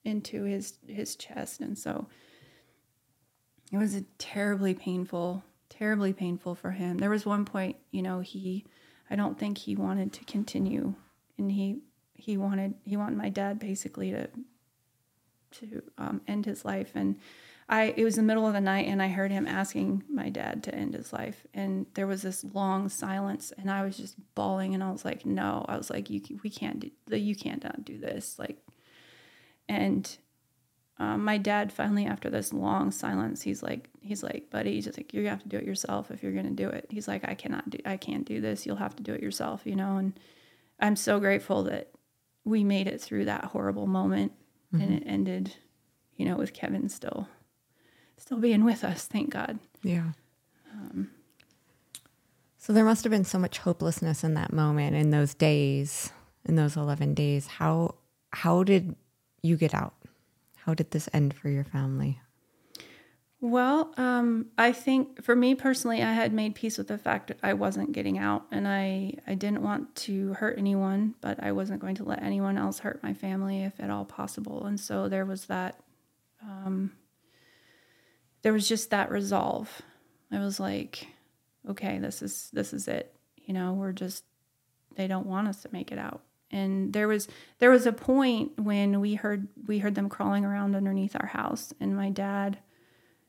[0.04, 2.06] into his his chest and so
[3.72, 5.42] it was terribly painful
[5.78, 6.98] terribly painful for him.
[6.98, 8.64] There was one point you know he
[9.10, 10.94] i don't think he wanted to continue
[11.38, 11.78] and he
[12.14, 14.28] he wanted he wanted my dad basically to
[15.50, 16.92] to um, end his life.
[16.94, 17.16] And
[17.68, 20.64] I it was the middle of the night and I heard him asking my dad
[20.64, 21.46] to end his life.
[21.54, 25.24] And there was this long silence and I was just bawling and I was like
[25.24, 25.64] no.
[25.68, 28.38] I was like you we can't do you can't do this.
[28.38, 28.58] Like
[29.68, 30.18] and
[31.00, 34.98] um, my dad finally after this long silence he's like he's like buddy he's just
[34.98, 37.26] like you're gonna have to do it yourself if you're gonna do it he's like
[37.28, 39.96] I cannot do I can't do this you'll have to do it yourself you know
[39.96, 40.18] and
[40.80, 41.90] I'm so grateful that
[42.44, 44.32] we made it through that horrible moment
[44.72, 44.82] mm-hmm.
[44.82, 45.54] and it ended
[46.16, 47.28] you know with Kevin still
[48.18, 49.58] still being with us, thank God.
[49.82, 50.08] Yeah.
[50.72, 51.10] Um,
[52.58, 56.12] so there must have been so much hopelessness in that moment, in those days,
[56.44, 57.46] in those 11 days.
[57.46, 57.94] How
[58.32, 58.94] how did
[59.42, 59.94] you get out?
[60.68, 62.20] How did this end for your family?
[63.40, 67.38] Well, um, I think for me personally, I had made peace with the fact that
[67.42, 71.80] I wasn't getting out, and I I didn't want to hurt anyone, but I wasn't
[71.80, 74.66] going to let anyone else hurt my family if at all possible.
[74.66, 75.80] And so there was that
[76.42, 76.92] um,
[78.42, 79.80] there was just that resolve.
[80.30, 81.06] I was like,
[81.66, 83.16] okay, this is this is it.
[83.36, 84.22] You know, we're just
[84.96, 86.20] they don't want us to make it out.
[86.50, 90.74] And there was there was a point when we heard we heard them crawling around
[90.74, 92.58] underneath our house and my dad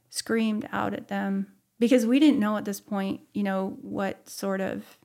[0.09, 1.47] screamed out at them
[1.79, 4.97] because we didn't know at this point, you know, what sort of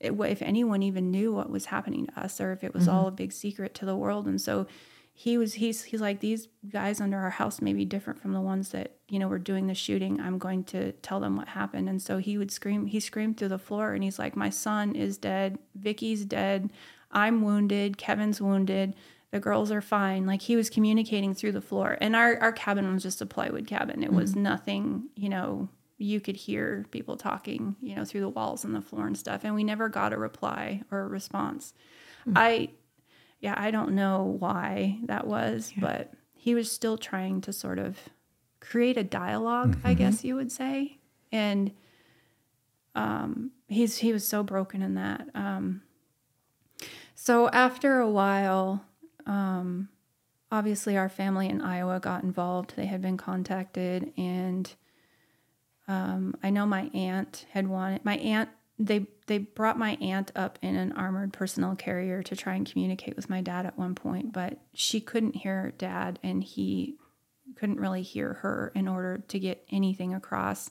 [0.00, 2.96] if anyone even knew what was happening to us or if it was mm-hmm.
[2.96, 4.26] all a big secret to the world.
[4.26, 4.66] And so
[5.20, 8.40] he was he's he's like these guys under our house may be different from the
[8.40, 11.90] ones that you know were doing the shooting i'm going to tell them what happened
[11.90, 14.94] and so he would scream he screamed through the floor and he's like my son
[14.94, 16.72] is dead vicki's dead
[17.12, 18.94] i'm wounded kevin's wounded
[19.30, 22.92] the girls are fine like he was communicating through the floor and our, our cabin
[22.92, 24.16] was just a plywood cabin it mm-hmm.
[24.16, 25.68] was nothing you know
[25.98, 29.42] you could hear people talking you know through the walls and the floor and stuff
[29.44, 31.74] and we never got a reply or a response
[32.26, 32.36] mm-hmm.
[32.36, 32.68] i
[33.40, 35.80] yeah, I don't know why that was, yeah.
[35.80, 37.98] but he was still trying to sort of
[38.60, 39.86] create a dialog mm-hmm.
[39.86, 40.98] I guess you would say.
[41.32, 41.72] And
[42.94, 45.28] um, he's he was so broken in that.
[45.34, 45.82] Um,
[47.30, 48.84] so after a while,
[49.24, 49.88] um,
[50.50, 52.74] obviously our family in Iowa got involved.
[52.74, 54.68] They had been contacted, and
[55.86, 58.04] um, I know my aunt had wanted.
[58.04, 58.48] My aunt
[58.80, 63.14] they they brought my aunt up in an armored personnel carrier to try and communicate
[63.14, 66.96] with my dad at one point, but she couldn't hear dad and he
[67.54, 70.68] couldn't really hear her in order to get anything across.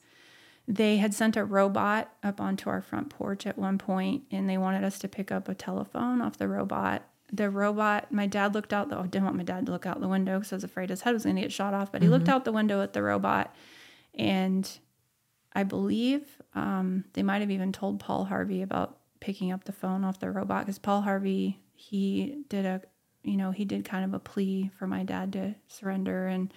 [0.69, 4.59] They had sent a robot up onto our front porch at one point and they
[4.59, 7.01] wanted us to pick up a telephone off the robot.
[7.33, 9.99] The robot, my dad looked out the, oh, didn't want my dad to look out
[9.99, 12.03] the window because I was afraid his head was going to get shot off, but
[12.03, 12.13] he mm-hmm.
[12.13, 13.55] looked out the window at the robot
[14.13, 14.69] and
[15.53, 16.21] I believe
[16.53, 20.29] um, they might have even told Paul Harvey about picking up the phone off the
[20.29, 22.81] robot because Paul Harvey he did a
[23.23, 26.53] you know he did kind of a plea for my dad to surrender and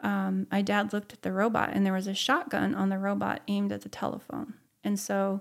[0.00, 3.40] um, my dad looked at the robot and there was a shotgun on the robot
[3.48, 4.54] aimed at the telephone
[4.84, 5.40] and so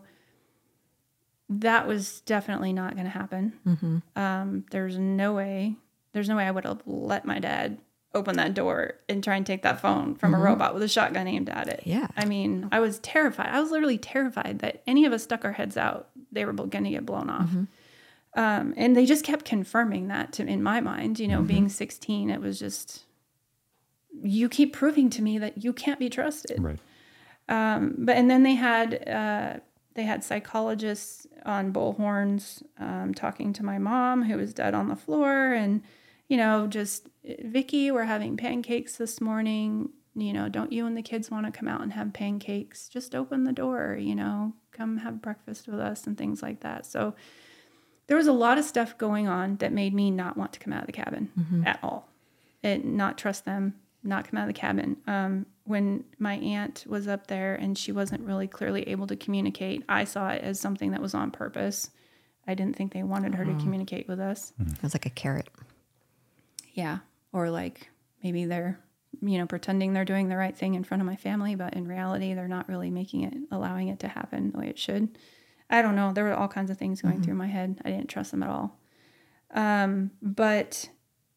[1.50, 3.98] that was definitely not going to happen mm-hmm.
[4.16, 5.76] um, there's no way
[6.14, 7.78] there's no way i would have let my dad
[8.16, 10.42] open that door and try and take that phone from mm-hmm.
[10.42, 11.84] a robot with a shotgun aimed at it.
[11.86, 12.08] Yeah.
[12.18, 13.50] I mean, I was terrified.
[13.50, 16.86] I was literally terrified that any of us stuck our heads out, they were going
[16.86, 17.50] to get blown off.
[17.50, 17.64] Mm-hmm.
[18.38, 21.20] Um, and they just kept confirming that to in my mind.
[21.20, 21.48] You know, mm-hmm.
[21.48, 23.05] being 16, it was just
[24.24, 26.62] you keep proving to me that you can't be trusted.
[26.62, 26.80] Right.
[27.48, 29.60] Um, but and then they had uh,
[29.94, 34.96] they had psychologists on bullhorns um, talking to my mom who was dead on the
[34.96, 35.84] floor and
[36.28, 39.90] you know, just Vicki, we're having pancakes this morning.
[40.16, 42.88] You know, don't you and the kids want to come out and have pancakes?
[42.88, 46.86] Just open the door, you know, come have breakfast with us and things like that.
[46.86, 47.16] So
[48.08, 50.74] there was a lot of stuff going on that made me not want to come
[50.74, 51.68] out of the cabin mm-hmm.
[51.68, 52.10] at all.
[52.64, 53.76] And not trust them,
[54.06, 54.98] not come out of the cabin.
[55.08, 59.84] Um, when my aunt was up there and she wasn't really clearly able to communicate,
[59.90, 61.90] I saw it as something that was on purpose.
[62.48, 64.54] I didn't think they wanted her to communicate with us.
[64.60, 65.50] It was like a carrot.
[66.74, 67.00] Yeah.
[67.34, 67.90] Or like
[68.24, 68.80] maybe they're,
[69.22, 71.88] you know, pretending they're doing the right thing in front of my family, but in
[71.88, 75.18] reality, they're not really making it, allowing it to happen the way it should.
[75.70, 76.14] I don't know.
[76.14, 77.24] There were all kinds of things going mm-hmm.
[77.24, 77.82] through my head.
[77.84, 78.80] I didn't trust them at all.
[79.52, 80.90] Um, but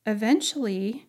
[0.05, 1.08] eventually,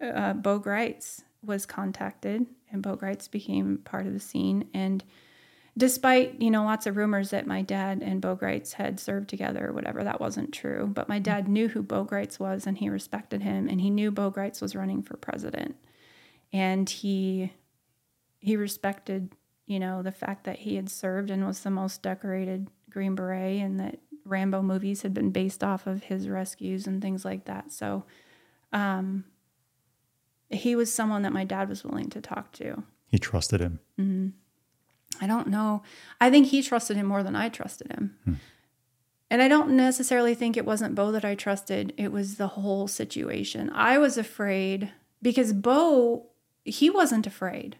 [0.00, 4.68] uh, Bo Gritz was contacted and Bo Gritz became part of the scene.
[4.74, 5.04] And
[5.76, 9.68] despite, you know, lots of rumors that my dad and Bo Gritz had served together
[9.68, 10.90] or whatever, that wasn't true.
[10.92, 14.10] But my dad knew who Bo Gritz was and he respected him and he knew
[14.10, 15.76] Bo Gritz was running for president.
[16.52, 17.52] And he
[18.40, 19.32] he respected,
[19.66, 23.60] you know, the fact that he had served and was the most decorated Green Beret
[23.60, 27.72] and that Rambo movies had been based off of his rescues and things like that.
[27.72, 28.04] So
[28.72, 29.24] um
[30.50, 32.82] he was someone that my dad was willing to talk to.
[33.08, 33.80] He trusted him.
[33.98, 34.28] Mm-hmm.
[35.20, 35.82] I don't know.
[36.20, 38.16] I think he trusted him more than I trusted him.
[38.24, 38.34] Hmm.
[39.30, 41.92] And I don't necessarily think it wasn't Bo that I trusted.
[41.96, 43.70] It was the whole situation.
[43.70, 46.28] I was afraid because Bo,
[46.64, 47.76] he wasn't afraid.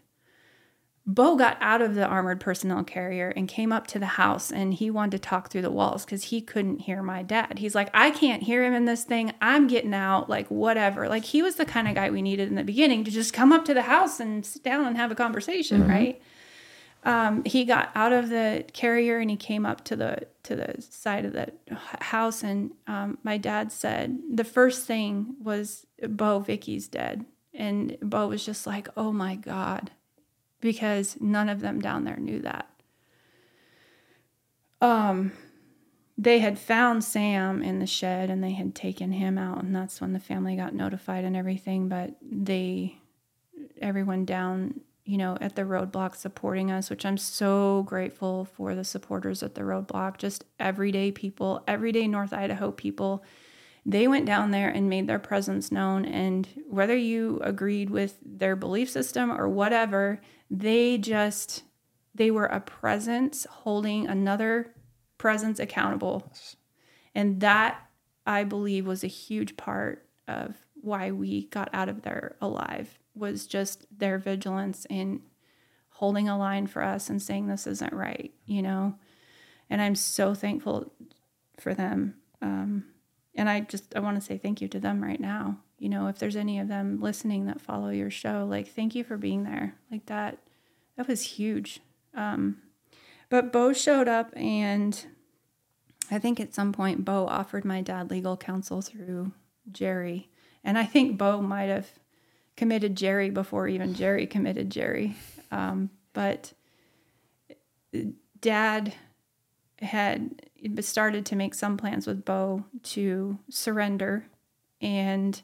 [1.11, 4.75] Bo got out of the armored personnel carrier and came up to the house and
[4.75, 7.57] he wanted to talk through the walls because he couldn't hear my dad.
[7.57, 9.33] He's like, I can't hear him in this thing.
[9.41, 11.09] I'm getting out, like, whatever.
[11.09, 13.51] Like, he was the kind of guy we needed in the beginning to just come
[13.51, 15.89] up to the house and sit down and have a conversation, mm-hmm.
[15.89, 16.21] right?
[17.03, 20.79] Um, he got out of the carrier and he came up to the to the
[20.79, 21.51] side of the
[22.01, 27.23] house and um, my dad said the first thing was bo vicki's dead
[27.53, 29.91] and bo was just like oh my god
[30.61, 32.67] because none of them down there knew that.
[34.81, 35.33] Um,
[36.17, 40.01] they had found Sam in the shed and they had taken him out, and that's
[40.01, 41.87] when the family got notified and everything.
[41.87, 42.97] But they,
[43.81, 48.83] everyone down, you know, at the roadblock supporting us, which I'm so grateful for the
[48.83, 53.23] supporters at the roadblock, just everyday people, everyday North Idaho people.
[53.85, 56.03] They went down there and made their presence known.
[56.03, 60.19] And whether you agreed with their belief system or whatever,
[60.49, 61.63] they just
[62.15, 64.73] they were a presence holding another
[65.17, 66.31] presence accountable.
[67.13, 67.87] And that
[68.25, 73.47] I believe was a huge part of why we got out of there alive was
[73.47, 75.21] just their vigilance in
[75.89, 78.95] holding a line for us and saying this isn't right, you know.
[79.69, 80.91] And I'm so thankful
[81.59, 82.15] for them.
[82.41, 82.85] Um,
[83.35, 86.07] and I just I want to say thank you to them right now you know,
[86.07, 89.43] if there's any of them listening that follow your show, like thank you for being
[89.43, 89.75] there.
[89.91, 90.37] Like that,
[90.97, 91.79] that was huge.
[92.13, 92.57] Um,
[93.29, 95.05] but Bo showed up, and
[96.11, 99.31] I think at some point Bo offered my dad legal counsel through
[99.71, 100.29] Gerry,
[100.63, 101.87] and I think Bo might have
[102.57, 105.15] committed Gerry before even Gerry committed Gerry.
[105.51, 106.53] Um, but
[108.41, 108.93] dad
[109.81, 110.41] had
[110.81, 114.25] started to make some plans with Bo to surrender
[114.81, 115.41] and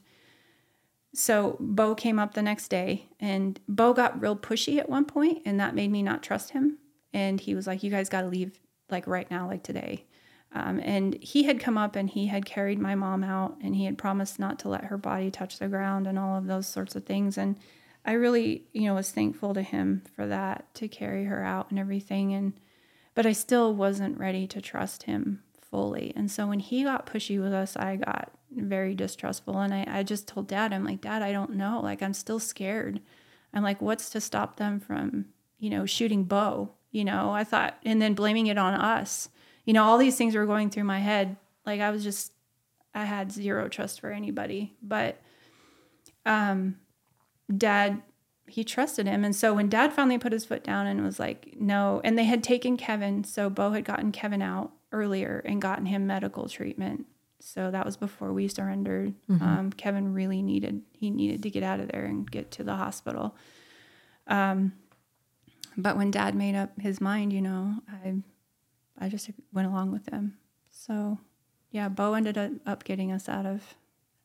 [1.17, 5.41] so Bo came up the next day and Bo got real pushy at one point
[5.45, 6.77] and that made me not trust him.
[7.13, 8.59] And he was like, You guys got to leave
[8.89, 10.05] like right now, like today.
[10.53, 13.85] Um, and he had come up and he had carried my mom out and he
[13.85, 16.95] had promised not to let her body touch the ground and all of those sorts
[16.95, 17.37] of things.
[17.37, 17.57] And
[18.05, 21.79] I really, you know, was thankful to him for that to carry her out and
[21.79, 22.33] everything.
[22.33, 22.53] And,
[23.15, 25.43] but I still wasn't ready to trust him
[25.75, 26.13] fully.
[26.15, 29.59] And so when he got pushy with us, I got very distrustful.
[29.59, 31.81] And I, I just told dad, I'm like, Dad, I don't know.
[31.83, 33.01] Like, I'm still scared.
[33.53, 35.25] I'm like, what's to stop them from,
[35.59, 36.71] you know, shooting Bo?
[36.91, 39.27] You know, I thought, and then blaming it on us.
[39.65, 41.35] You know, all these things were going through my head.
[41.65, 42.31] Like, I was just,
[42.93, 44.77] I had zero trust for anybody.
[44.81, 45.19] But,
[46.25, 46.77] um,
[47.53, 48.01] dad,
[48.47, 49.25] he trusted him.
[49.25, 52.23] And so when dad finally put his foot down and was like, no, and they
[52.23, 57.05] had taken Kevin, so Bo had gotten Kevin out earlier and gotten him medical treatment.
[57.39, 59.13] So that was before we surrendered.
[59.29, 59.43] Mm-hmm.
[59.43, 62.75] Um, Kevin really needed he needed to get out of there and get to the
[62.75, 63.35] hospital.
[64.27, 64.73] Um,
[65.77, 68.15] but when Dad made up his mind, you know, I
[68.97, 70.37] I just went along with him.
[70.71, 71.19] So
[71.71, 73.75] yeah, Bo ended up getting us out of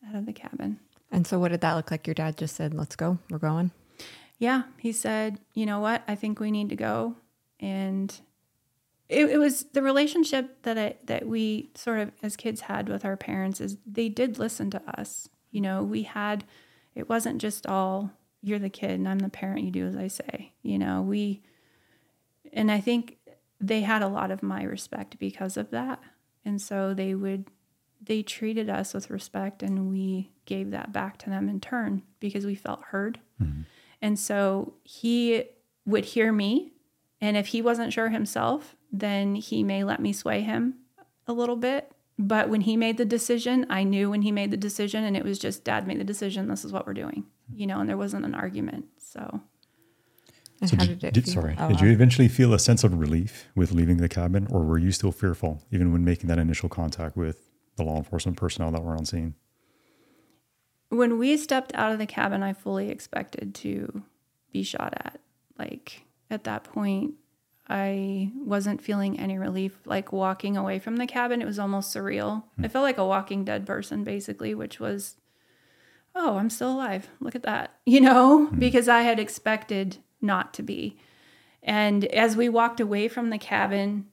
[0.09, 0.79] out of the cabin.
[1.11, 2.07] And so, what did that look like?
[2.07, 3.19] Your dad just said, "Let's go.
[3.29, 3.73] We're going."
[4.39, 6.03] Yeah, he said, "You know what?
[6.07, 7.17] I think we need to go."
[7.59, 8.19] And
[9.11, 13.05] it, it was the relationship that I, that we sort of as kids had with
[13.05, 15.29] our parents is they did listen to us.
[15.51, 16.45] You know, we had
[16.95, 20.07] it wasn't just all you're the kid and I'm the parent, you do as I
[20.07, 20.53] say.
[20.63, 21.43] You know, we
[22.53, 23.19] and I think
[23.61, 26.01] they had a lot of my respect because of that.
[26.45, 27.47] And so they would
[28.01, 32.47] they treated us with respect and we gave that back to them in turn because
[32.47, 33.19] we felt heard.
[33.43, 33.63] Mm-hmm.
[34.01, 35.45] And so he
[35.85, 36.73] would hear me
[37.21, 40.75] and if he wasn't sure himself, then he may let me sway him
[41.27, 41.93] a little bit.
[42.19, 45.25] But when he made the decision, I knew when he made the decision, and it
[45.25, 46.49] was just dad made the decision.
[46.49, 47.25] This is what we're doing,
[47.55, 48.87] you know, and there wasn't an argument.
[48.99, 49.41] So,
[50.65, 53.73] so did, did, did sorry, oh, did you eventually feel a sense of relief with
[53.73, 57.51] leaving the cabin, or were you still fearful even when making that initial contact with
[57.77, 59.35] the law enforcement personnel that were on scene?
[60.91, 64.03] When we stepped out of the cabin, I fully expected to
[64.53, 65.21] be shot at.
[65.59, 67.15] Like at that point,
[67.69, 69.79] I wasn't feeling any relief.
[69.85, 72.45] Like walking away from the cabin, it was almost surreal.
[72.57, 72.65] Hmm.
[72.65, 75.17] I felt like a walking dead person, basically, which was,
[76.15, 77.09] oh, I'm still alive.
[77.21, 78.59] Look at that, you know, hmm.
[78.59, 80.99] because I had expected not to be.
[81.63, 84.07] And as we walked away from the cabin,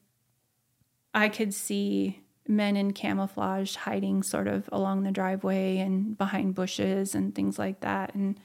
[1.14, 7.16] I could see men in camouflage hiding sort of along the driveway and behind bushes
[7.16, 8.14] and things like that.
[8.14, 8.40] And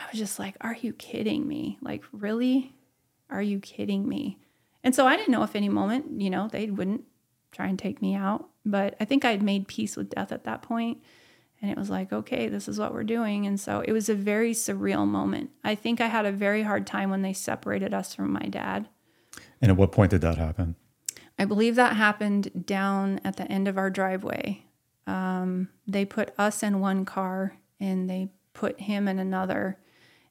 [0.00, 1.78] I was just like, are you kidding me?
[1.80, 2.73] Like, really?
[3.34, 4.38] Are you kidding me?
[4.84, 7.04] And so I didn't know if any moment, you know, they wouldn't
[7.50, 8.48] try and take me out.
[8.64, 11.02] But I think I'd made peace with death at that point.
[11.60, 13.46] And it was like, okay, this is what we're doing.
[13.46, 15.50] And so it was a very surreal moment.
[15.64, 18.88] I think I had a very hard time when they separated us from my dad.
[19.60, 20.76] And at what point did that happen?
[21.38, 24.64] I believe that happened down at the end of our driveway.
[25.06, 29.78] Um, they put us in one car and they put him in another.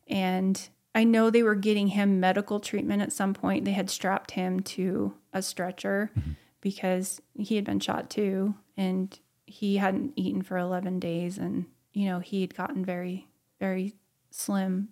[0.08, 3.66] And I know they were getting him medical treatment at some point.
[3.66, 6.32] They had strapped him to a stretcher mm-hmm.
[6.62, 8.56] because he had been shot too.
[8.78, 11.38] And he hadn't eaten for 11 days.
[11.38, 13.28] And, you know, he had gotten very,
[13.60, 13.94] very
[14.30, 14.90] slim,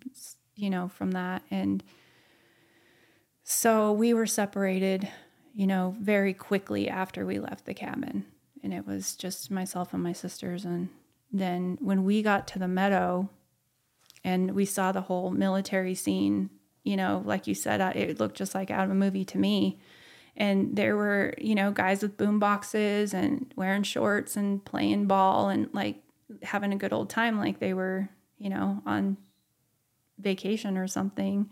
[0.56, 1.42] you know, from that.
[1.50, 1.84] And
[3.44, 5.08] so we were separated
[5.54, 8.24] you know, very quickly after we left the cabin.
[8.62, 10.64] And it was just myself and my sisters.
[10.64, 10.88] And
[11.32, 13.28] then when we got to the meadow
[14.24, 16.50] and we saw the whole military scene,
[16.84, 19.38] you know, like you said, uh, it looked just like out of a movie to
[19.38, 19.80] me.
[20.36, 25.48] And there were, you know, guys with boom boxes and wearing shorts and playing ball
[25.48, 26.02] and like
[26.42, 28.08] having a good old time, like they were,
[28.38, 29.18] you know, on
[30.18, 31.50] vacation or something.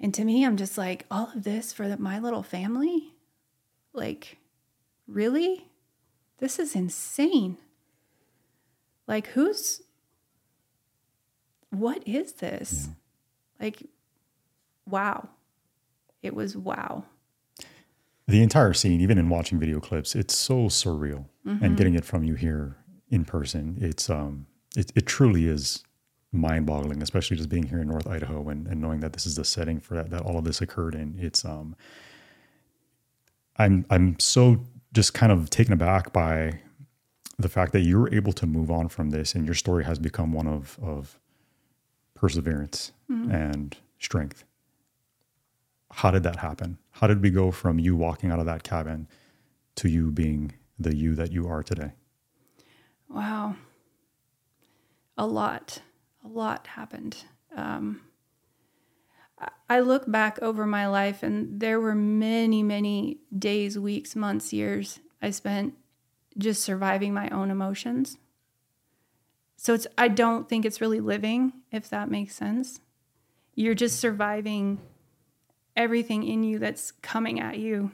[0.00, 3.14] And to me, I'm just like, all of this for the, my little family?
[3.92, 4.38] Like,
[5.06, 5.66] really?
[6.38, 7.56] This is insane.
[9.06, 9.82] Like, who's,
[11.70, 12.88] what is this?
[12.88, 13.64] Yeah.
[13.64, 13.82] Like,
[14.86, 15.28] wow.
[16.22, 17.04] It was wow.
[18.26, 21.26] The entire scene, even in watching video clips, it's so surreal.
[21.46, 21.64] Mm-hmm.
[21.64, 22.76] And getting it from you here
[23.10, 24.46] in person, it's, um,
[24.76, 25.82] it, it truly is
[26.32, 29.36] mind boggling, especially just being here in North Idaho and, and knowing that this is
[29.36, 31.16] the setting for that, that all of this occurred in.
[31.18, 31.76] It's um
[33.56, 36.60] I'm I'm so just kind of taken aback by
[37.38, 39.98] the fact that you were able to move on from this and your story has
[39.98, 41.18] become one of of
[42.18, 43.30] perseverance mm-hmm.
[43.30, 44.44] and strength.
[45.92, 46.78] How did that happen?
[46.90, 49.08] How did we go from you walking out of that cabin
[49.76, 51.92] to you being the you that you are today?
[53.08, 53.56] Wow.
[55.16, 55.80] A lot
[56.24, 57.16] a lot happened.
[57.56, 58.02] Um,
[59.70, 64.98] I look back over my life, and there were many, many days, weeks, months, years
[65.22, 65.74] I spent
[66.36, 68.18] just surviving my own emotions.
[69.60, 72.80] So it's I don't think it's really living, if that makes sense.
[73.56, 74.80] You're just surviving
[75.76, 77.90] everything in you that's coming at you,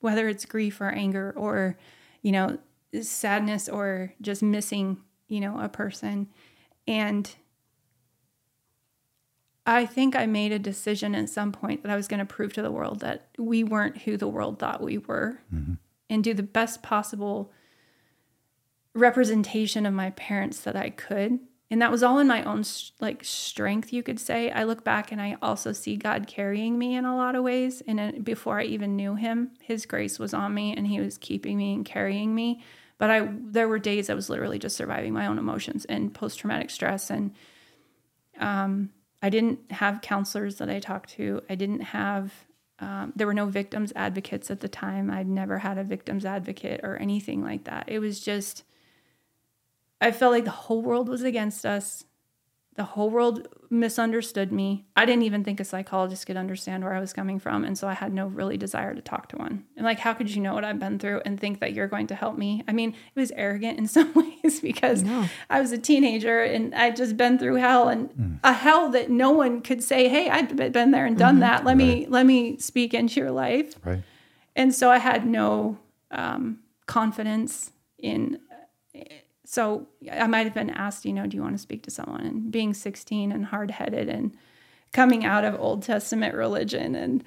[0.00, 1.78] whether it's grief or anger or,
[2.20, 2.58] you know,
[3.00, 6.28] sadness or just missing, you know, a person.
[6.86, 7.34] And
[9.64, 12.52] I think I made a decision at some point that I was going to prove
[12.52, 15.74] to the world that we weren't who the world thought we were mm-hmm.
[16.10, 17.52] and do the best possible
[18.96, 21.38] representation of my parents that I could.
[21.70, 22.62] And that was all in my own
[23.00, 24.50] like strength, you could say.
[24.50, 27.82] I look back and I also see God carrying me in a lot of ways.
[27.88, 31.56] And before I even knew Him, His grace was on me, and He was keeping
[31.56, 32.62] me and carrying me.
[32.98, 36.38] But I, there were days I was literally just surviving my own emotions and post
[36.38, 37.34] traumatic stress and
[38.38, 38.90] um,
[39.22, 41.42] I didn't have counselors that I talked to.
[41.48, 42.32] I didn't have,
[42.78, 45.10] um, there were no victims advocates at the time.
[45.10, 47.84] I'd never had a victims advocate or anything like that.
[47.88, 48.64] It was just,
[50.00, 52.04] I felt like the whole world was against us
[52.76, 54.86] the whole world misunderstood me.
[54.94, 57.64] I didn't even think a psychologist could understand where I was coming from.
[57.64, 59.64] And so I had no really desire to talk to one.
[59.76, 62.06] And like, how could you know what I've been through and think that you're going
[62.08, 62.62] to help me?
[62.68, 65.26] I mean, it was arrogant in some ways because no.
[65.48, 68.38] I was a teenager and I'd just been through hell and mm.
[68.44, 71.40] a hell that no one could say, Hey, I've been there and done mm-hmm.
[71.40, 71.64] that.
[71.64, 71.76] Let right.
[71.76, 73.74] me, let me speak into your life.
[73.84, 74.02] Right.
[74.54, 75.78] And so I had no
[76.10, 78.38] um, confidence in
[79.46, 82.22] so I might have been asked, you know, do you want to speak to someone?
[82.22, 84.36] And being 16 and hard headed and
[84.92, 87.24] coming out of Old Testament religion and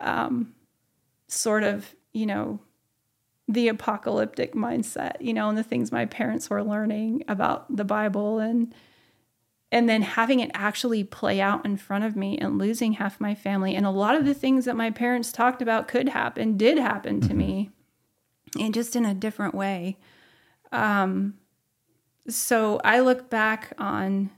[0.00, 0.54] um,
[1.26, 2.60] sort of, you know,
[3.48, 8.38] the apocalyptic mindset, you know, and the things my parents were learning about the Bible
[8.38, 8.74] and
[9.70, 13.34] and then having it actually play out in front of me and losing half my
[13.34, 16.78] family and a lot of the things that my parents talked about could happen did
[16.78, 17.36] happen to mm-hmm.
[17.36, 17.70] me
[18.58, 19.98] and just in a different way
[20.72, 21.34] um,
[22.28, 24.30] so I look back on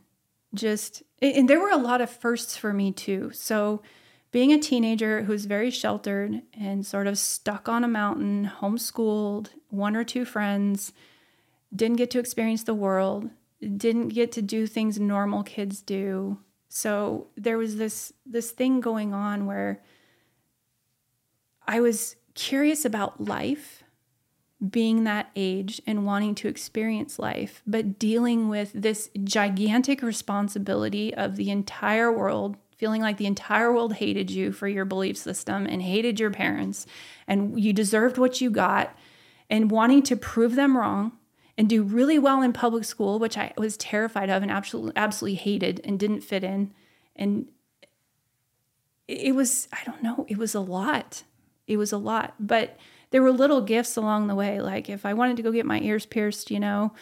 [0.54, 3.30] just and there were a lot of firsts for me too.
[3.32, 3.82] So
[4.32, 9.96] being a teenager who's very sheltered and sort of stuck on a mountain, homeschooled, one
[9.96, 10.92] or two friends,
[11.74, 13.30] didn't get to experience the world,
[13.60, 16.38] didn't get to do things normal kids do.
[16.68, 19.82] So there was this this thing going on where
[21.66, 23.79] I was curious about life
[24.68, 31.36] being that age and wanting to experience life, but dealing with this gigantic responsibility of
[31.36, 35.82] the entire world, feeling like the entire world hated you for your belief system and
[35.82, 36.86] hated your parents,
[37.26, 38.94] and you deserved what you got,
[39.48, 41.12] and wanting to prove them wrong
[41.56, 45.36] and do really well in public school, which I was terrified of and absolutely absolutely
[45.36, 46.72] hated and didn't fit in.
[47.16, 47.48] And
[49.08, 51.24] it was, I don't know, it was a lot.
[51.66, 52.34] It was a lot.
[52.38, 52.78] But
[53.10, 54.60] there were little gifts along the way.
[54.60, 56.92] Like if I wanted to go get my ears pierced, you know,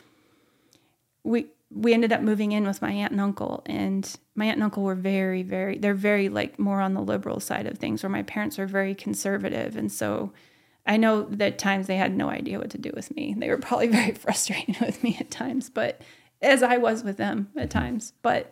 [1.22, 4.64] we we ended up moving in with my aunt and uncle and my aunt and
[4.64, 8.10] uncle were very very they're very like more on the liberal side of things where
[8.10, 10.32] my parents are very conservative and so
[10.86, 13.58] i know that times they had no idea what to do with me they were
[13.58, 16.00] probably very frustrated with me at times but
[16.40, 18.50] as i was with them at times but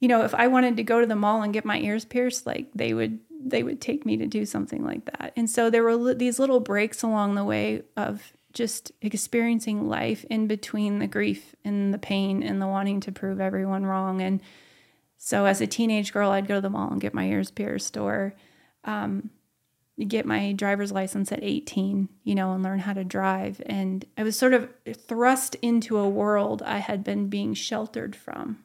[0.00, 2.46] you know if i wanted to go to the mall and get my ears pierced
[2.46, 5.32] like they would they would take me to do something like that.
[5.36, 10.46] And so there were these little breaks along the way of just experiencing life in
[10.46, 14.20] between the grief and the pain and the wanting to prove everyone wrong.
[14.20, 14.40] And
[15.16, 17.96] so as a teenage girl, I'd go to the mall and get my ears pierced
[17.96, 18.34] or
[18.84, 19.30] um,
[20.08, 23.62] get my driver's license at 18, you know, and learn how to drive.
[23.66, 28.64] And I was sort of thrust into a world I had been being sheltered from.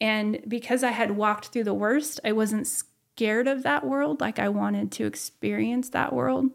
[0.00, 4.20] And because I had walked through the worst, I wasn't scared of that world.
[4.20, 6.50] Like I wanted to experience that world.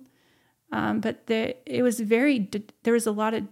[0.72, 2.50] Um, but the, it was very,
[2.84, 3.44] there was a lot of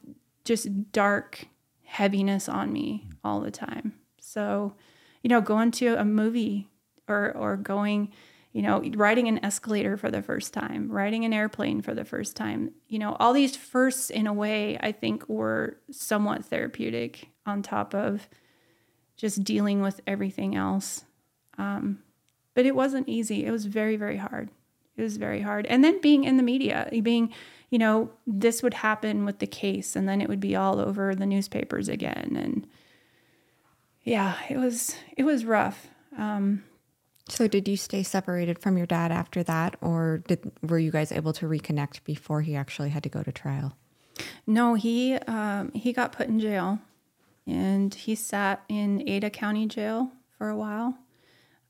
[0.45, 1.45] just dark
[1.83, 3.93] heaviness on me all the time.
[4.19, 4.73] So,
[5.21, 6.67] you know, going to a movie
[7.07, 8.11] or, or going,
[8.53, 12.35] you know, riding an escalator for the first time, riding an airplane for the first
[12.35, 17.61] time, you know, all these firsts in a way I think were somewhat therapeutic on
[17.61, 18.27] top of
[19.21, 21.05] just dealing with everything else.
[21.59, 21.99] Um,
[22.55, 23.45] but it wasn't easy.
[23.45, 24.49] It was very, very hard.
[24.97, 25.67] It was very hard.
[25.67, 27.31] And then being in the media, being,
[27.69, 31.13] you know, this would happen with the case and then it would be all over
[31.13, 32.35] the newspapers again.
[32.35, 32.67] And
[34.03, 35.87] yeah, it was, it was rough.
[36.17, 36.63] Um,
[37.29, 41.11] so did you stay separated from your dad after that or did were you guys
[41.11, 43.77] able to reconnect before he actually had to go to trial?
[44.47, 46.79] No, he um, he got put in jail
[47.47, 50.97] and he sat in Ada County jail for a while.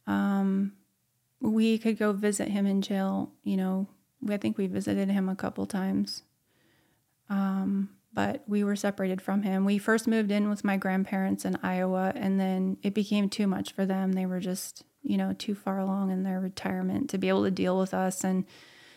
[0.07, 0.73] Um,
[1.39, 3.31] we could go visit him in jail.
[3.43, 3.88] You know,
[4.30, 6.23] I think we visited him a couple times.
[7.30, 9.64] Um, but we were separated from him.
[9.64, 13.72] We first moved in with my grandparents in Iowa, and then it became too much
[13.72, 14.11] for them.
[14.11, 17.52] They were just, you know, too far along in their retirement to be able to
[17.52, 18.23] deal with us.
[18.23, 18.45] And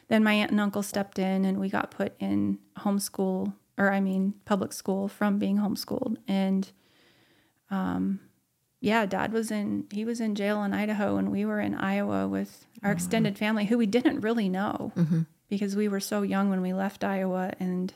[0.08, 4.00] then my aunt and uncle stepped in, and we got put in homeschool, or I
[4.00, 6.16] mean, public school from being homeschooled.
[6.28, 6.70] And
[7.70, 8.20] um,
[8.80, 12.28] yeah, dad was in he was in jail in Idaho and we were in Iowa
[12.28, 12.96] with our mm-hmm.
[12.96, 15.22] extended family who we didn't really know mm-hmm.
[15.48, 17.92] because we were so young when we left Iowa and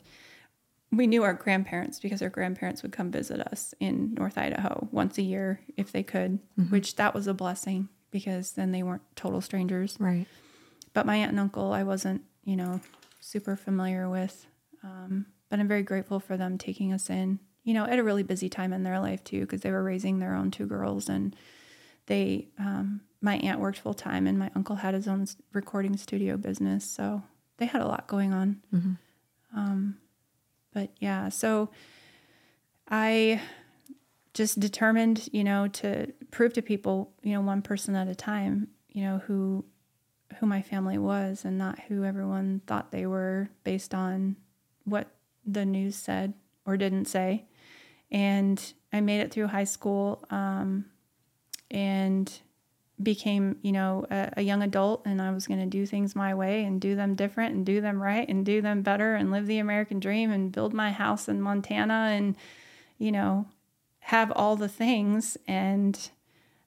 [0.91, 5.17] we knew our grandparents because our grandparents would come visit us in North Idaho once
[5.17, 6.71] a year if they could, mm-hmm.
[6.71, 9.95] which that was a blessing because then they weren't total strangers.
[9.99, 10.25] Right.
[10.93, 12.81] But my aunt and uncle, I wasn't, you know,
[13.19, 14.47] super familiar with.
[14.83, 18.23] Um, but I'm very grateful for them taking us in you know, at a really
[18.23, 21.35] busy time in their life too, because they were raising their own two girls and
[22.07, 26.35] they, um, my aunt worked full time and my uncle had his own recording studio
[26.35, 26.83] business.
[26.83, 27.21] So
[27.57, 28.61] they had a lot going on.
[28.73, 28.93] Mm-hmm.
[29.55, 29.97] Um,
[30.73, 31.69] but yeah, so
[32.89, 33.41] I
[34.33, 38.69] just determined, you know, to prove to people, you know, one person at a time,
[38.89, 39.63] you know, who
[40.39, 44.35] who my family was and not who everyone thought they were based on
[44.85, 45.07] what
[45.53, 46.33] the news said
[46.65, 47.45] or didn't say.
[48.11, 50.85] And I made it through high school um,
[51.69, 52.31] and
[53.01, 56.33] became, you know, a, a young adult, and I was going to do things my
[56.33, 59.47] way and do them different and do them right and do them better and live
[59.47, 62.35] the American dream and build my house in Montana and,
[62.97, 63.45] you know,
[63.99, 65.37] have all the things.
[65.47, 66.09] And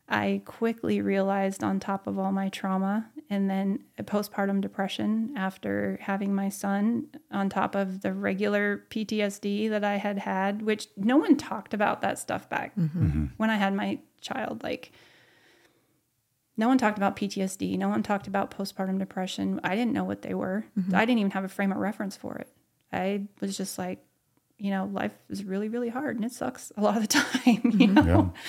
[0.08, 6.34] I quickly realized, on top of all my trauma and then postpartum depression after having
[6.34, 11.36] my son, on top of the regular PTSD that I had had, which no one
[11.36, 13.04] talked about that stuff back mm-hmm.
[13.04, 13.24] mm-hmm.
[13.38, 14.62] when I had my child.
[14.62, 14.92] Like,
[16.58, 17.78] no one talked about PTSD.
[17.78, 19.60] No one talked about postpartum depression.
[19.64, 20.66] I didn't know what they were.
[20.78, 20.94] Mm-hmm.
[20.94, 22.48] I didn't even have a frame of reference for it.
[22.92, 24.04] I was just like,
[24.58, 27.62] you know, life is really, really hard and it sucks a lot of the time,
[27.78, 28.32] you know?
[28.34, 28.40] Yeah.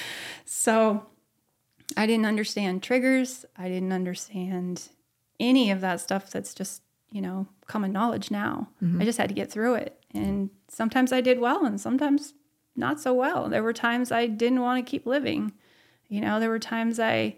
[0.44, 1.06] So
[1.98, 3.46] I didn't understand triggers.
[3.58, 4.90] I didn't understand
[5.40, 8.70] any of that stuff that's just, you know, common knowledge now.
[8.82, 9.02] Mm-hmm.
[9.02, 10.00] I just had to get through it.
[10.14, 12.34] And sometimes I did well and sometimes
[12.76, 13.50] not so well.
[13.50, 15.54] There were times I didn't want to keep living.
[16.08, 17.36] You know, there were times I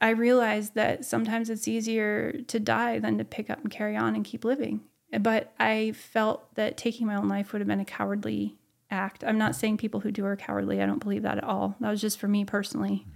[0.00, 4.14] I realized that sometimes it's easier to die than to pick up and carry on
[4.14, 4.82] and keep living.
[5.18, 8.56] But I felt that taking my own life would have been a cowardly
[8.90, 9.24] act.
[9.24, 10.80] I'm not saying people who do are cowardly.
[10.82, 11.76] I don't believe that at all.
[11.80, 13.06] That was just for me personally.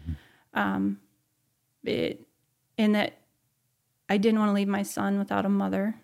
[0.54, 0.98] Um,
[1.84, 2.26] it,
[2.76, 3.18] in that
[4.08, 5.96] I didn't want to leave my son without a mother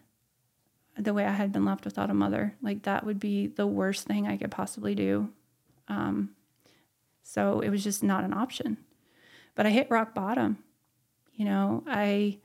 [0.96, 2.54] the way I had been left without a mother.
[2.62, 5.30] Like that would be the worst thing I could possibly do.
[5.88, 6.30] Um,
[7.22, 8.78] so it was just not an option.
[9.54, 10.58] But I hit rock bottom.
[11.34, 12.38] You know, I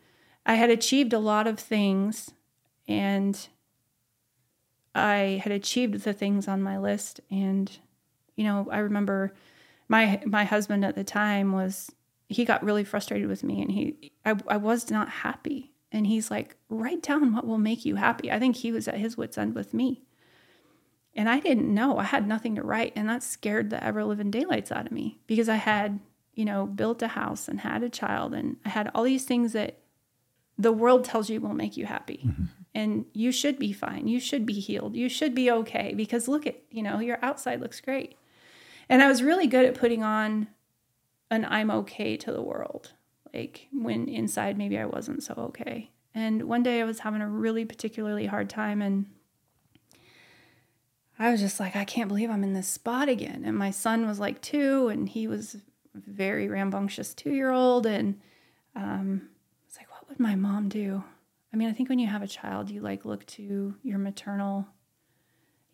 [0.45, 2.31] I had achieved a lot of things
[2.87, 3.47] and
[4.95, 7.21] I had achieved the things on my list.
[7.29, 7.71] And
[8.35, 9.33] you know, I remember
[9.87, 11.91] my my husband at the time was
[12.27, 15.71] he got really frustrated with me and he I, I was not happy.
[15.91, 18.31] And he's like write down what will make you happy.
[18.31, 20.03] I think he was at his wits end with me.
[21.15, 21.97] And i didn't know.
[21.97, 22.93] I had nothing to write.
[22.95, 25.99] And that scared the ever living daylights out of me because i had
[26.39, 29.51] you know built a house and had a child and i had all these things
[29.51, 29.79] that
[30.57, 32.45] the world tells you will make you happy mm-hmm.
[32.73, 36.45] And you should be fine you should be healed you should be okay because look
[36.45, 38.15] at you know your outside looks great
[38.87, 40.47] and i was really good at putting on
[41.31, 42.93] an i'm okay to the world
[43.33, 45.91] like when inside maybe I wasn't so okay.
[46.15, 49.05] And one day I was having a really particularly hard time and
[51.17, 53.43] I was just like, I can't believe I'm in this spot again.
[53.45, 55.57] And my son was like two and he was
[55.93, 57.85] very rambunctious two year old.
[57.85, 58.19] And
[58.75, 59.29] um,
[59.67, 61.03] it's like, what would my mom do?
[61.53, 64.67] I mean, I think when you have a child, you like look to your maternal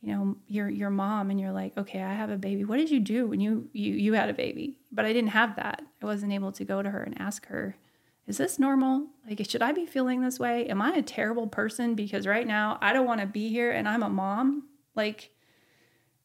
[0.06, 2.64] you know your your mom and you're like okay i have a baby.
[2.64, 4.77] What did you do when you you you had a baby?
[4.91, 5.81] But i didn't have that.
[6.02, 7.76] I wasn't able to go to her and ask her
[8.27, 9.07] is this normal?
[9.27, 10.68] Like should i be feeling this way?
[10.68, 11.95] Am i a terrible person?
[11.95, 14.68] Because right now i don't want to be here and i'm a mom.
[14.93, 15.31] Like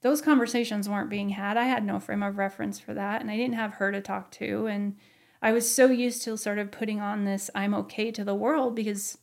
[0.03, 1.57] those conversations weren't being had.
[1.57, 4.31] I had no frame of reference for that and i didn't have her to talk
[4.33, 4.67] to.
[4.67, 4.97] And
[5.41, 8.75] i was so used to sort of putting on this i'm okay to the world
[8.75, 9.17] because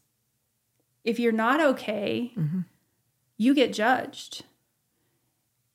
[1.08, 2.60] if you're not okay mm-hmm.
[3.38, 4.44] you get judged.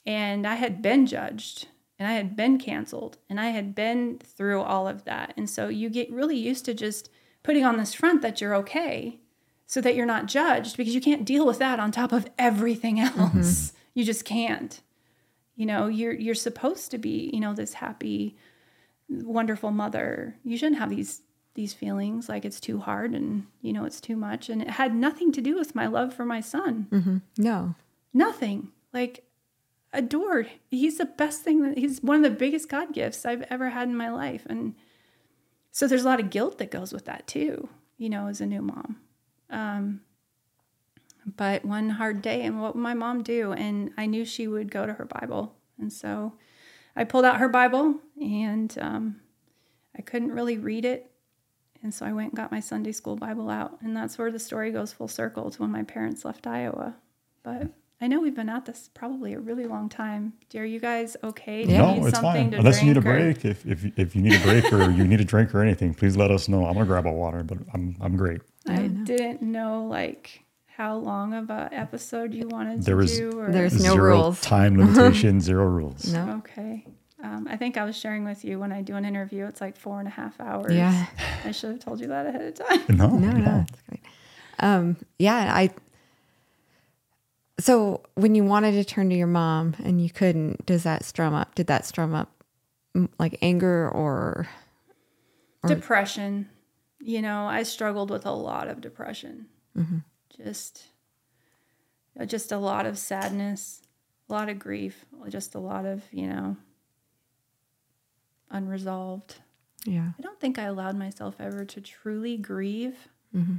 [0.04, 1.68] And I had been judged
[1.98, 5.32] and I had been canceled and I had been through all of that.
[5.36, 7.08] And so you get really used to just
[7.42, 9.20] putting on this front that you're okay
[9.66, 12.96] so that you're not judged because you can't deal with that on top of everything
[12.98, 13.38] mm-hmm.
[13.38, 13.72] else.
[13.94, 14.80] You just can't.
[15.54, 18.36] You know, you're you're supposed to be, you know, this happy
[19.08, 20.36] wonderful mother.
[20.44, 21.22] You shouldn't have these
[21.54, 24.48] these feelings like it's too hard and you know it's too much.
[24.48, 26.86] And it had nothing to do with my love for my son.
[27.36, 27.74] No.
[28.12, 28.68] nothing.
[28.92, 29.24] Like
[29.92, 30.48] adored.
[30.70, 33.88] He's the best thing that he's one of the biggest god gifts i've ever had
[33.88, 34.46] in my life.
[34.48, 34.74] And
[35.70, 37.68] so there's a lot of guilt that goes with that too
[37.98, 38.96] you know as a new mom.
[39.50, 40.00] Um,
[41.36, 43.52] but one hard day and what would my mom do?
[43.52, 45.54] And i knew she would go to her bible.
[45.78, 46.32] And so
[46.96, 49.20] i pulled out her bible and um,
[49.96, 51.11] i couldn't really read it
[51.82, 53.78] and so I went and got my Sunday school Bible out.
[53.82, 56.94] And that's where the story goes full circle to when my parents left Iowa.
[57.42, 57.68] But
[58.00, 60.32] I know we've been at this probably a really long time.
[60.56, 61.64] Are you guys okay?
[61.64, 62.50] Do you No, need it's something fine.
[62.52, 63.44] to Unless you need a drink or- break.
[63.44, 66.16] If, if if you need a break or you need a drink or anything, please
[66.16, 66.66] let us know.
[66.66, 68.40] I'm gonna grab a water, but I'm I'm great.
[68.68, 73.38] I didn't know like how long of a episode you wanted There to was- do.
[73.40, 73.50] Or...
[73.52, 74.40] There's no zero rules.
[74.40, 76.12] time limitation, zero rules.
[76.12, 76.36] No.
[76.38, 76.86] Okay.
[77.22, 79.76] Um, I think I was sharing with you when I do an interview, it's like
[79.76, 80.74] four and a half hours.
[80.74, 81.06] Yeah.
[81.44, 82.96] I should have told you that ahead of time.
[82.96, 84.02] No, No, no, that's great.
[84.58, 85.70] Um, yeah, I.
[87.60, 91.32] So when you wanted to turn to your mom and you couldn't, does that strum
[91.32, 91.54] up?
[91.54, 92.44] Did that strum up
[93.18, 94.48] like anger or?
[95.64, 96.48] depression
[97.00, 99.46] you know i struggled with a lot of depression
[100.36, 100.86] just
[102.18, 103.80] uh, just a lot of sadness
[104.28, 106.56] a lot of grief just a lot of you know
[108.52, 109.36] unresolved
[109.84, 110.10] Yeah.
[110.18, 113.56] i don't think i allowed myself ever to truly grieve mm-hmm.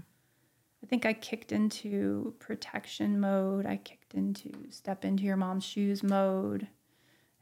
[0.83, 6.03] i think i kicked into protection mode i kicked into step into your mom's shoes
[6.03, 6.67] mode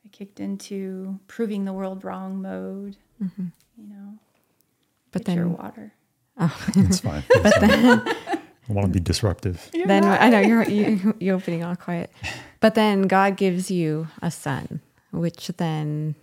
[0.06, 3.48] i kicked into proving the world wrong mode mm-hmm.
[3.78, 4.18] you know
[5.12, 5.94] But Get your then, water
[6.40, 6.68] oh.
[6.76, 7.24] It's fine.
[7.30, 8.02] It's fine.
[8.70, 9.70] I want to be disruptive.
[9.86, 12.10] then I know you're you, you're opening all quiet.
[12.62, 16.16] But then God gives you a son, which then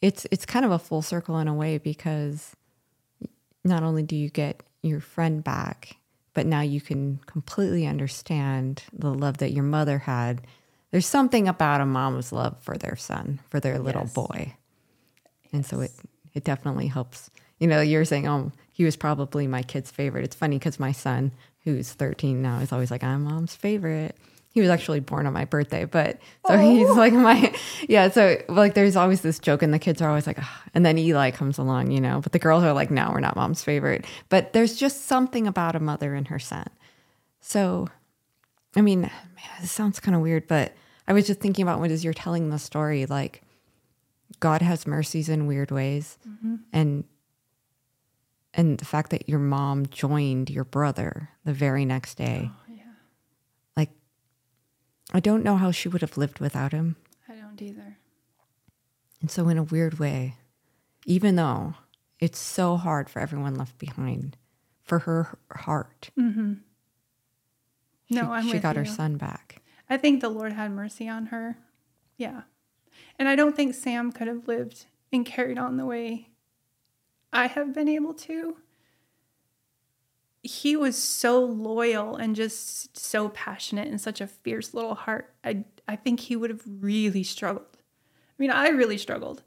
[0.00, 2.54] it's it's kind of a full circle in a way because
[3.64, 5.96] not only do you get your friend back,
[6.34, 10.42] but now you can completely understand the love that your mother had.
[10.90, 14.14] There's something about a mom's love for their son, for their little Yes.
[14.14, 14.54] boy.
[15.52, 15.92] And so it,
[16.34, 17.30] it definitely helps.
[17.58, 20.24] You know, you're saying, oh, he was probably my kid's favorite.
[20.24, 21.32] It's funny because my son,
[21.64, 24.16] who's 13 now, is always like, I'm mom's favorite.
[24.58, 26.18] He was actually born on my birthday, but
[26.48, 27.54] so he's like my,
[27.88, 28.08] yeah.
[28.08, 30.36] So like, there's always this joke, and the kids are always like,
[30.74, 33.36] and then Eli comes along, you know, but the girls are like, no, we're not
[33.36, 34.04] mom's favorite.
[34.30, 36.66] But there's just something about a mother and her son.
[37.40, 37.86] So,
[38.74, 39.12] I mean, man,
[39.60, 40.72] this sounds kind of weird, but
[41.06, 43.42] I was just thinking about when as you're telling the story, like
[44.40, 46.56] God has mercies in weird ways, mm-hmm.
[46.72, 47.04] and
[48.54, 52.67] and the fact that your mom joined your brother the very next day, yeah.
[55.12, 56.96] I don't know how she would have lived without him.
[57.28, 57.98] I don't either.
[59.20, 60.36] And so, in a weird way,
[61.06, 61.74] even though
[62.20, 64.36] it's so hard for everyone left behind,
[64.82, 66.54] for her heart, mm-hmm.
[68.10, 69.62] No, she, I'm she got her son back.
[69.90, 71.58] I think the Lord had mercy on her.
[72.16, 72.42] Yeah.
[73.18, 76.30] And I don't think Sam could have lived and carried on the way
[77.32, 78.56] I have been able to.
[80.48, 85.34] He was so loyal and just so passionate and such a fierce little heart.
[85.44, 87.76] I I think he would have really struggled.
[87.76, 89.42] I mean, I really struggled.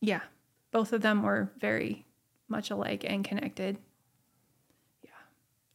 [0.00, 0.20] Yeah.
[0.70, 2.04] Both of them were very
[2.48, 3.78] much alike and connected.
[5.02, 5.10] Yeah.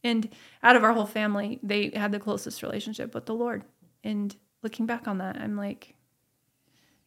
[0.04, 0.28] And
[0.62, 3.64] out of our whole family, they had the closest relationship with the Lord.
[4.04, 5.94] And looking back on that, I'm like,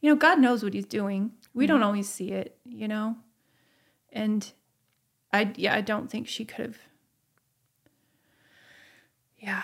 [0.02, 1.32] you know, God knows what He's doing.
[1.54, 1.86] We don't mm-hmm.
[1.86, 3.16] always see it, you know?
[4.12, 4.52] And
[5.34, 6.78] I, yeah, I don't think she could have.
[9.38, 9.64] Yeah.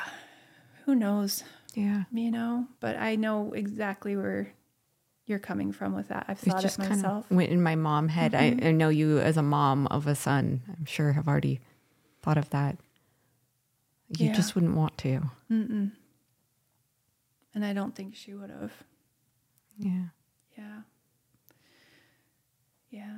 [0.86, 1.44] Who knows,
[1.74, 2.04] Yeah.
[2.12, 2.68] you know?
[2.80, 4.54] But I know exactly where
[5.26, 6.26] you're coming from with that.
[6.30, 7.30] I've It thought just it kind myself.
[7.30, 8.34] of went in my mom head.
[8.34, 8.66] I, mm-hmm.
[8.68, 10.62] I know you as a mom of a son.
[10.70, 11.60] I'm sure have already
[12.22, 12.78] thought of that.
[14.18, 14.34] You Yeah.
[14.34, 15.22] just wouldn't want to.
[15.52, 15.92] Mm-mm.
[17.54, 18.72] And I don't think she would have.
[19.78, 20.06] Yeah.
[20.58, 20.82] Yeah.
[22.90, 23.18] Yeah.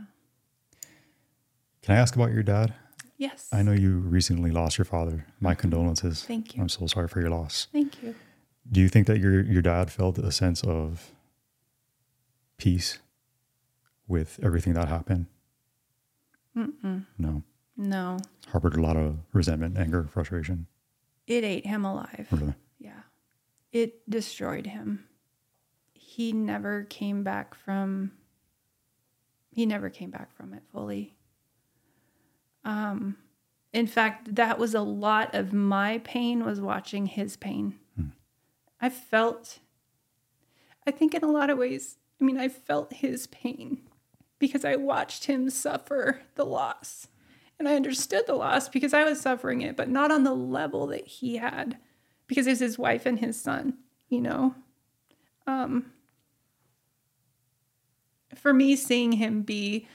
[1.89, 2.75] Can I ask about your dad?
[3.17, 3.47] Yes.
[3.51, 5.25] I know you recently lost your father.
[5.39, 6.23] My condolences.
[6.23, 6.61] Thank you.
[6.61, 7.65] I'm so sorry for your loss.
[7.73, 8.13] Thank you.
[8.71, 11.09] Do you think that your your dad felt a sense of
[12.59, 12.99] peace
[14.07, 15.25] with everything that happened?
[16.55, 17.07] Mm-mm.
[17.17, 17.41] No.
[17.75, 18.17] No,
[18.49, 20.67] Harbored a lot of resentment, anger, frustration.
[21.25, 22.27] it ate him alive.
[22.29, 22.53] Really?
[22.77, 23.01] Yeah.
[23.71, 25.05] It destroyed him.
[25.93, 28.11] He never came back from
[29.49, 31.15] he never came back from it fully.
[32.69, 33.17] Um
[33.71, 37.79] in fact, that was a lot of my pain was watching his pain.
[38.81, 39.59] I felt
[40.87, 43.81] I think in a lot of ways, I mean, I felt his pain
[44.39, 47.07] because I watched him suffer the loss.
[47.57, 50.87] And I understood the loss because I was suffering it, but not on the level
[50.87, 51.77] that he had
[52.27, 53.77] because it's his wife and his son,
[54.07, 54.55] you know.
[55.47, 55.91] Um
[58.35, 59.87] for me seeing him be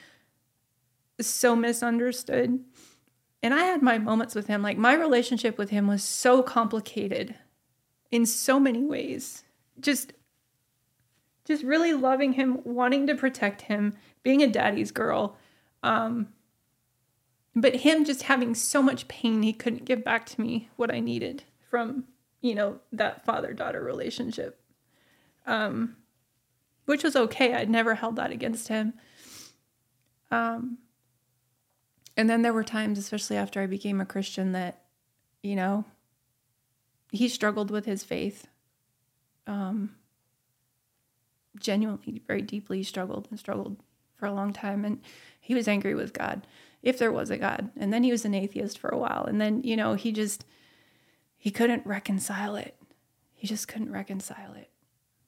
[1.21, 2.61] so misunderstood
[3.45, 7.35] and I had my moments with him like my relationship with him was so complicated
[8.11, 9.45] in so many ways.
[9.79, 10.15] Just
[11.45, 13.93] just really loving him, wanting to protect him,
[14.23, 15.37] being a daddy's girl.
[15.83, 16.29] Um
[17.55, 21.01] but him just having so much pain he couldn't give back to me what I
[21.01, 22.05] needed from,
[22.41, 24.59] you know, that father-daughter relationship.
[25.47, 25.97] Um
[26.87, 27.53] which was okay.
[27.53, 28.95] I'd never held that against him.
[30.31, 30.79] Um
[32.17, 34.83] and then there were times especially after I became a Christian that
[35.43, 35.85] you know
[37.11, 38.49] he struggled with his faith.
[39.47, 39.97] Um
[41.61, 43.77] genuinely very deeply struggled and struggled
[44.17, 45.01] for a long time and
[45.41, 46.47] he was angry with God
[46.83, 47.71] if there was a God.
[47.77, 50.45] And then he was an atheist for a while and then you know he just
[51.37, 52.77] he couldn't reconcile it.
[53.35, 54.71] He just couldn't reconcile it.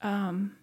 [0.03, 0.57] Um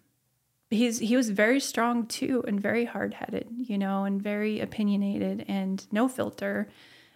[0.74, 5.86] he's he was very strong too and very hard-headed, you know, and very opinionated and
[5.92, 6.68] no filter.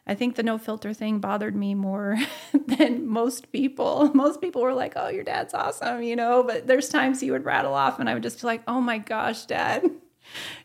[0.06, 2.16] I think the no filter thing bothered me more
[2.66, 4.10] than most people.
[4.14, 7.44] Most people were like, "Oh, your dad's awesome," you know, but there's times he would
[7.44, 9.84] rattle off and I would just be like, "Oh my gosh, dad."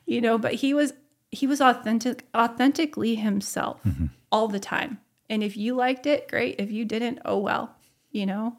[0.05, 0.91] You know, but he was
[1.31, 4.07] he was authentic authentically himself mm-hmm.
[4.29, 4.99] all the time.
[5.29, 6.59] And if you liked it, great.
[6.59, 7.75] If you didn't, oh well,
[8.11, 8.57] you know.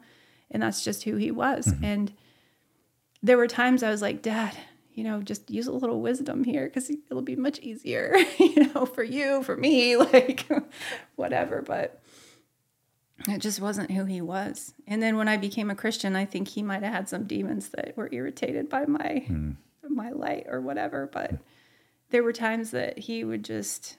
[0.51, 1.67] And that's just who he was.
[1.67, 1.85] Mm-hmm.
[1.85, 2.13] And
[3.23, 4.55] there were times I was like, Dad,
[4.93, 8.85] you know, just use a little wisdom here because it'll be much easier, you know,
[8.85, 10.47] for you, for me, like
[11.15, 11.61] whatever.
[11.61, 12.01] But
[13.27, 14.73] it just wasn't who he was.
[14.87, 17.69] And then when I became a Christian, I think he might have had some demons
[17.69, 19.51] that were irritated by my hmm.
[19.87, 21.09] my light or whatever.
[21.11, 21.39] But
[22.09, 23.97] there were times that he would just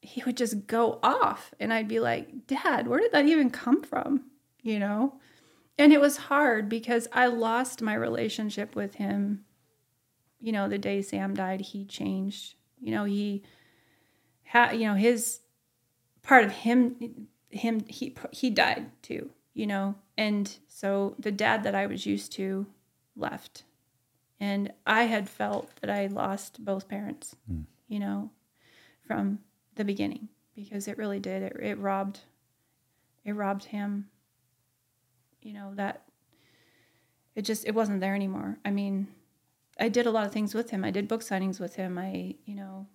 [0.00, 3.82] he would just go off and I'd be like, "Dad, where did that even come
[3.82, 4.24] from?"
[4.62, 5.14] You know?
[5.78, 9.44] And it was hard because I lost my relationship with him.
[10.40, 12.54] You know, the day Sam died, he changed.
[12.80, 13.42] You know, he
[14.42, 15.40] had, you know, his
[16.22, 19.94] part of him him he he died too, you know.
[20.16, 22.66] And so the dad that I was used to
[23.16, 23.64] left.
[24.40, 27.64] And I had felt that I lost both parents, mm.
[27.86, 28.30] you know,
[29.06, 29.38] from
[29.76, 31.42] the beginning because it really did.
[31.42, 32.20] It, it robbed
[33.24, 34.08] it robbed him
[35.42, 36.02] you know that
[37.34, 38.58] it just it wasn't there anymore.
[38.64, 39.08] I mean
[39.80, 40.84] i did a lot of things with him.
[40.84, 41.98] I did book signings with him.
[41.98, 42.86] I you know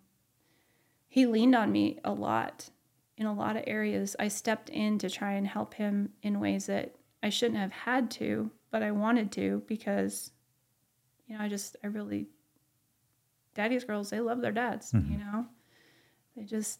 [1.07, 2.69] he leaned on me a lot
[3.17, 4.15] in a lot of areas.
[4.19, 8.09] I stepped in to try and help him in ways that i shouldn't have had
[8.11, 10.31] to but i wanted to because
[11.27, 12.27] you know i just i really
[13.53, 15.11] daddy's girls they love their dads mm-hmm.
[15.11, 15.45] you know?
[16.35, 16.79] They just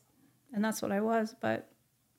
[0.54, 1.70] and that's what i was but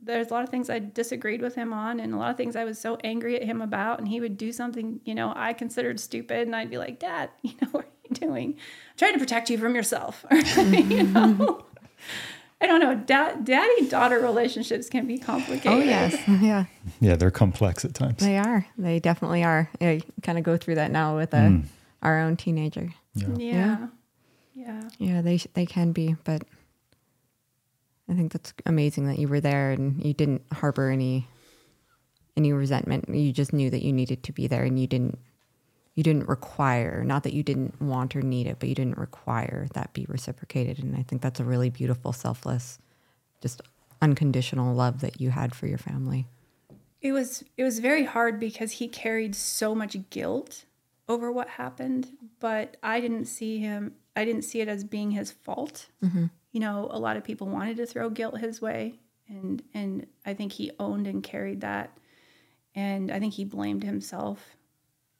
[0.00, 2.56] there's a lot of things I disagreed with him on, and a lot of things
[2.56, 3.98] I was so angry at him about.
[3.98, 7.30] And he would do something, you know, I considered stupid, and I'd be like, "Dad,
[7.42, 8.54] you know, what are you doing?
[8.54, 11.64] I'm trying to protect you from yourself." you know,
[12.60, 12.94] I don't know.
[12.94, 15.72] Da- daddy daughter relationships can be complicated.
[15.72, 16.64] Oh yes, yeah,
[17.00, 18.18] yeah, they're complex at times.
[18.18, 18.66] They are.
[18.76, 19.70] They definitely are.
[19.80, 21.64] I kind of go through that now with a, uh, mm.
[22.02, 22.92] our own teenager.
[23.14, 23.28] Yeah.
[23.36, 23.86] yeah,
[24.54, 25.20] yeah, yeah.
[25.22, 26.42] They they can be, but
[28.08, 31.28] I think that's amazing that you were there and you didn't harbor any
[32.36, 33.08] any resentment.
[33.08, 35.18] You just knew that you needed to be there and you didn't
[35.94, 39.66] you didn't require, not that you didn't want or need it, but you didn't require
[39.74, 40.78] that be reciprocated.
[40.78, 42.78] And I think that's a really beautiful, selfless,
[43.42, 43.62] just
[44.00, 46.26] unconditional love that you had for your family.
[47.02, 50.64] It was it was very hard because he carried so much guilt
[51.08, 55.30] over what happened, but I didn't see him I didn't see it as being his
[55.30, 55.88] fault.
[56.02, 58.98] Mm-hmm you know, a lot of people wanted to throw guilt his way,
[59.28, 61.96] and and I think he owned and carried that,
[62.74, 64.56] and I think he blamed himself.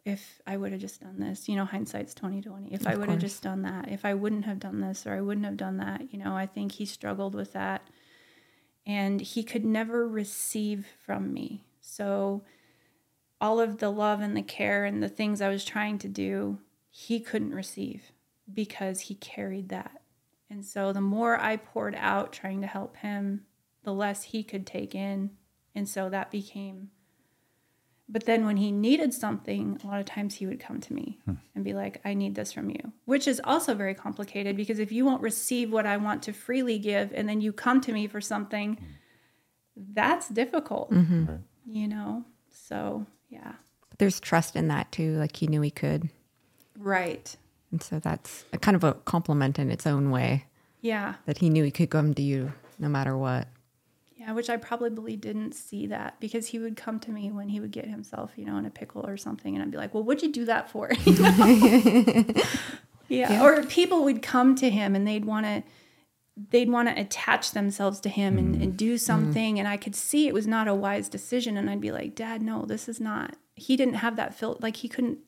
[0.04, 2.72] If I would have just done this, you know, hindsight's twenty twenty.
[2.72, 5.12] If of I would have just done that, if I wouldn't have done this or
[5.12, 7.82] I wouldn't have done that, you know, I think he struggled with that,
[8.86, 11.64] and he could never receive from me.
[11.82, 12.42] So,
[13.38, 16.58] all of the love and the care and the things I was trying to do,
[16.88, 18.12] he couldn't receive
[18.54, 19.97] because he carried that
[20.50, 23.42] and so the more I poured out trying to help him,
[23.84, 25.30] the less he could take in.
[25.74, 26.90] And so that became.
[28.08, 31.18] But then when he needed something, a lot of times he would come to me
[31.26, 31.34] hmm.
[31.54, 34.90] and be like, I need this from you, which is also very complicated because if
[34.90, 38.06] you won't receive what I want to freely give and then you come to me
[38.06, 38.84] for something, hmm.
[39.92, 41.26] that's difficult, mm-hmm.
[41.26, 41.40] right.
[41.66, 42.24] you know?
[42.50, 43.52] So, yeah.
[43.90, 45.16] But there's trust in that too.
[45.18, 46.08] Like he knew he could.
[46.78, 47.36] Right.
[47.70, 50.46] And so that's a kind of a compliment in its own way.
[50.80, 51.14] Yeah.
[51.26, 53.48] That he knew he could come to you no matter what.
[54.16, 57.60] Yeah, which I probably didn't see that because he would come to me when he
[57.60, 60.02] would get himself, you know, in a pickle or something, and I'd be like, "Well,
[60.02, 60.90] what'd you do that for?"
[63.08, 63.32] yeah.
[63.32, 63.42] yeah.
[63.42, 65.62] Or people would come to him and they'd want to,
[66.50, 68.96] they'd want to attach themselves to him and, and do mm-hmm.
[68.96, 69.58] something, mm.
[69.60, 72.42] and I could see it was not a wise decision, and I'd be like, "Dad,
[72.42, 75.18] no, this is not." He didn't have that feel like he couldn't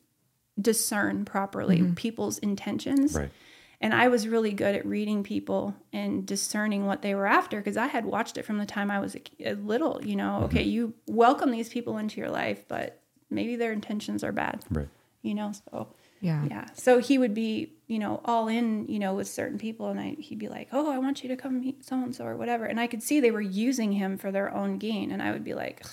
[0.59, 1.93] discern properly mm-hmm.
[1.93, 3.15] people's intentions.
[3.15, 3.31] Right.
[3.79, 7.77] And I was really good at reading people and discerning what they were after because
[7.77, 10.45] I had watched it from the time I was a, a little, you know, mm-hmm.
[10.45, 14.63] okay, you welcome these people into your life, but maybe their intentions are bad.
[14.69, 14.87] Right.
[15.23, 15.87] You know, so
[16.21, 16.45] yeah.
[16.45, 16.65] Yeah.
[16.75, 20.15] So he would be, you know, all in, you know, with certain people and I
[20.19, 22.65] he'd be like, "Oh, I want you to come meet so and so or whatever."
[22.65, 25.43] And I could see they were using him for their own gain and I would
[25.43, 25.83] be like,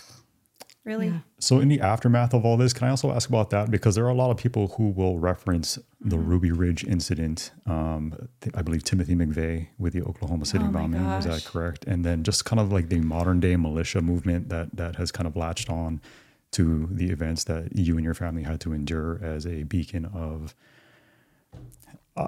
[0.89, 1.09] Really?
[1.09, 1.19] Yeah.
[1.39, 3.71] So, in the aftermath of all this, can I also ask about that?
[3.71, 6.09] Because there are a lot of people who will reference mm-hmm.
[6.09, 7.51] the Ruby Ridge incident.
[7.67, 11.03] Um, I believe Timothy McVeigh with the Oklahoma City oh bombing.
[11.03, 11.85] Is that correct?
[11.85, 15.27] And then just kind of like the modern day militia movement that that has kind
[15.27, 16.01] of latched on
[16.53, 20.55] to the events that you and your family had to endure as a beacon of.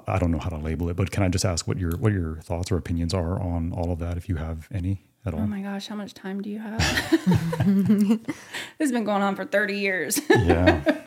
[0.07, 2.13] I don't know how to label it, but can I just ask what your what
[2.13, 5.03] your thoughts or opinions are on all of that, if you have any?
[5.25, 5.41] At all.
[5.41, 6.79] Oh my gosh, how much time do you have?
[7.65, 8.35] this
[8.79, 10.21] has been going on for 30 years.
[10.29, 10.97] yeah.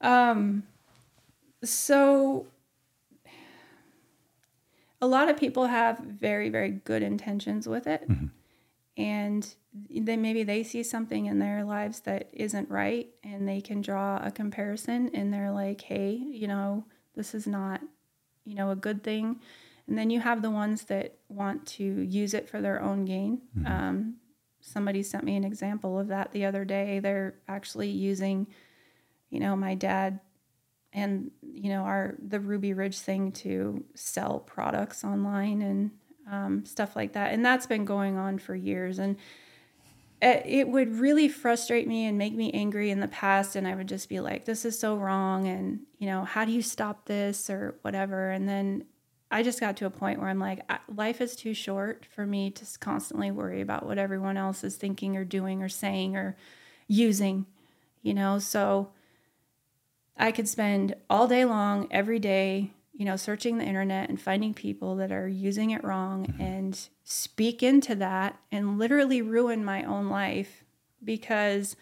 [0.00, 0.64] Um
[1.62, 2.46] so
[5.00, 8.08] a lot of people have very very good intentions with it.
[8.08, 8.26] Mm-hmm.
[8.96, 9.54] And
[9.88, 14.20] then maybe they see something in their lives that isn't right and they can draw
[14.24, 17.80] a comparison and they're like, "Hey, you know, this is not,
[18.44, 19.40] you know, a good thing."
[19.86, 23.42] And then you have the ones that want to use it for their own gain.
[23.58, 23.66] Mm-hmm.
[23.66, 24.14] Um,
[24.60, 27.00] somebody sent me an example of that the other day.
[27.00, 28.46] They're actually using,
[29.30, 30.20] you know, my dad
[30.94, 35.90] and you know our the Ruby Ridge thing to sell products online and
[36.30, 37.32] um, stuff like that.
[37.32, 38.98] And that's been going on for years.
[38.98, 39.16] And
[40.20, 43.56] it, it would really frustrate me and make me angry in the past.
[43.56, 45.48] And I would just be like, this is so wrong.
[45.48, 48.30] And, you know, how do you stop this or whatever?
[48.30, 48.84] And then
[49.32, 50.60] I just got to a point where I'm like,
[50.94, 55.16] life is too short for me to constantly worry about what everyone else is thinking
[55.16, 56.36] or doing or saying or
[56.86, 57.46] using,
[58.02, 58.38] you know?
[58.38, 58.90] So
[60.18, 64.52] I could spend all day long, every day, you know, searching the internet and finding
[64.52, 66.42] people that are using it wrong mm-hmm.
[66.42, 70.62] and speak into that and literally ruin my own life
[71.02, 71.74] because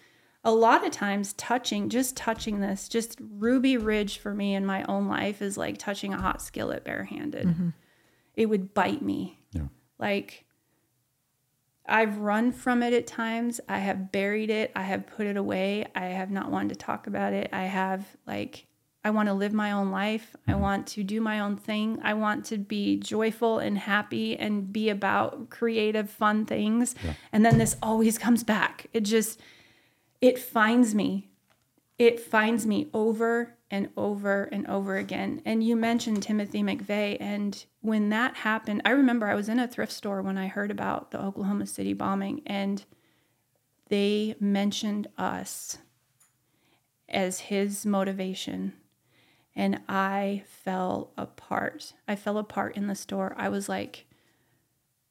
[0.42, 4.82] a lot of times touching just touching this just ruby ridge for me in my
[4.84, 7.68] own life is like touching a hot skillet barehanded mm-hmm.
[8.34, 9.62] it would bite me yeah.
[9.98, 10.44] like
[11.86, 15.86] i've run from it at times i have buried it i have put it away
[15.94, 18.66] i have not wanted to talk about it i have like
[19.02, 20.36] I want to live my own life.
[20.46, 20.60] I mm-hmm.
[20.60, 21.98] want to do my own thing.
[22.02, 26.94] I want to be joyful and happy and be about creative, fun things.
[27.02, 27.14] Yeah.
[27.32, 28.88] And then this always comes back.
[28.92, 29.40] It just,
[30.20, 31.28] it finds me.
[31.98, 35.42] It finds me over and over and over again.
[35.44, 37.18] And you mentioned Timothy McVeigh.
[37.20, 40.70] And when that happened, I remember I was in a thrift store when I heard
[40.70, 42.84] about the Oklahoma City bombing, and
[43.88, 45.78] they mentioned us
[47.08, 48.72] as his motivation
[49.54, 51.92] and I fell apart.
[52.06, 53.34] I fell apart in the store.
[53.36, 54.06] I was like,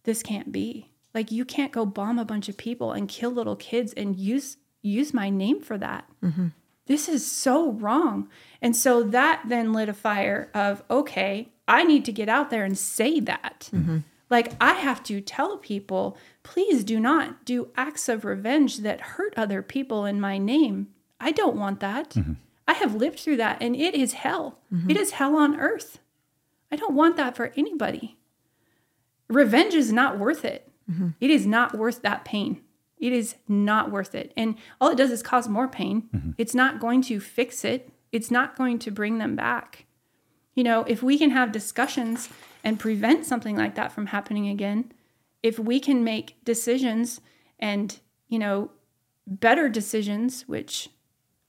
[0.03, 0.89] this can't be.
[1.13, 4.57] Like you can't go bomb a bunch of people and kill little kids and use
[4.81, 6.09] use my name for that.
[6.23, 6.47] Mm-hmm.
[6.85, 8.29] This is so wrong.
[8.61, 12.63] And so that then lit a fire of okay, I need to get out there
[12.63, 13.69] and say that.
[13.71, 13.99] Mm-hmm.
[14.29, 19.33] Like I have to tell people, please do not do acts of revenge that hurt
[19.37, 20.87] other people in my name.
[21.19, 22.11] I don't want that.
[22.11, 22.33] Mm-hmm.
[22.67, 24.59] I have lived through that and it is hell.
[24.73, 24.91] Mm-hmm.
[24.91, 25.99] It is hell on earth.
[26.71, 28.17] I don't want that for anybody.
[29.27, 30.65] Revenge is not worth it.
[30.89, 31.09] Mm-hmm.
[31.21, 32.61] it is not worth that pain.
[32.99, 34.33] It is not worth it.
[34.35, 36.09] And all it does is cause more pain.
[36.13, 36.31] Mm-hmm.
[36.37, 39.85] It's not going to fix it, it's not going to bring them back.
[40.55, 42.29] You know, if we can have discussions
[42.63, 44.91] and prevent something like that from happening again,
[45.41, 47.21] if we can make decisions
[47.59, 47.97] and,
[48.27, 48.71] you know,
[49.25, 50.89] better decisions, which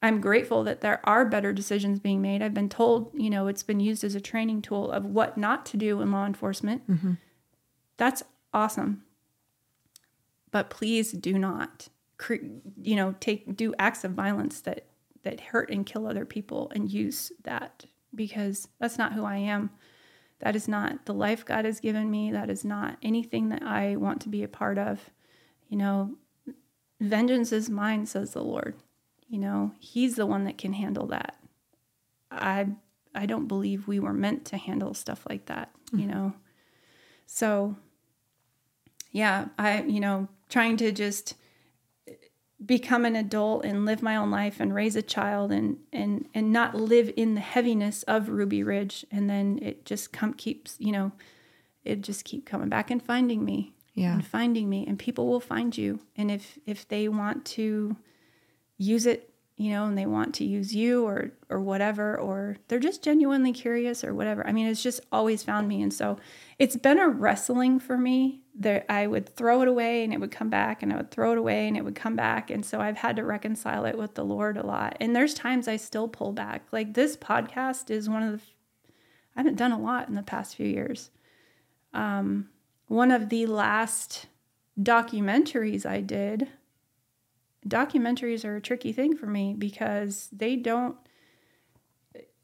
[0.03, 2.43] I'm grateful that there are better decisions being made.
[2.43, 5.67] I've been told, you know, it's been used as a training tool of what not
[5.67, 6.89] to do in law enforcement.
[6.89, 7.13] Mm-hmm.
[7.97, 8.23] That's
[8.55, 9.03] awesome.
[10.51, 11.89] But please do not,
[12.29, 14.87] you know, take do acts of violence that
[15.23, 19.71] that hurt and kill other people and use that because that's not who I am.
[20.41, 22.33] That is not the life God has given me.
[22.33, 25.11] That is not anything that I want to be a part of.
[25.69, 26.15] You know,
[27.01, 28.77] vengeance is mine, says the Lord.
[29.29, 31.37] You know, he's the one that can handle that.
[32.31, 32.69] I
[33.15, 36.15] I don't believe we were meant to handle stuff like that, you mm.
[36.15, 36.33] know.
[37.27, 37.77] So
[39.13, 41.35] yeah, I you know, trying to just
[42.65, 46.53] become an adult and live my own life and raise a child and and and
[46.53, 50.93] not live in the heaviness of Ruby Ridge and then it just come keeps, you
[50.93, 51.13] know,
[51.85, 53.73] it just keep coming back and finding me.
[53.95, 54.15] Yeah.
[54.15, 57.97] And finding me and people will find you and if if they want to
[58.77, 62.79] use it, you know, and they want to use you or or whatever, or they're
[62.79, 64.47] just genuinely curious or whatever.
[64.47, 65.83] I mean, it's just always found me.
[65.83, 66.19] And so
[66.59, 70.31] it's been a wrestling for me that I would throw it away and it would
[70.31, 72.51] come back and I would throw it away and it would come back.
[72.51, 74.97] And so I've had to reconcile it with the Lord a lot.
[75.01, 76.67] And there's times I still pull back.
[76.71, 78.47] Like this podcast is one of the
[79.35, 81.11] I haven't done a lot in the past few years.
[81.95, 82.51] Um,
[82.89, 84.27] one of the last
[84.79, 86.49] documentaries I did
[87.67, 90.97] documentaries are a tricky thing for me because they don't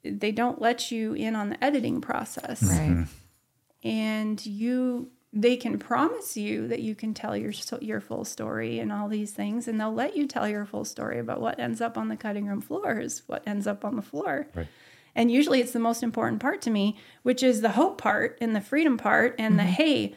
[0.04, 2.62] they don't let you in on the editing process.
[2.62, 2.90] Right.
[2.90, 3.88] Mm-hmm.
[3.88, 8.90] And you they can promise you that you can tell your your full story and
[8.90, 11.98] all these things and they'll let you tell your full story about what ends up
[11.98, 14.48] on the cutting room floor is what ends up on the floor.
[14.54, 14.66] Right.
[15.14, 18.56] And usually it's the most important part to me, which is the hope part and
[18.56, 19.66] the freedom part and mm-hmm.
[19.66, 20.14] the hey,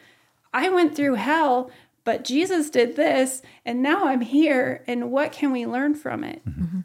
[0.54, 1.70] I went through hell,
[2.02, 6.42] but Jesus did this, and now I'm here, and what can we learn from it?
[6.44, 6.80] Mm-hmm.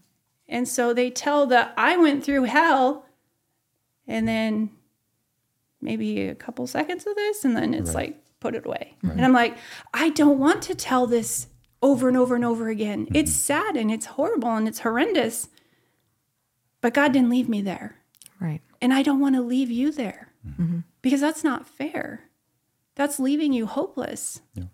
[0.48, 3.06] And so they tell the I went through hell,
[4.07, 4.70] and then
[5.82, 8.10] maybe a couple seconds of this, and then it's right.
[8.10, 8.95] like, put it away.
[9.02, 9.14] Right.
[9.14, 9.57] And I'm like,
[9.94, 11.48] I don't want to tell this
[11.82, 13.06] over and over and over again.
[13.06, 13.16] Mm-hmm.
[13.16, 15.49] It's sad and it's horrible and it's horrendous.
[16.82, 17.98] But God didn't leave me there.
[18.40, 18.62] Right.
[18.82, 20.80] And I don't want to leave you there mm-hmm.
[21.02, 22.30] because that's not fair.
[22.95, 24.41] That's leaving you hopeless.
[24.53, 24.66] Yeah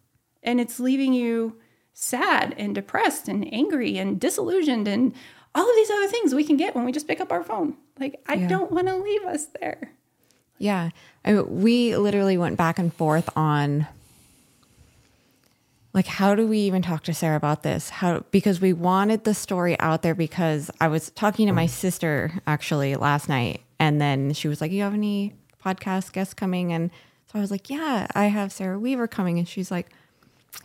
[0.44, 1.58] and it's leaving you
[1.94, 5.14] sad and depressed and angry and disillusioned and
[5.54, 7.76] all of these other things we can get when we just pick up our phone.
[8.00, 8.48] Like, I yeah.
[8.48, 9.92] don't want to leave us there.
[10.58, 10.92] Yeah.
[11.23, 13.88] I mean, we literally went back and forth on
[15.93, 17.89] like how do we even talk to Sara about this?
[17.89, 21.69] How because we wanted the story out there because I was talking to my mm.
[21.69, 25.34] sister actually last night and then she was like, "You have any
[25.64, 26.91] podcast guests coming?" And
[27.27, 29.89] so I was like, "Yeah, I have Sara Weaver coming." And she's like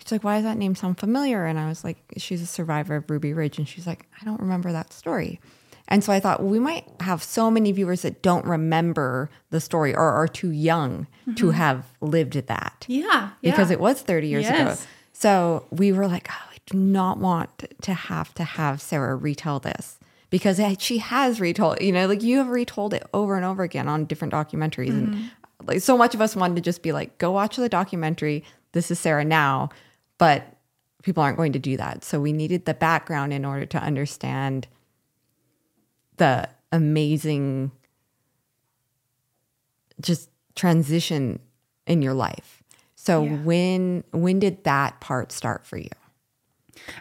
[0.00, 2.96] She's like, "Why does that name sound familiar?" And I was like, "She's a survivor
[2.96, 5.40] of Ruby Ridge." And she's like, "I don't remember that story."
[5.88, 9.60] And so I thought well, we might have so many viewers that don't remember the
[9.60, 11.06] story or are too young
[11.36, 11.50] to mm-hmm.
[11.50, 13.30] have lived that Yeah.
[13.42, 14.76] because it was 30 years ago.
[15.12, 19.60] So we were like, oh, I do not want to have to have Sara retell
[19.60, 19.98] this
[20.30, 23.88] because she has retold, you know, like you have retold it over and over again
[23.88, 24.90] on different documentaries.
[24.90, 25.66] And mm-hmm.
[25.66, 28.44] like so much of us wanted to just be like, go watch the documentary.
[28.72, 29.70] This is Sara now.
[30.18, 30.56] But
[31.02, 32.04] people aren't going to do that.
[32.04, 34.66] So we needed the background in order to understand
[36.16, 37.70] the amazing
[40.00, 41.40] just transition
[41.86, 42.62] in your life.
[42.94, 43.36] So Yeah.
[43.42, 45.90] when when did that part start for you?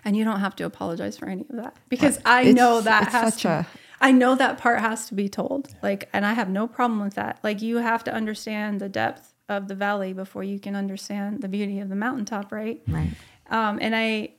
[0.03, 3.09] And you don't have to apologize for any of that because I It's- know that
[3.09, 3.49] has to.
[3.49, 3.67] a-
[4.01, 5.73] I know that part has to be told.
[5.81, 7.39] Like, and I have no problem with that.
[7.43, 11.47] Like, you have to understand the depth of the valley before you can understand the
[11.47, 12.81] beauty of the mountaintop, right?
[12.87, 13.11] Right.
[13.49, 14.31] Um, and I,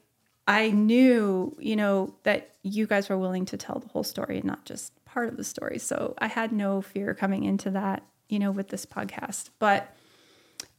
[0.47, 4.45] I knew, you know, that you guys were willing to tell the whole story and
[4.45, 5.79] not just part of the story.
[5.79, 9.51] So I had no fear coming into that, you know, with this podcast.
[9.59, 9.95] But,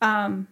[0.01, 0.47] um,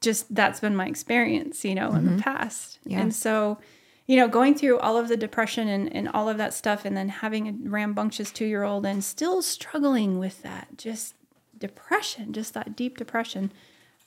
[0.00, 2.80] just that's been my experience, you know, in the past.
[2.84, 3.00] Yeah.
[3.00, 3.58] And so,
[4.06, 6.96] you know, going through all of the depression and, and all of that stuff, and
[6.96, 11.14] then having a rambunctious two year old and still struggling with that, just
[11.56, 13.52] depression, just that deep depression.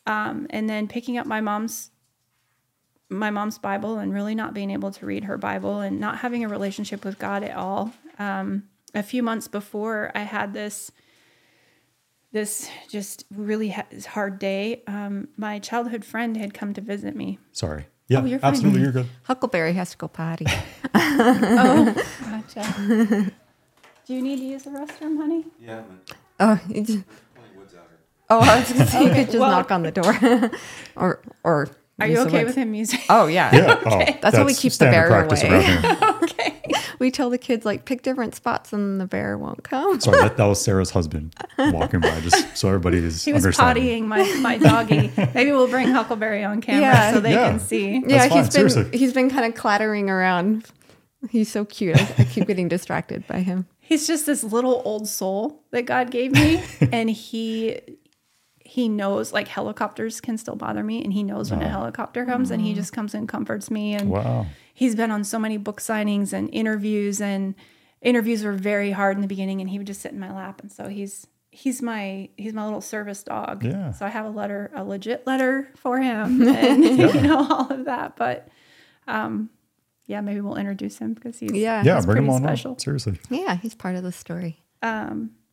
[0.06, 1.91] Um, and then picking up my mom's
[3.10, 6.44] my mom's Bible and really not being able to read her Bible and not having
[6.44, 7.91] a relationship with God at all.
[8.19, 8.64] Um,
[8.94, 10.91] a few months before I had this
[12.32, 17.40] this just really ha- hard day, um, my childhood friend had come to visit me.
[17.53, 17.86] Sorry.
[18.10, 18.52] Yeah, Oh, you're fine.
[18.52, 18.82] absolutely.
[18.82, 19.07] You're good.
[19.23, 20.45] Huckleberry has to go potty.
[20.94, 21.95] Oh,
[22.53, 23.32] gotcha.
[24.06, 25.45] Do you need to use the restroom, honey?
[25.60, 25.99] Yeah, man.
[26.40, 27.99] oh, it's- Plenty woods out here.
[28.30, 30.52] oh, I was gonna say you could just well- knock on the door,
[30.95, 31.69] or or.
[31.99, 32.99] Are you okay with him using?
[33.09, 33.55] Oh yeah.
[33.55, 33.81] Yeah.
[33.85, 36.19] Oh, That's how we keep the bear away.
[36.23, 36.51] okay.
[36.99, 39.99] We tell the kids like pick different spots and the bear won't come.
[39.99, 44.05] Sorry, that, that was Sara's husband walking by, just so everybody is He was understanding.
[44.05, 45.11] pottying my, my doggy.
[45.34, 47.13] Maybe we'll bring Huckleberry on camera Yeah.
[47.13, 47.49] so they Yeah.
[47.51, 48.01] can see.
[48.07, 48.97] yeah, fine, he's been seriously.
[48.97, 50.65] he's been kind of clattering around.
[51.30, 51.97] He's so cute.
[51.97, 53.67] I, I keep getting distracted by him.
[53.80, 57.80] He's just this little old soul that God gave me, and he
[58.76, 62.52] he knows like helicopters can still bother me, and he knows when a helicopter comes,
[62.52, 63.93] and he just comes and comforts me.
[63.93, 64.47] And Wow.
[64.73, 67.56] he's been on so many book signings and interviews, and
[68.02, 70.61] interviews were very hard in the beginning, and he would just sit in my lap,
[70.61, 73.64] and so he's he's my he's my little service dog.
[73.64, 73.91] Yeah.
[73.91, 77.85] So I have a letter, a legit letter for him, and you know all of
[77.85, 78.49] that, but.
[79.07, 79.49] um
[80.07, 81.81] yeah, maybe we'll introduce him because he's Yeah.
[81.84, 82.43] Yeah, he's bring him pretty on.
[82.45, 82.49] up.
[82.49, 82.77] special.
[82.77, 83.18] Seriously.
[83.31, 84.61] Yeah, he's part of the story.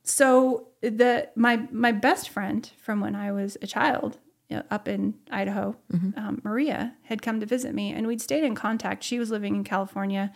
[0.03, 4.19] So the my my best friend from when I was a child
[4.53, 5.75] you know, up in Idaho,
[6.19, 9.03] um, Maria had come to visit me, and we'd stayed in contact.
[9.03, 10.31] She was living in California.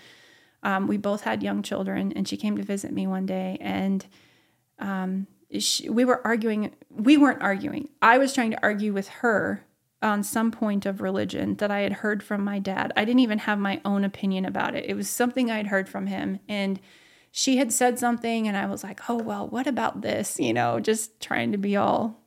[0.62, 4.06] Um, we both had young children, and she came to visit me one day, and
[4.78, 5.26] um,
[5.59, 6.74] she, we were arguing.
[6.88, 7.90] We weren't arguing.
[8.01, 9.66] I was trying to argue with her
[10.01, 12.94] on some point of religion that I had heard from my dad.
[12.97, 14.86] I didn't even have my own opinion about it.
[14.88, 16.80] It was something I'd heard from him, and
[17.38, 20.80] she had said something and I was like, "Oh, well, what about this?" you know,
[20.80, 22.18] just trying to be all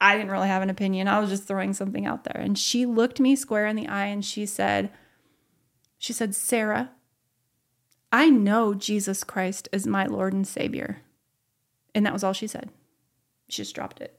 [0.00, 1.06] I didn't really have an opinion.
[1.06, 2.42] I was just throwing something out there.
[2.42, 4.90] And she looked me square in the eye and she said
[5.96, 6.90] she said, "Sara,
[8.10, 11.02] I know Jesus Christ is my Lord and Savior."
[11.94, 12.70] And that was all she said.
[13.48, 14.18] She just dropped it.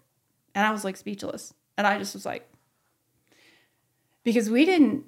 [0.55, 1.53] And I was like speechless.
[1.77, 2.49] And I just was like
[4.23, 5.03] because we didn't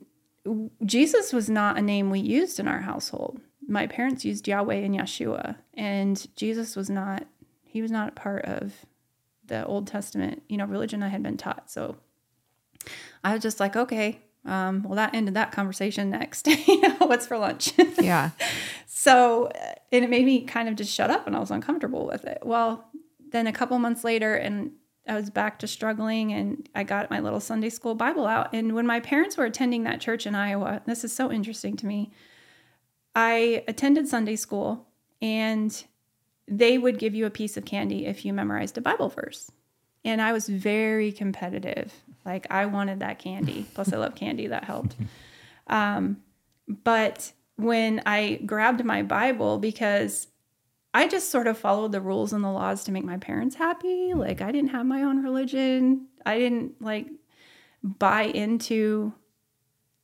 [0.86, 3.40] Jesus was not a name we used in our household.
[3.68, 7.26] My parents used Yahweh and Yeshua, and Jesus was not,
[7.64, 8.86] he was not a part of
[9.46, 11.70] the Old Testament, you know, religion I had been taught.
[11.70, 11.98] So
[13.24, 16.48] I was just like, okay, um, well, that ended that conversation next.
[16.68, 17.74] you know, what's for lunch?
[18.02, 18.32] Yeah.
[18.88, 22.06] So, uh, and it made me kind of just shut up and I was uncomfortable
[22.06, 22.40] with it.
[22.44, 22.88] Well,
[23.32, 24.72] then a couple months later, and
[25.08, 28.54] I was back to struggling, and I got my little Sunday school Bible out.
[28.54, 31.86] And when my parents were attending that church in Iowa, this is so interesting to
[31.86, 32.12] me.
[33.16, 34.88] I attended Sunday school,
[35.22, 35.84] and
[36.48, 39.52] they would give you a piece of candy if you memorized a Bible verse.
[40.04, 41.94] And I was very competitive.
[42.26, 43.66] Like, I wanted that candy.
[43.74, 44.48] Plus, I love candy.
[44.48, 44.96] That helped.
[45.68, 46.18] Um,
[46.68, 50.28] but when I grabbed my Bible, because
[50.94, 54.14] I just sort of followed the rules and the laws to make my parents happy.
[54.14, 56.08] Like I didn't have my own religion.
[56.26, 57.08] I didn't like
[57.84, 59.14] buy into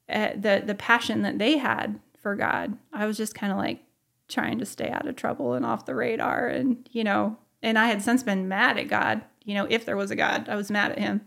[0.10, 2.78] uh, the the passion that they had for God.
[2.92, 3.80] I was just kind of like
[4.28, 7.88] trying to stay out of trouble and off the radar and you know, and I
[7.88, 10.70] had since been mad at God, you know, if there was a God, I was
[10.70, 11.22] mad at him.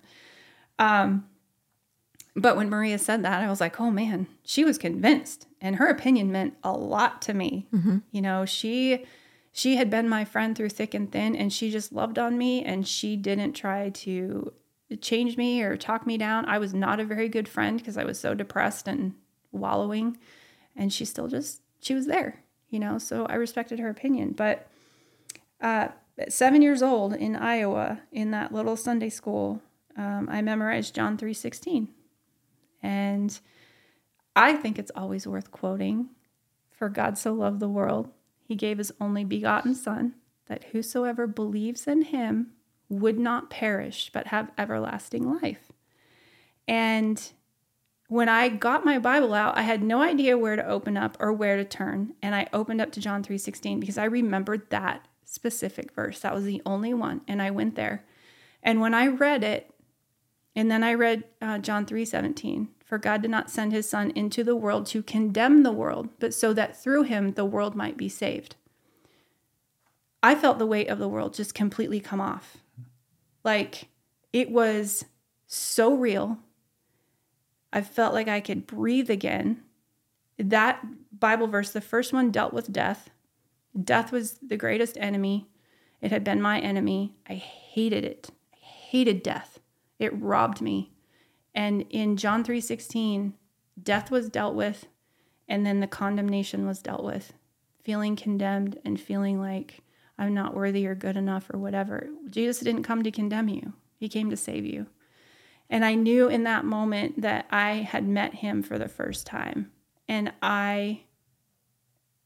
[0.79, 1.25] Um
[2.37, 5.89] but when Maria said that, I was like, "Oh man, she was convinced." And her
[5.89, 7.67] opinion meant a lot to me.
[8.11, 9.07] You know, she
[9.53, 12.63] she had been my friend through thick and thin and she just loved on me
[12.63, 14.53] and she didn't try to
[15.01, 16.45] change me or talk me down.
[16.45, 19.15] I was not a very good friend because I was so depressed and
[19.51, 20.19] wallowing
[20.81, 22.99] and she still just she was there, you know.
[22.99, 24.67] So I respected her opinion, but
[25.61, 25.89] uh,
[26.19, 29.63] at 7 years old in Iowa in that little Sunday school,
[29.97, 31.89] um, I memorized John 3:16.
[32.83, 33.39] And
[34.35, 36.09] I think it's always worth quoting.
[36.73, 38.09] For God so loved the world,
[38.43, 40.15] he gave his only begotten Son,
[40.47, 42.53] that whosoever believes in him
[42.89, 45.71] would not perish, but have everlasting life.
[46.67, 47.33] And
[48.11, 51.33] when I got my Bible out, I had no idea where to open up or
[51.33, 52.13] where to turn.
[52.21, 56.19] And I opened up to John 3:16 because I remembered that specific verse.
[56.19, 57.21] That was the only one.
[57.29, 58.05] And I went there.
[58.65, 59.73] And when I read it,
[60.57, 64.43] and then I read uh, John 3:17, for God did not send his son into
[64.43, 68.09] the world to condemn the world, but so that through him the world might be
[68.09, 68.57] saved.
[70.21, 72.57] I felt the weight of the world just completely come off.
[73.45, 73.87] Like
[74.33, 75.05] it was
[75.47, 76.41] so real.
[77.73, 79.63] I felt like I could breathe again.
[80.39, 80.85] That
[81.19, 83.11] Bible verse, the first one dealt with death.
[83.81, 85.49] Death was the greatest enemy.
[86.01, 87.15] It had been my enemy.
[87.29, 88.31] I hated it.
[88.53, 89.61] I hated death.
[89.99, 90.93] It robbed me.
[91.55, 93.35] And in John 3:16,
[93.83, 94.87] death was dealt with
[95.51, 97.33] and then the condemnation was dealt with.
[97.83, 99.81] Feeling condemned and feeling like
[100.17, 102.09] I'm not worthy or good enough or whatever.
[102.31, 103.73] Jesus didn't come to condemn you.
[103.99, 104.87] He came to save you.
[105.71, 109.71] And I knew in that moment that I had met him for the first time.
[110.09, 111.05] And I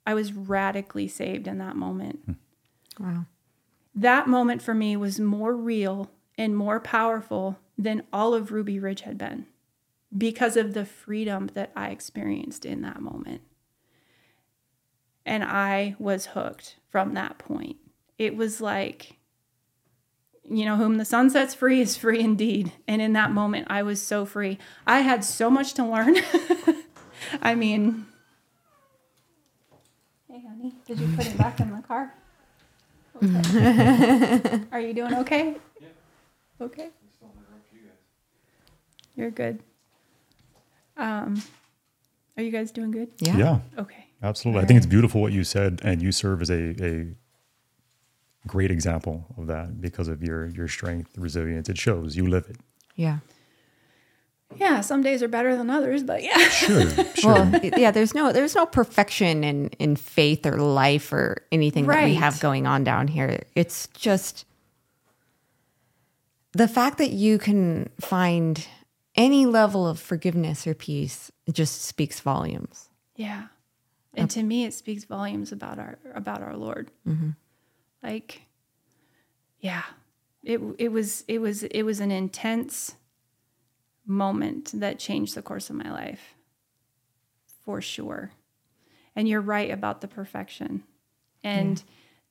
[0.07, 2.21] I was radically saved in that moment.
[2.25, 2.33] Hmm.
[2.99, 3.27] Wow.
[3.95, 9.03] That moment for me was more real and more powerful than all of Ruby Ridge
[9.03, 9.47] had been
[10.17, 13.43] because of the freedom that I experienced in that moment.
[15.27, 17.77] And I was hooked from that point.
[18.19, 19.19] It was like,
[20.49, 22.73] you know, whom the son sets free is free indeed.
[22.87, 24.59] And in that moment, I was so free.
[24.87, 26.17] I had so much to learn.
[27.43, 28.07] I mean,
[30.31, 32.15] hey, honey, did you put it back in the car?
[33.23, 34.61] Okay.
[34.73, 35.57] Are you doing okay?
[35.81, 35.89] Yeah.
[36.61, 36.89] Okay.
[39.17, 39.61] You're good.
[40.97, 41.41] Um,
[42.37, 43.09] are you guys doing good?
[43.21, 43.37] Yeah.
[43.37, 44.07] Yeah, Okay.
[44.23, 44.63] absolutely.
[44.63, 47.15] I think it's beautiful what you said, and you serve as a, a
[48.47, 51.69] great example of that because of your your strength, resilience.
[51.69, 52.17] It shows.
[52.17, 52.57] You live it.
[52.95, 53.19] Yeah.
[54.57, 56.39] Yeah, some days are better than others, but yeah.
[56.49, 57.35] Sure, sure.
[57.51, 62.05] Well, yeah, there's no there's no perfection in in faith or life or anything that
[62.05, 63.43] we have going on down here.
[63.55, 64.45] It's just
[66.53, 68.67] the fact that you can find
[69.17, 72.89] any level of forgiveness or peace it just speaks volumes.
[73.17, 73.45] Yeah.
[74.17, 76.91] And to me, it speaks volumes about our about our Lord.
[77.07, 77.31] Mm-hmm.
[78.05, 78.43] Like,
[79.61, 79.83] yeah,
[80.43, 82.97] it it was it was it was an intense
[84.07, 86.35] moment that changed the course of my life,
[87.65, 88.33] for sure.
[89.17, 90.83] And you're right about the perfection,
[91.43, 91.83] and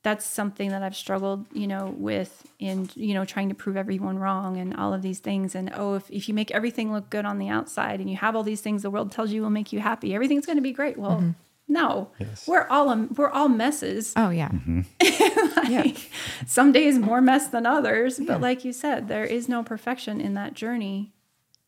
[0.04, 4.20] that's something that I've struggled, you know, with in you know trying to prove everyone
[4.20, 5.56] wrong and all of these things.
[5.56, 8.36] And oh, if if you make everything look good on the outside and you have
[8.36, 10.74] all these things the world tells you will make you happy, everything's going to be
[10.74, 10.98] great.
[11.00, 11.32] Well, mm-hmm.
[11.68, 12.48] No, Yes.
[12.48, 14.14] we're all a, we're all messes.
[14.16, 14.50] Oh yeah.
[14.50, 14.82] Mm-hmm.
[15.74, 16.12] Like,
[16.46, 20.34] Some days more mess than others, but like you said, there is no perfection in
[20.34, 21.14] that journey,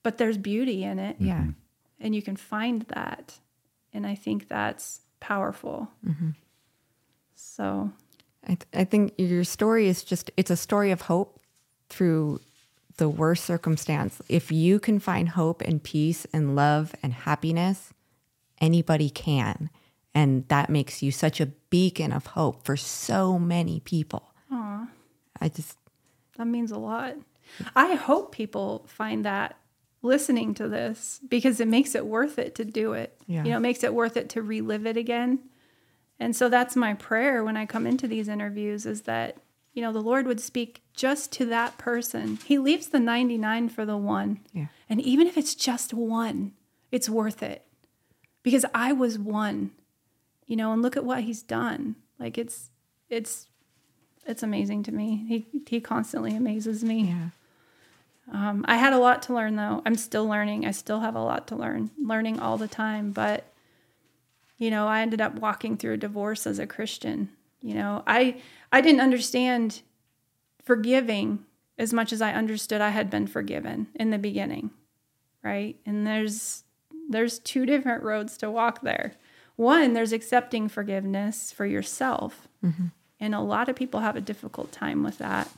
[0.03, 1.25] but there's beauty in it, mm-hmm.
[1.27, 1.43] Yeah.
[1.99, 3.39] and you can find that,
[3.93, 5.89] and I think that's powerful.
[6.05, 6.31] Mm-hmm.
[7.35, 7.91] So
[8.43, 11.39] I, th- I think your story is just it's a story of hope
[11.89, 12.41] through
[12.97, 17.93] the worst circumstance if you can find hope and peace and love and happiness
[18.61, 19.69] anybody can
[20.15, 24.87] and that makes you such a beacon of hope for so many people Aww.
[25.39, 25.77] i just
[26.37, 27.15] that means a lot.
[27.75, 29.57] I hope people find that
[30.01, 33.19] listening to this because it makes it worth it to do it.
[33.25, 33.43] Yeah.
[33.43, 35.39] You know, it makes it worth it to relive it again.
[36.19, 39.37] And so that's my prayer when I come into these interviews is that,
[39.73, 42.39] you know, the Lord would speak just to that person.
[42.45, 44.39] He leaves the 99 for the one.
[44.53, 44.67] Yeah.
[44.89, 46.53] And even if it's just one,
[46.91, 47.65] it's worth it
[48.43, 49.71] because I was one,
[50.45, 51.95] you know, and look at what he's done.
[52.19, 52.69] Like it's,
[53.09, 53.47] it's
[54.25, 55.23] it's amazing to me.
[55.27, 57.03] He he constantly amazes me.
[57.03, 57.29] Yeah.
[58.31, 59.81] Um, I had a lot to learn though.
[59.85, 60.65] I'm still learning.
[60.65, 63.11] I still have a lot to learn, learning all the time.
[63.11, 63.53] But,
[64.57, 67.29] you know, I ended up walking through a divorce as a Christian.
[67.61, 68.41] You know, I
[68.71, 69.81] I didn't understand
[70.63, 71.45] forgiving
[71.77, 74.71] as much as I understood I had been forgiven in the beginning.
[75.43, 75.77] Right.
[75.85, 76.63] And there's
[77.07, 79.13] there's two different roads to walk there.
[79.55, 82.47] One, there's accepting forgiveness for yourself.
[82.63, 82.87] Mm-hmm.
[83.19, 85.49] And a lot of people have a difficult time with that.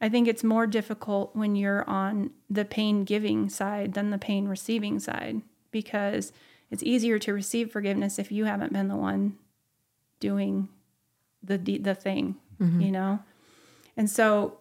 [0.00, 4.46] I think it's more difficult when you're on the pain giving side than the pain
[4.46, 6.32] receiving side because
[6.70, 9.36] it's easier to receive forgiveness if you haven't been the one
[10.20, 10.68] doing
[11.42, 12.80] the the thing, mm-hmm.
[12.80, 13.20] you know.
[13.96, 14.58] And so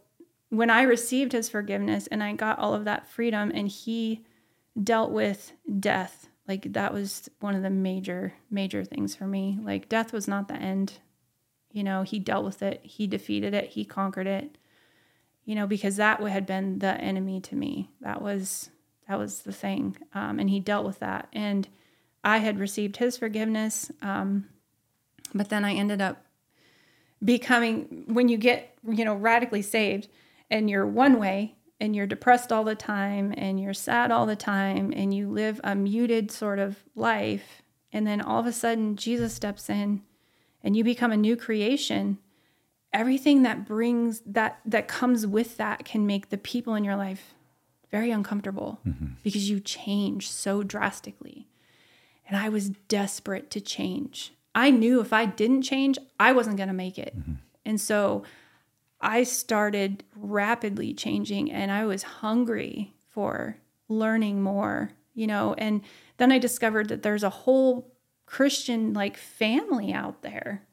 [0.49, 4.25] when I received his forgiveness and I got all of that freedom and he
[4.81, 9.57] dealt with death, like that was one of the major major things for me.
[9.61, 10.93] Like death was not the end.
[11.71, 14.57] You know, he dealt with it, he defeated it, he conquered it
[15.45, 17.89] you know, because that had been the enemy to me.
[18.01, 18.71] That was
[19.07, 21.29] that was the thing, um, and he dealt with that.
[21.31, 21.67] And
[22.23, 24.49] I had received his forgiveness, um,
[25.33, 26.25] but then I ended up
[27.23, 30.09] becoming when you get you know radically saved,
[30.49, 34.35] and you're one way, and you're depressed all the time, and you're sad all the
[34.35, 37.61] time, and you live a muted sort of life,
[37.91, 40.01] and then all of a sudden Jesus steps in,
[40.63, 42.17] and you become a new creation
[42.95, 47.35] everything that brings that that comes with that can make the people in your life
[47.91, 49.07] very uncomfortable mm-hmm.
[49.21, 51.47] because you change so drastically.
[52.27, 54.33] And i was desperate to change.
[54.55, 57.13] I knew if i didn't change i wasn't going to make it.
[57.15, 57.33] Mm-hmm.
[57.65, 58.23] And so
[59.05, 63.57] i started rapidly changing and i was hungry for
[63.87, 65.81] learning more you know and
[66.17, 67.95] then i discovered that there's a whole
[68.25, 70.63] christian like family out there.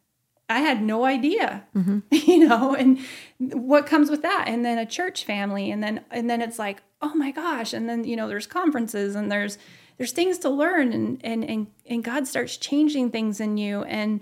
[0.48, 2.00] I had no idea, mm-hmm.
[2.10, 2.98] you know, and
[3.38, 4.46] what comes with that.
[4.48, 7.88] And then a church family, and then and then it's like, oh my gosh, and
[7.88, 9.58] then you know, there's conferences and there's
[9.96, 14.20] there's things to learn, and and and and God starts changing things in you, and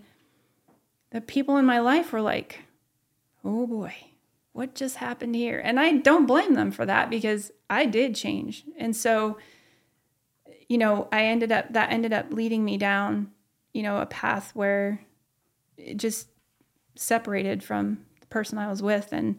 [1.10, 2.60] the people in my life were like,
[3.44, 3.94] oh boy,
[4.52, 5.60] what just happened here?
[5.62, 9.38] And I don't blame them for that because I did change, and so
[10.70, 13.32] you know, I ended up that ended up leading me down,
[13.74, 15.00] you know, a path where
[15.76, 16.28] it just
[16.94, 19.12] separated from the person I was with.
[19.12, 19.36] And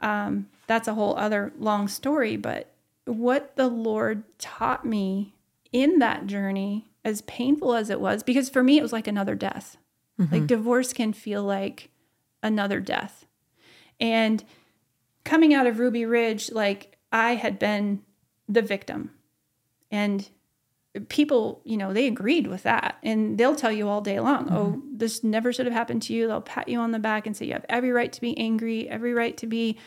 [0.00, 2.36] um, that's a whole other long story.
[2.36, 2.74] But
[3.06, 5.34] what the Lord taught me
[5.72, 9.34] in that journey, as painful as it was, because for me, it was like another
[9.34, 9.78] death.
[10.30, 11.89] Like divorce can feel like
[12.42, 13.26] another death.
[13.98, 14.42] And
[15.24, 18.02] coming out of Ruby Ridge, like I had been
[18.48, 19.10] the victim.
[19.90, 20.28] And
[21.08, 22.98] people, you know, they agreed with that.
[23.02, 24.96] And they'll tell you all day long, oh, mm-hmm.
[24.96, 26.26] this never should have happened to you.
[26.26, 28.88] They'll pat you on the back and say you have every right to be angry,
[28.88, 29.78] every right to be,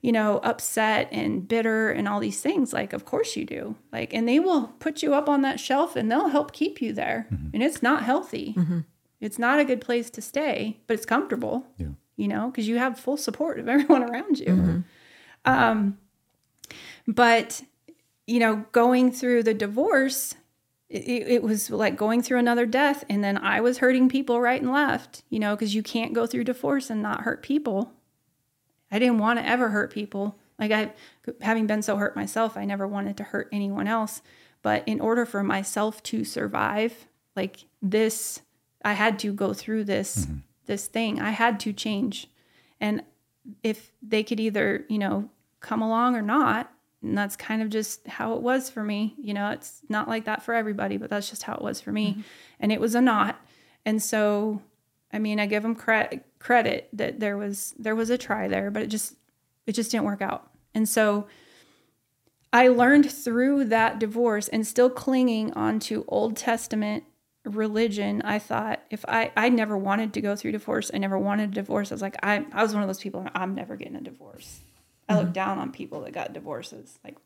[0.00, 2.72] you know, upset and bitter and all these things.
[2.72, 3.76] Like, of course you do.
[3.92, 6.92] Like, and they will put you up on that shelf and they'll help keep you
[6.92, 7.28] there.
[7.32, 7.50] Mm-hmm.
[7.54, 8.54] And it's not healthy.
[8.56, 8.80] Mm-hmm.
[9.20, 11.66] It's not a good place to stay, but it's comfortable.
[11.78, 11.88] Yeah.
[12.16, 14.84] You know, because you have full support of everyone around you.
[15.44, 15.98] Um,
[17.06, 17.62] but
[18.26, 20.34] you know, going through the divorce,
[20.88, 24.60] it, it was like going through another death, and then I was hurting people right
[24.60, 25.22] and left.
[25.30, 27.92] You know, because you can't go through divorce and not hurt people.
[28.90, 30.36] I didn't want to ever hurt people.
[30.58, 30.92] Like I,
[31.40, 34.22] having been so hurt myself, I never wanted to hurt anyone else.
[34.60, 38.42] But in order for myself to survive, like this,
[38.84, 40.28] I had to go through this
[40.66, 41.20] this thing.
[41.20, 42.28] I had to change,
[42.80, 43.02] and
[43.62, 45.30] if they could either, you know,
[45.60, 46.72] come along or not,
[47.02, 49.14] and that's kind of just how it was for me.
[49.18, 51.92] You know, it's not like that for everybody, but that's just how it was for
[51.92, 52.20] me, mm-hmm.
[52.60, 53.40] and it was a not.
[53.84, 54.62] And so,
[55.12, 58.70] I mean, I give them credit credit that there was there was a try there,
[58.70, 59.16] but it just
[59.66, 60.50] it just didn't work out.
[60.74, 61.26] And so
[62.52, 67.04] I learned through that divorce and still clinging onto Old Testament
[67.44, 68.22] religion.
[68.24, 71.54] I thought if I I never wanted to go through divorce, I never wanted a
[71.54, 71.90] divorce.
[71.90, 73.26] I was like I I was one of those people.
[73.34, 74.60] I'm never getting a divorce.
[75.08, 75.32] I look mm-hmm.
[75.32, 77.16] down on people that got divorces, like,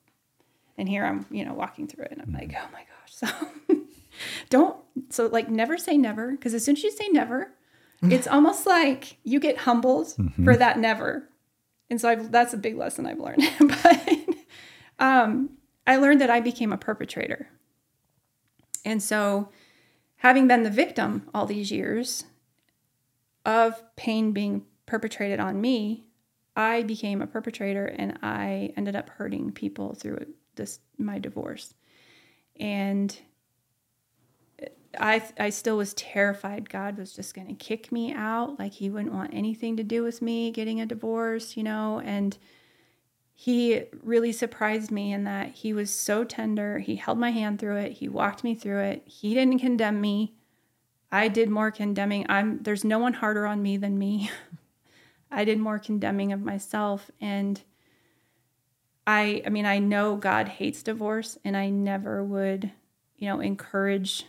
[0.78, 2.66] and here I'm, you know, walking through it, and I'm like, mm-hmm.
[2.66, 3.68] oh my gosh.
[3.68, 3.76] So
[4.50, 4.76] don't
[5.10, 7.52] so like never say never because as soon as you say never,
[8.02, 10.44] it's almost like you get humbled mm-hmm.
[10.44, 11.28] for that never.
[11.88, 13.48] And so I've, that's a big lesson I've learned.
[13.60, 14.08] but
[14.98, 15.50] um,
[15.86, 17.48] I learned that I became a perpetrator.
[18.84, 19.48] And so,
[20.26, 22.24] having been the victim all these years
[23.44, 26.04] of pain being perpetrated on me,
[26.56, 30.26] I became a perpetrator and I ended up hurting people through
[30.56, 31.74] this my divorce.
[32.58, 33.16] And
[34.98, 38.90] I I still was terrified God was just going to kick me out, like he
[38.90, 42.36] wouldn't want anything to do with me getting a divorce, you know, and
[43.38, 46.78] he really surprised me in that he was so tender.
[46.78, 47.92] He held my hand through it.
[47.92, 49.02] He walked me through it.
[49.04, 50.34] He didn't condemn me.
[51.12, 52.24] I did more condemning.
[52.30, 54.30] I'm there's no one harder on me than me.
[55.30, 57.60] I did more condemning of myself and
[59.06, 62.72] I I mean I know God hates divorce and I never would,
[63.18, 64.24] you know, encourage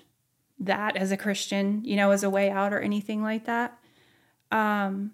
[0.60, 3.80] that as a Christian, you know, as a way out or anything like that.
[4.52, 5.14] Um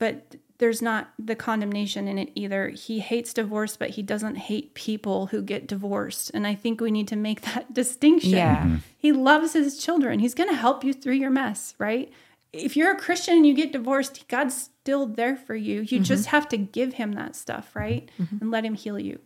[0.00, 2.68] but there's not the condemnation in it either.
[2.70, 6.32] He hates divorce, but he doesn't hate people who get divorced.
[6.34, 8.30] And I think we need to make that distinction.
[8.30, 8.64] Yeah.
[8.64, 8.76] Mm-hmm.
[8.96, 10.18] He loves his children.
[10.18, 12.12] He's going to help you through your mess, right?
[12.52, 15.80] If you're a Christian and you get divorced, God's still there for you.
[15.82, 16.02] You mm-hmm.
[16.02, 18.10] just have to give him that stuff, right?
[18.20, 18.38] Mm-hmm.
[18.40, 19.20] And let him heal you.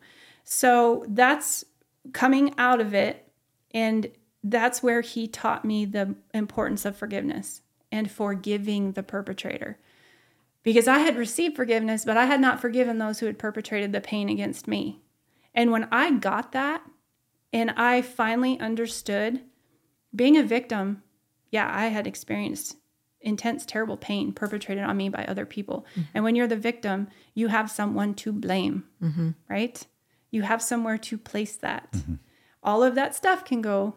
[0.44, 1.64] So that's
[2.12, 3.26] coming out of it.
[3.70, 4.08] And
[4.44, 9.78] that's where he taught me the importance of forgiveness and forgiving the perpetrator
[10.62, 14.00] because I had received forgiveness, but I had not forgiven those who had perpetrated the
[14.00, 15.02] pain against me.
[15.54, 16.82] And when I got that
[17.52, 19.42] and I finally understood
[20.14, 21.02] being a victim,
[21.50, 22.76] yeah, I had experienced
[23.20, 25.86] intense, terrible pain perpetrated on me by other people.
[25.92, 26.02] Mm-hmm.
[26.14, 29.30] And when you're the victim, you have someone to blame, mm-hmm.
[29.48, 29.86] right?
[30.30, 31.92] You have somewhere to place that.
[31.92, 32.14] Mm-hmm.
[32.62, 33.94] All of that stuff can go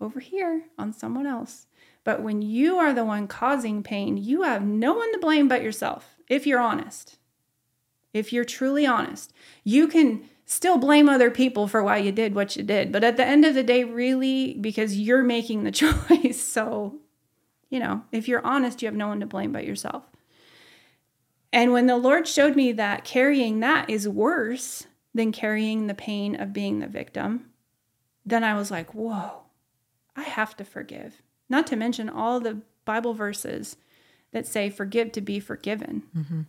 [0.00, 1.66] over here on someone else.
[2.04, 5.62] But when you are the one causing pain, you have no one to blame but
[5.62, 7.18] yourself, if you're honest.
[8.12, 9.32] If you're truly honest,
[9.64, 12.92] you can still blame other people for why you did what you did.
[12.92, 16.40] But at the end of the day, really, because you're making the choice.
[16.40, 17.00] So,
[17.70, 20.04] you know, if you're honest, you have no one to blame but yourself.
[21.52, 26.38] And when the Lord showed me that carrying that is worse than carrying the pain
[26.40, 27.46] of being the victim,
[28.26, 29.42] then I was like, whoa,
[30.16, 31.22] I have to forgive.
[31.48, 33.76] Not to mention all the Bible verses
[34.32, 36.02] that say, forgive to be forgiven.
[36.16, 36.40] Mm-hmm.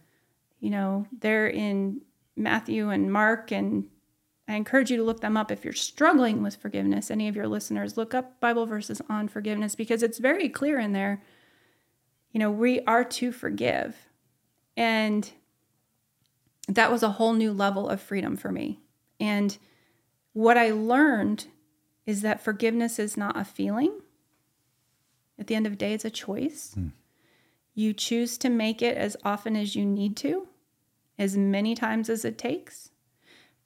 [0.59, 2.01] You know, they're in
[2.35, 3.87] Matthew and Mark, and
[4.47, 7.11] I encourage you to look them up if you're struggling with forgiveness.
[7.11, 10.93] Any of your listeners, look up Bible verses on forgiveness because it's very clear in
[10.93, 11.21] there.
[12.31, 13.95] You know, we are to forgive.
[14.75, 15.31] And
[16.67, 18.79] that was a whole new level of freedom for me.
[19.19, 19.57] And
[20.33, 21.45] what I learned
[22.05, 24.01] is that forgiveness is not a feeling.
[25.37, 26.73] At the end of the day, it's a choice.
[26.73, 26.89] Hmm.
[27.73, 30.47] You choose to make it as often as you need to,
[31.19, 32.91] as many times as it takes.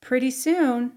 [0.01, 0.93] Pretty soon,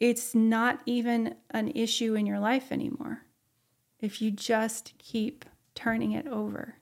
[0.00, 3.22] it's not even an issue in your life anymore
[4.00, 5.44] if you just keep
[5.74, 6.76] turning it over.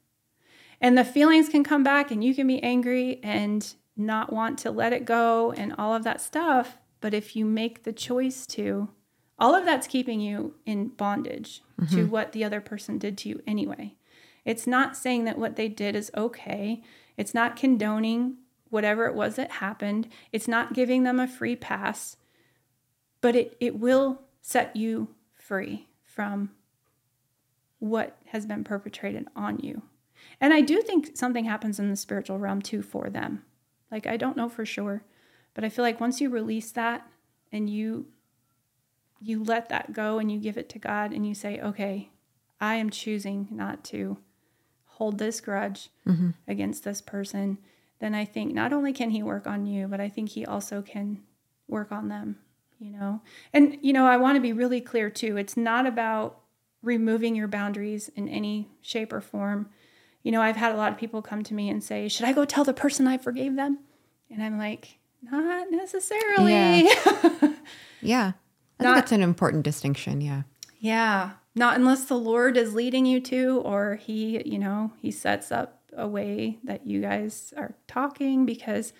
[0.80, 4.70] And the feelings can come back, and you can be angry and not want to
[4.72, 6.78] let it go and all of that stuff.
[7.00, 8.88] But if you make the choice to,
[9.42, 12.10] all of that's keeping you in bondage to mm-hmm.
[12.10, 13.96] what the other person did to you anyway.
[14.44, 16.80] It's not saying that what they did is okay.
[17.16, 18.36] It's not condoning
[18.70, 20.08] whatever it was that happened.
[20.30, 22.16] It's not giving them a free pass,
[23.20, 26.52] but it, it will set you free from
[27.80, 29.82] what has been perpetrated on you.
[30.40, 33.42] And I do think something happens in the spiritual realm too for them.
[33.90, 35.02] Like, I don't know for sure,
[35.52, 37.08] but I feel like once you release that
[37.50, 38.06] and you
[39.22, 42.10] you let that go and you give it to God and you say, okay,
[42.60, 44.18] I am choosing not to
[44.84, 46.30] hold this grudge mm-hmm.
[46.46, 47.58] against this person,
[48.00, 50.82] then I think not only can He work on you, but I think He also
[50.82, 51.22] can
[51.68, 52.38] work on them,
[52.78, 53.22] you know?
[53.52, 55.36] And, you know, I want to be really clear too.
[55.36, 56.40] It's not about
[56.82, 59.70] removing your boundaries in any shape or form.
[60.22, 62.32] You know, I've had a lot of people come to me and say, should I
[62.32, 63.78] go tell the person I forgave them?
[64.30, 66.52] And I'm like, not necessarily.
[66.52, 67.52] Yeah.
[68.02, 68.32] Yeah.
[68.80, 70.20] I Not- think that's an important distinction.
[70.20, 70.42] Yeah.
[70.80, 75.52] Yeah, not unless the Lord is leading you to, or He, you know, He sets
[75.52, 78.92] up a way that you guys are talking because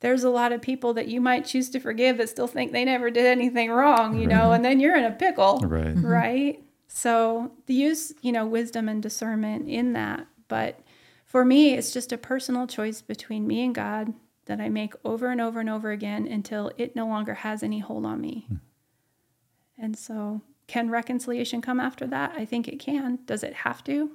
[0.00, 2.84] there's a lot of people that you might choose to forgive that still think they
[2.84, 5.84] never did anything wrong, you know, and then you're in a pickle, Right.
[5.86, 5.98] Mm-hmm.
[6.00, 6.06] Mm-hmm.
[6.06, 6.64] right?
[6.88, 10.26] So the use, you know, wisdom and discernment in that.
[10.48, 10.80] But
[11.24, 14.12] for me, it's just a personal choice between me and God
[14.44, 17.78] that I make over and over and over again until it no longer has any
[17.78, 18.44] hold on me.
[18.48, 18.56] Hmm.
[19.78, 22.32] And so, can reconciliation come after that?
[22.36, 23.18] I think it can.
[23.26, 24.10] Does it have to?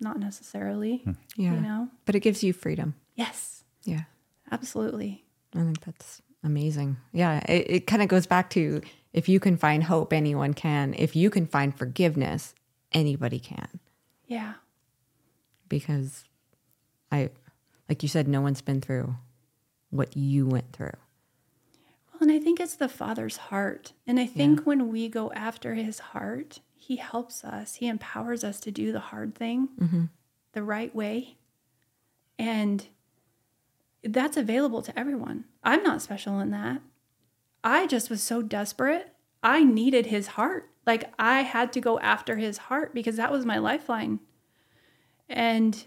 [0.00, 0.98] Not necessarily.
[0.98, 1.12] Hmm.
[1.36, 1.54] Yeah.
[1.54, 1.88] You know?
[2.06, 2.94] But it gives you freedom.
[3.14, 4.04] Yes, Yeah.
[4.50, 5.24] absolutely.
[5.54, 6.96] I think that's amazing.
[7.12, 7.38] Yeah.
[7.48, 8.80] It, it kind of goes back to
[9.12, 10.94] if you can find hope, anyone can.
[10.96, 12.54] If you can find forgiveness,
[12.92, 13.68] anybody can.
[14.26, 14.54] Yeah.
[15.68, 16.24] Because
[17.10, 17.30] I,
[17.88, 19.14] like you said, no one's been through
[19.90, 20.94] what you went through.
[22.22, 23.94] And I think it's the Father's heart.
[24.06, 27.74] And I think when we go after his heart, he helps us.
[27.74, 30.04] He empowers us to do the hard thing mm-hmm.
[30.52, 31.36] the right way.
[32.38, 32.86] And
[34.04, 35.46] that's available to everyone.
[35.64, 36.80] I'm not special in that.
[37.64, 39.12] I just was so desperate.
[39.42, 40.70] I needed his heart.
[40.86, 44.20] Like I had to go after his heart because that was my lifeline.
[45.28, 45.84] And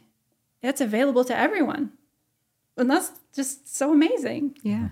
[0.62, 1.92] it's available to everyone.
[2.76, 4.58] And that's just so amazing.
[4.64, 4.90] Yeah.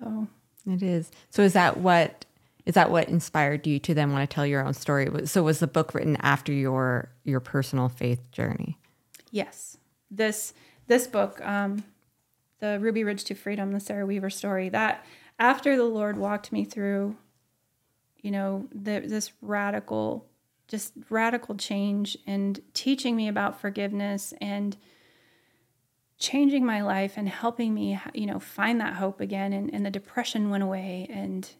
[0.00, 0.26] So
[0.66, 1.10] It is.
[1.30, 2.26] So is that what
[2.66, 5.08] is that what inspired you to then want to tell your own story?
[5.26, 8.78] So was the book written after your your personal faith journey?
[9.30, 9.76] Yes,
[10.10, 10.54] this
[10.86, 11.84] this book, um,
[12.58, 14.68] the Ruby Ridge to Freedom, the Sara Weaver story.
[14.68, 15.04] That
[15.38, 17.16] after the Lord walked me through,
[18.20, 20.26] you know, the, this radical,
[20.68, 24.76] just radical change, and teaching me about forgiveness and
[26.20, 29.52] changing my life and helping me, you know, find that hope again.
[29.52, 31.50] And, and the depression went away, and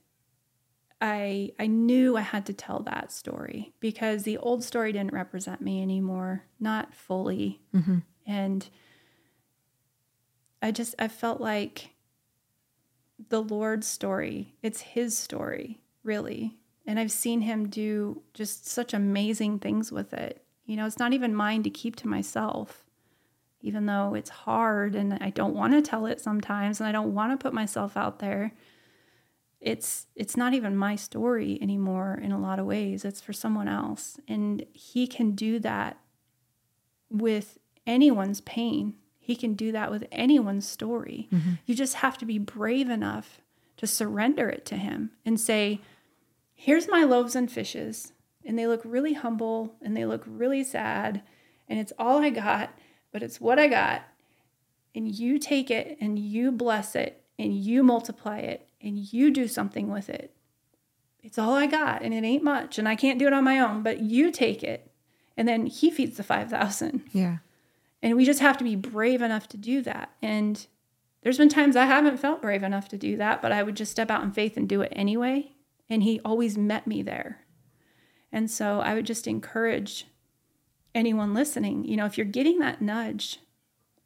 [1.00, 5.60] I I knew I had to tell that story because the old story didn't represent
[5.60, 7.60] me anymore, not fully.
[7.74, 7.98] Mm-hmm.
[8.26, 8.68] And
[10.62, 11.94] I just I felt like
[13.28, 16.58] the Lord's story, it's his story, really.
[16.86, 20.42] And I've seen him do just such amazing things with it.
[20.64, 22.84] You know, it's not even mine to keep to myself.
[23.62, 27.14] Even though it's hard and I don't want to tell it sometimes and I don't
[27.14, 28.52] want to put myself out there
[29.60, 33.04] it's it's not even my story anymore in a lot of ways.
[33.04, 34.18] It's for someone else.
[34.26, 35.98] And he can do that
[37.10, 38.94] with anyone's pain.
[39.18, 41.28] He can do that with anyone's story.
[41.30, 41.52] Mm-hmm.
[41.66, 43.42] You just have to be brave enough
[43.76, 45.80] to surrender it to him and say
[46.54, 48.12] here's my loaves and fishes
[48.44, 51.22] and they look really humble and they look really sad
[51.66, 52.74] and it's all i got
[53.12, 54.02] but it's what i got
[54.94, 59.46] and you take it and you bless it and you multiply it and you do
[59.46, 60.34] something with it.
[61.22, 63.58] It's all I got and it ain't much and I can't do it on my
[63.58, 64.90] own, but you take it.
[65.36, 67.02] And then he feeds the 5,000.
[67.12, 67.38] Yeah.
[68.02, 70.10] And we just have to be brave enough to do that.
[70.22, 70.66] And
[71.22, 73.92] there's been times I haven't felt brave enough to do that, but I would just
[73.92, 75.52] step out in faith and do it anyway.
[75.88, 77.40] And he always met me there.
[78.32, 80.06] And so I would just encourage
[80.94, 83.38] anyone listening, you know, if you're getting that nudge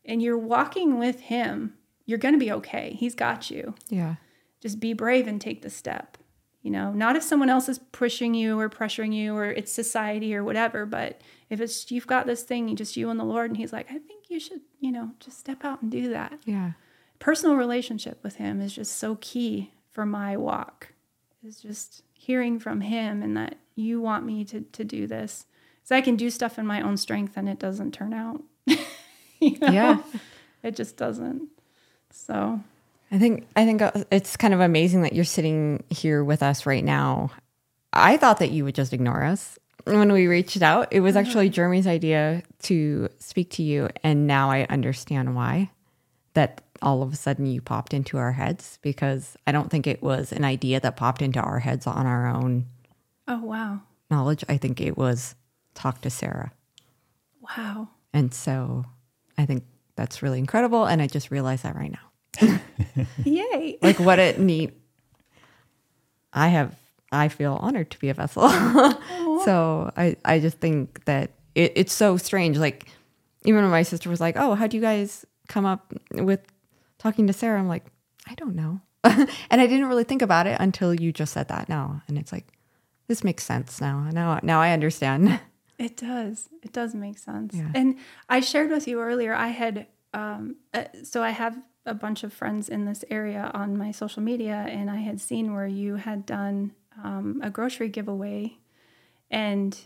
[0.04, 1.74] and you're walking with him,
[2.06, 2.96] you're going to be okay.
[2.98, 3.74] He's got you.
[3.88, 4.16] Yeah.
[4.60, 6.18] Just be brave and take the step.
[6.62, 10.34] You know, not if someone else is pushing you or pressuring you or it's society
[10.34, 13.58] or whatever, but if it's you've got this thing, just you and the Lord, and
[13.58, 16.38] He's like, I think you should, you know, just step out and do that.
[16.46, 16.72] Yeah.
[17.18, 20.94] Personal relationship with Him is just so key for my walk.
[21.46, 25.44] Is just hearing from Him and that you want me to to do this.
[25.84, 28.42] Because I can do stuff in my own strength and it doesn't turn out.
[29.40, 29.72] You know?
[29.72, 30.02] Yeah.
[30.62, 31.48] It just doesn't.
[32.10, 32.58] So
[33.10, 36.64] I think I think uh, it's kind of amazing that you're sitting here with us
[36.64, 37.30] right now.
[37.92, 40.88] I thought that you would just ignore us when we reached out.
[40.90, 45.70] It was actually Jeremy's idea to speak to you, and now I understand why.
[46.32, 50.02] That all of a sudden you popped into our heads because I don't think it
[50.02, 52.66] was an idea that popped into our heads on our own
[53.28, 53.80] oh wow.
[54.10, 54.44] knowledge.
[54.48, 55.36] I think it was
[55.74, 56.52] talk to Sara,
[57.40, 57.88] Wow.
[58.12, 58.84] and so
[59.38, 59.64] I think
[59.96, 60.86] that's really incredible.
[60.86, 62.58] And I just realized that right now.
[63.24, 63.78] Yay.
[63.82, 64.72] like what a neat
[66.32, 66.74] i have
[67.12, 68.48] i feel honored to be a vessel
[69.44, 72.88] so i i just think that it, it's so strange like
[73.44, 76.40] even when my sister was like oh how do you guys come up with
[76.98, 77.84] talking to sara i'm like
[78.28, 81.68] i don't know and i didn't really think about it until you just said that
[81.68, 82.46] now and it's like
[83.06, 85.38] this makes sense now now now i understand
[85.78, 86.48] It does.
[86.62, 87.54] It does make sense.
[87.54, 87.70] Yeah.
[87.74, 87.96] And
[88.28, 92.32] I shared with you earlier, I had, um, uh, so I have a bunch of
[92.32, 96.24] friends in this area on my social media, and I had seen where you had
[96.24, 96.72] done
[97.02, 98.56] um, a grocery giveaway.
[99.30, 99.76] And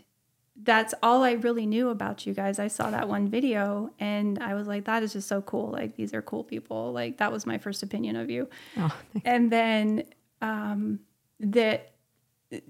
[0.61, 2.59] that's all I really knew about you guys.
[2.59, 5.71] I saw that one video and I was like, that is just so cool.
[5.71, 6.91] Like, these are cool people.
[6.91, 8.49] Like, that was my first opinion of you.
[8.77, 8.95] oh
[9.25, 10.03] and then
[10.41, 10.99] um,
[11.39, 11.93] that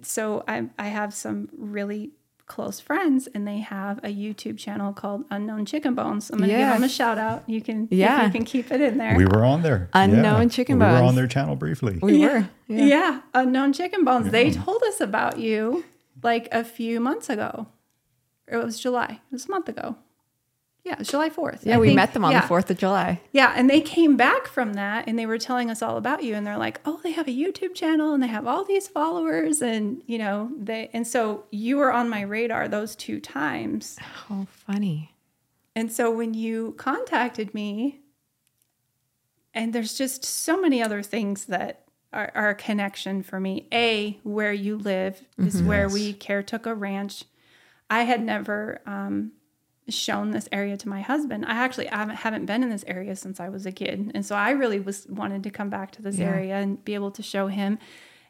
[0.01, 2.11] so I, I have some really
[2.49, 6.59] close friends and they have a youtube channel called unknown chicken bones i'm gonna give
[6.67, 8.17] them a shout out you can Yeah.
[8.17, 9.87] yeah you can keep it in there We were on there.
[9.93, 10.95] Unknown Chicken Bones.
[10.95, 11.99] We were on their channel briefly.
[12.01, 12.27] we yeah.
[12.67, 13.21] were yeah.
[13.33, 15.85] unknown chicken bones they told us about you
[16.23, 17.67] like a few months ago
[18.47, 19.95] it was july it was a month ago
[20.83, 21.95] yeah july 4th yeah I we think.
[21.97, 22.41] met them on Yeah.
[22.41, 25.69] the 4th of july Yeah, and they came back from that and they were telling
[25.69, 28.27] us all about you and they're like, "Oh, they have a YouTube channel and they
[28.27, 32.67] have all these followers and, you know, they and so you were on my radar
[32.67, 33.97] those two times.
[33.99, 35.13] how funny
[35.75, 37.99] And so when you contacted me
[39.53, 41.83] and there's just so many other things that
[42.13, 43.67] are, are a connection for me.
[43.71, 45.93] A, where you live is where Yes.
[45.93, 47.23] we caretook a ranch.
[47.89, 49.31] I had never um,
[49.93, 51.45] shown this area to my husband.
[51.45, 54.25] I actually I haven't, haven't been in this area since I was a kid, and
[54.25, 56.27] so I really was wanted to come back to this Yeah.
[56.29, 57.77] area and be able to show him.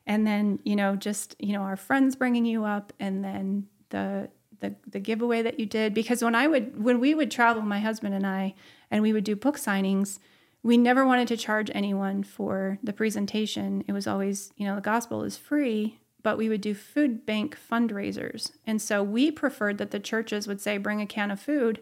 [0.07, 4.29] And then you know, just you know, our friends bringing you up, and then the
[4.59, 5.93] the the giveaway that you did.
[5.93, 8.55] Because when I would when we would travel, my husband and I,
[8.89, 10.19] and we would do book signings.
[10.61, 13.85] We never wanted to charge anyone for the presentation.
[13.87, 17.57] It was always, you know, the gospel is free, but we would do food bank
[17.71, 18.51] fundraisers.
[18.67, 21.79] And so we preferred that the churches would say, bring a can of food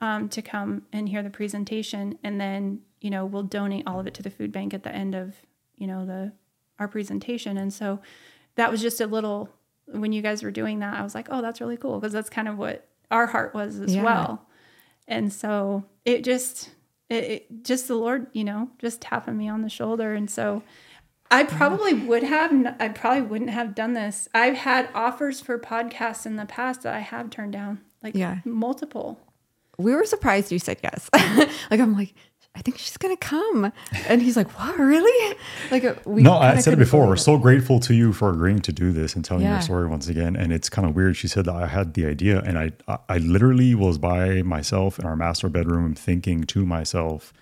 [0.00, 2.18] um, to come and hear the presentation.
[2.24, 4.94] And then, you know, we'll donate all of it to the food bank at the
[4.94, 5.34] end of,
[5.76, 6.32] you know, the
[6.78, 7.56] our presentation.
[7.56, 8.00] And so
[8.56, 9.48] that was just a little,
[9.86, 11.98] when you guys were doing that, I was like, oh, that's really cool.
[11.98, 14.02] Because that's kind of what our heart was as Yeah.
[14.04, 14.46] well.
[15.08, 16.70] And so it just,
[17.08, 20.12] it, it just the Lord, you know, just tapping me on the shoulder.
[20.14, 20.62] And so
[21.30, 24.28] I probably would have, I probably wouldn't have done this.
[24.34, 28.38] I've had offers for podcasts in the past that I have turned down, like Yeah.
[28.44, 29.20] multiple.
[29.78, 31.10] we were surprised you said yes.
[31.70, 32.14] like I'm like,
[32.54, 33.70] I think she's gonna come,
[34.08, 35.36] and he's like, what, really?
[35.70, 36.22] Like uh, we.
[36.22, 37.06] no, I said it before.
[37.06, 37.18] We're it.
[37.18, 39.52] so grateful to you for agreeing to do this and telling Yeah.
[39.56, 40.36] your story once again.
[40.36, 41.18] And it's kind of weird.
[41.18, 44.98] She said that I had the idea, and I, I, I literally was by myself
[44.98, 47.34] in our master bedroom thinking to myself,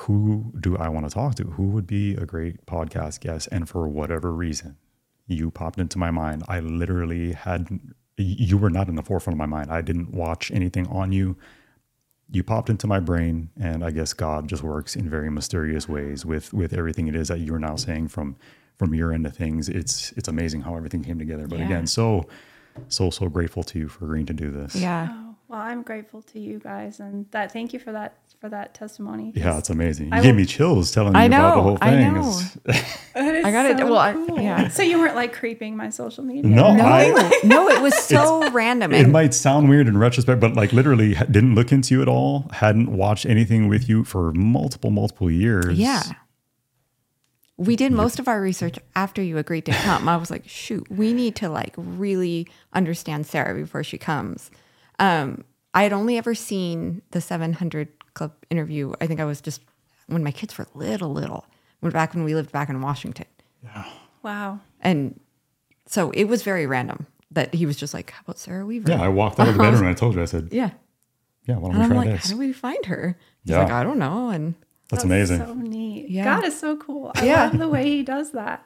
[0.00, 1.44] who do I want to talk to?
[1.44, 3.48] Who would be a great podcast guest?
[3.50, 4.76] And for whatever reason,
[5.26, 6.42] you popped into my mind.
[6.48, 7.68] I literally had,
[8.16, 9.70] you were not in the forefront of my mind.
[9.70, 11.36] I didn't watch anything on you.
[12.30, 16.26] You popped into my brain, and I guess God just works in very mysterious ways
[16.26, 18.36] with with everything it is that you are now saying from
[18.76, 19.66] from your end of things.
[19.70, 21.46] It's it's amazing how everything came together.
[21.46, 21.64] But Yeah.
[21.64, 22.28] again, so
[22.88, 24.74] so so grateful to you for agreeing to do this.
[24.76, 25.27] Yeah.
[25.48, 27.00] Well, I'm grateful to you guys.
[27.00, 29.32] And that, thank you for that, for that testimony.
[29.34, 30.08] Yeah, it's amazing.
[30.08, 32.14] You I gave will- me chills telling I me about the know, whole I thing.
[32.14, 32.40] know.
[33.14, 33.78] That is I got it.
[33.78, 34.68] so Well, I- yeah.
[34.68, 36.42] So you weren't like creeping my social media.
[36.50, 38.92] No, No, I- no, it was so random.
[38.92, 42.48] it might sound weird in retrospect, but like literally didn't look into you at all.
[42.52, 45.78] Hadn't watched anything with you for multiple, multiple years.
[45.78, 46.02] yeah.
[47.56, 50.08] We did most of our research after you agreed to come.
[50.08, 54.52] I was like, shoot, we need to like really understand Sara before she comes.
[54.98, 55.44] Um,
[55.74, 58.92] I had only ever seen the 700 Club interview.
[59.00, 59.60] I think I was just
[60.06, 61.46] when my kids were little, little,
[61.80, 63.26] when back when we lived back in Washington.
[64.22, 64.60] Wow.
[64.80, 65.20] And
[65.86, 68.90] so it was very random that he was just like, how about Sara Weaver?
[68.90, 70.70] Yeah, I walked out of the bedroom and I told you, I said, Yeah.
[71.46, 72.24] yeah, why don't And we I'm try like, this?
[72.24, 73.16] how do we find her?
[73.44, 73.62] He's Yeah.
[73.62, 74.30] like, I don't know.
[74.30, 74.54] And
[74.90, 75.38] That's amazing.
[75.40, 76.08] So neat.
[76.08, 76.24] Yeah.
[76.24, 77.12] God is so cool.
[77.14, 77.44] I Yeah.
[77.44, 78.64] love the way he does that.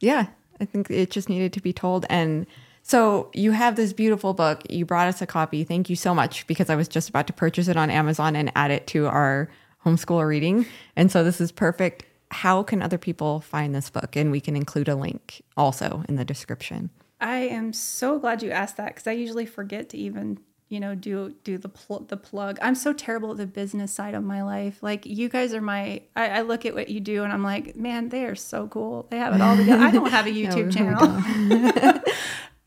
[0.00, 0.28] yeah,
[0.60, 2.06] I think it just needed to be told.
[2.08, 2.46] And
[2.88, 4.62] so you have this beautiful book.
[4.70, 5.64] You brought us a copy.
[5.64, 8.52] Thank you so much because I was just about to purchase it on Amazon and
[8.54, 9.50] add it to our
[9.84, 10.66] homeschool reading.
[10.94, 12.04] And so this is perfect.
[12.30, 14.14] How can other people find this book?
[14.14, 16.90] And we can include a link also in the description.
[17.20, 20.94] I am so glad you asked that because I usually forget to even, you know,
[20.94, 22.56] do do the pl- the plug.
[22.62, 24.80] I'm so terrible at the business side of my life.
[24.80, 26.02] Like you guys are my.
[26.14, 29.08] I, I look at what you do and I'm like, man, they are so cool.
[29.10, 29.82] They have it all together.
[29.82, 32.02] I don't have a YouTube we channel.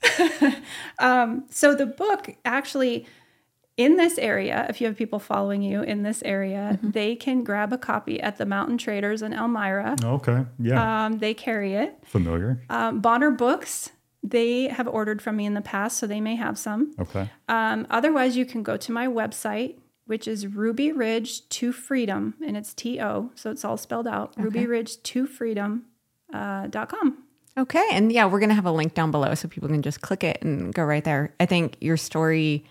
[1.00, 3.06] um, so the book actually.
[3.78, 7.72] In this area, if you have people following you in this area, they can grab
[7.72, 9.96] a copy at the Mountain Traders in Elmira.
[10.04, 10.46] Okay.
[10.60, 11.06] Yeah.
[11.06, 11.98] Um, they carry it.
[12.04, 12.62] Familiar.
[12.70, 16.58] Um, Bonner Books, they have ordered from me in the past, so they may have
[16.60, 16.94] some.
[17.00, 17.30] Okay.
[17.48, 22.58] Um, otherwise, you can go to my website, which is Ruby Ridge to Freedom, and
[22.58, 24.34] it's T O, so it's all spelled out.
[24.36, 25.86] Ruby Ridge to Freedom
[26.34, 27.24] uh, dot com.
[27.60, 27.86] Okay.
[27.92, 30.24] And yeah, we're going to have a link down below so people can just click
[30.24, 31.34] it and go right there.
[31.40, 32.64] I think your story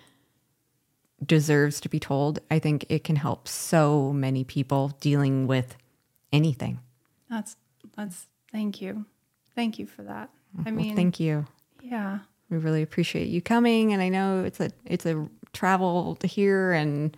[1.24, 2.38] deserves to be told.
[2.50, 5.76] I think it can help so many people dealing with
[6.32, 6.80] anything.
[7.28, 7.56] That's
[7.96, 9.04] that's thank you,
[9.54, 10.30] thank you for that.
[10.60, 11.46] I Well, mean, thank you.
[11.82, 16.26] yeah, We really appreciate you coming and I know it's a it's a travel to
[16.26, 17.16] here and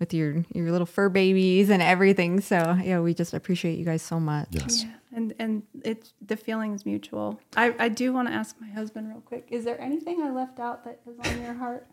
[0.00, 2.40] with your your little fur babies and everything.
[2.40, 4.48] So, yeah, we just appreciate you guys so much.
[4.50, 4.82] Yes.
[4.84, 7.40] yeah, and and it's the feeling is mutual.
[7.56, 9.48] I I do want to ask my husband real quick.
[9.50, 11.88] Is there anything I left out that is on your heart?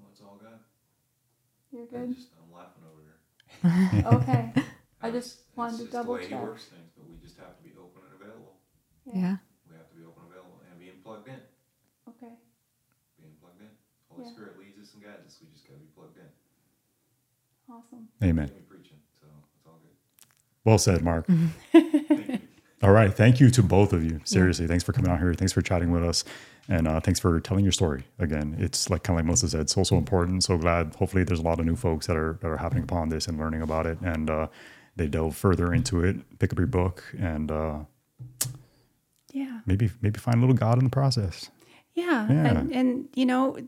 [0.00, 0.58] Well, it's all good.
[1.70, 2.16] You're I'm good.
[2.16, 4.02] just I'm laughing over here.
[4.18, 4.52] Okay.
[5.04, 6.40] I It's- just wanted it's to just double the way check.
[6.40, 8.56] he works things, but we just have to be open and available.
[9.04, 9.36] Yeah.
[9.68, 11.38] We have to be open and available and being plugged in.
[12.08, 12.32] Okay.
[13.20, 13.68] Being plugged in.
[14.08, 14.32] Holy Yeah.
[14.32, 15.36] Spirit leads us and guides us.
[15.44, 16.26] We just gotta be plugged in.
[17.68, 18.08] Awesome.
[18.24, 18.48] Amen.
[18.48, 19.26] Get me preaching, so
[19.60, 19.94] it's all good.
[20.66, 21.26] Well said, Mark.
[22.82, 23.12] All right.
[23.14, 24.20] Thank you to both of you.
[24.24, 24.66] Seriously.
[24.66, 25.32] Thanks for coming out here.
[25.32, 26.24] Thanks for chatting with us.
[26.68, 28.02] And uh, thanks for telling your story.
[28.18, 30.42] Again, it's like kind of like Melissa said, so, so important.
[30.44, 30.94] So glad.
[30.96, 33.38] Hopefully, there's a lot of new folks that are, that are happening upon this and
[33.38, 33.98] learning about it.
[34.02, 34.48] And uh,
[34.96, 37.78] they delve further into it, pick up your book, and uh,
[39.32, 39.60] Yeah.
[39.66, 41.50] maybe maybe find a little God in the process.
[41.94, 42.26] Yeah.
[42.28, 42.46] Yeah.
[42.58, 43.58] And, and, you know,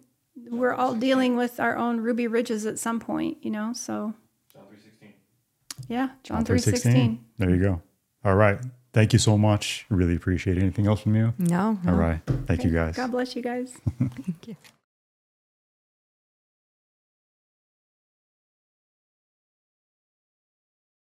[0.50, 4.12] we're all dealing with our own ruby ridges at some point, you know, so John
[4.12, 4.27] three sixteen.
[5.88, 7.18] Yeah, John, John 3.16.
[7.38, 7.82] There you go.
[8.24, 8.58] All right.
[8.92, 9.86] Thank you so much.
[9.90, 10.62] Really appreciate it.
[10.62, 11.34] Anything else from you?
[11.38, 11.78] No.
[11.84, 11.92] no.
[11.92, 12.20] All right.
[12.46, 12.96] Thank you guys.
[12.96, 13.72] God bless you guys.
[13.98, 14.56] Thank you.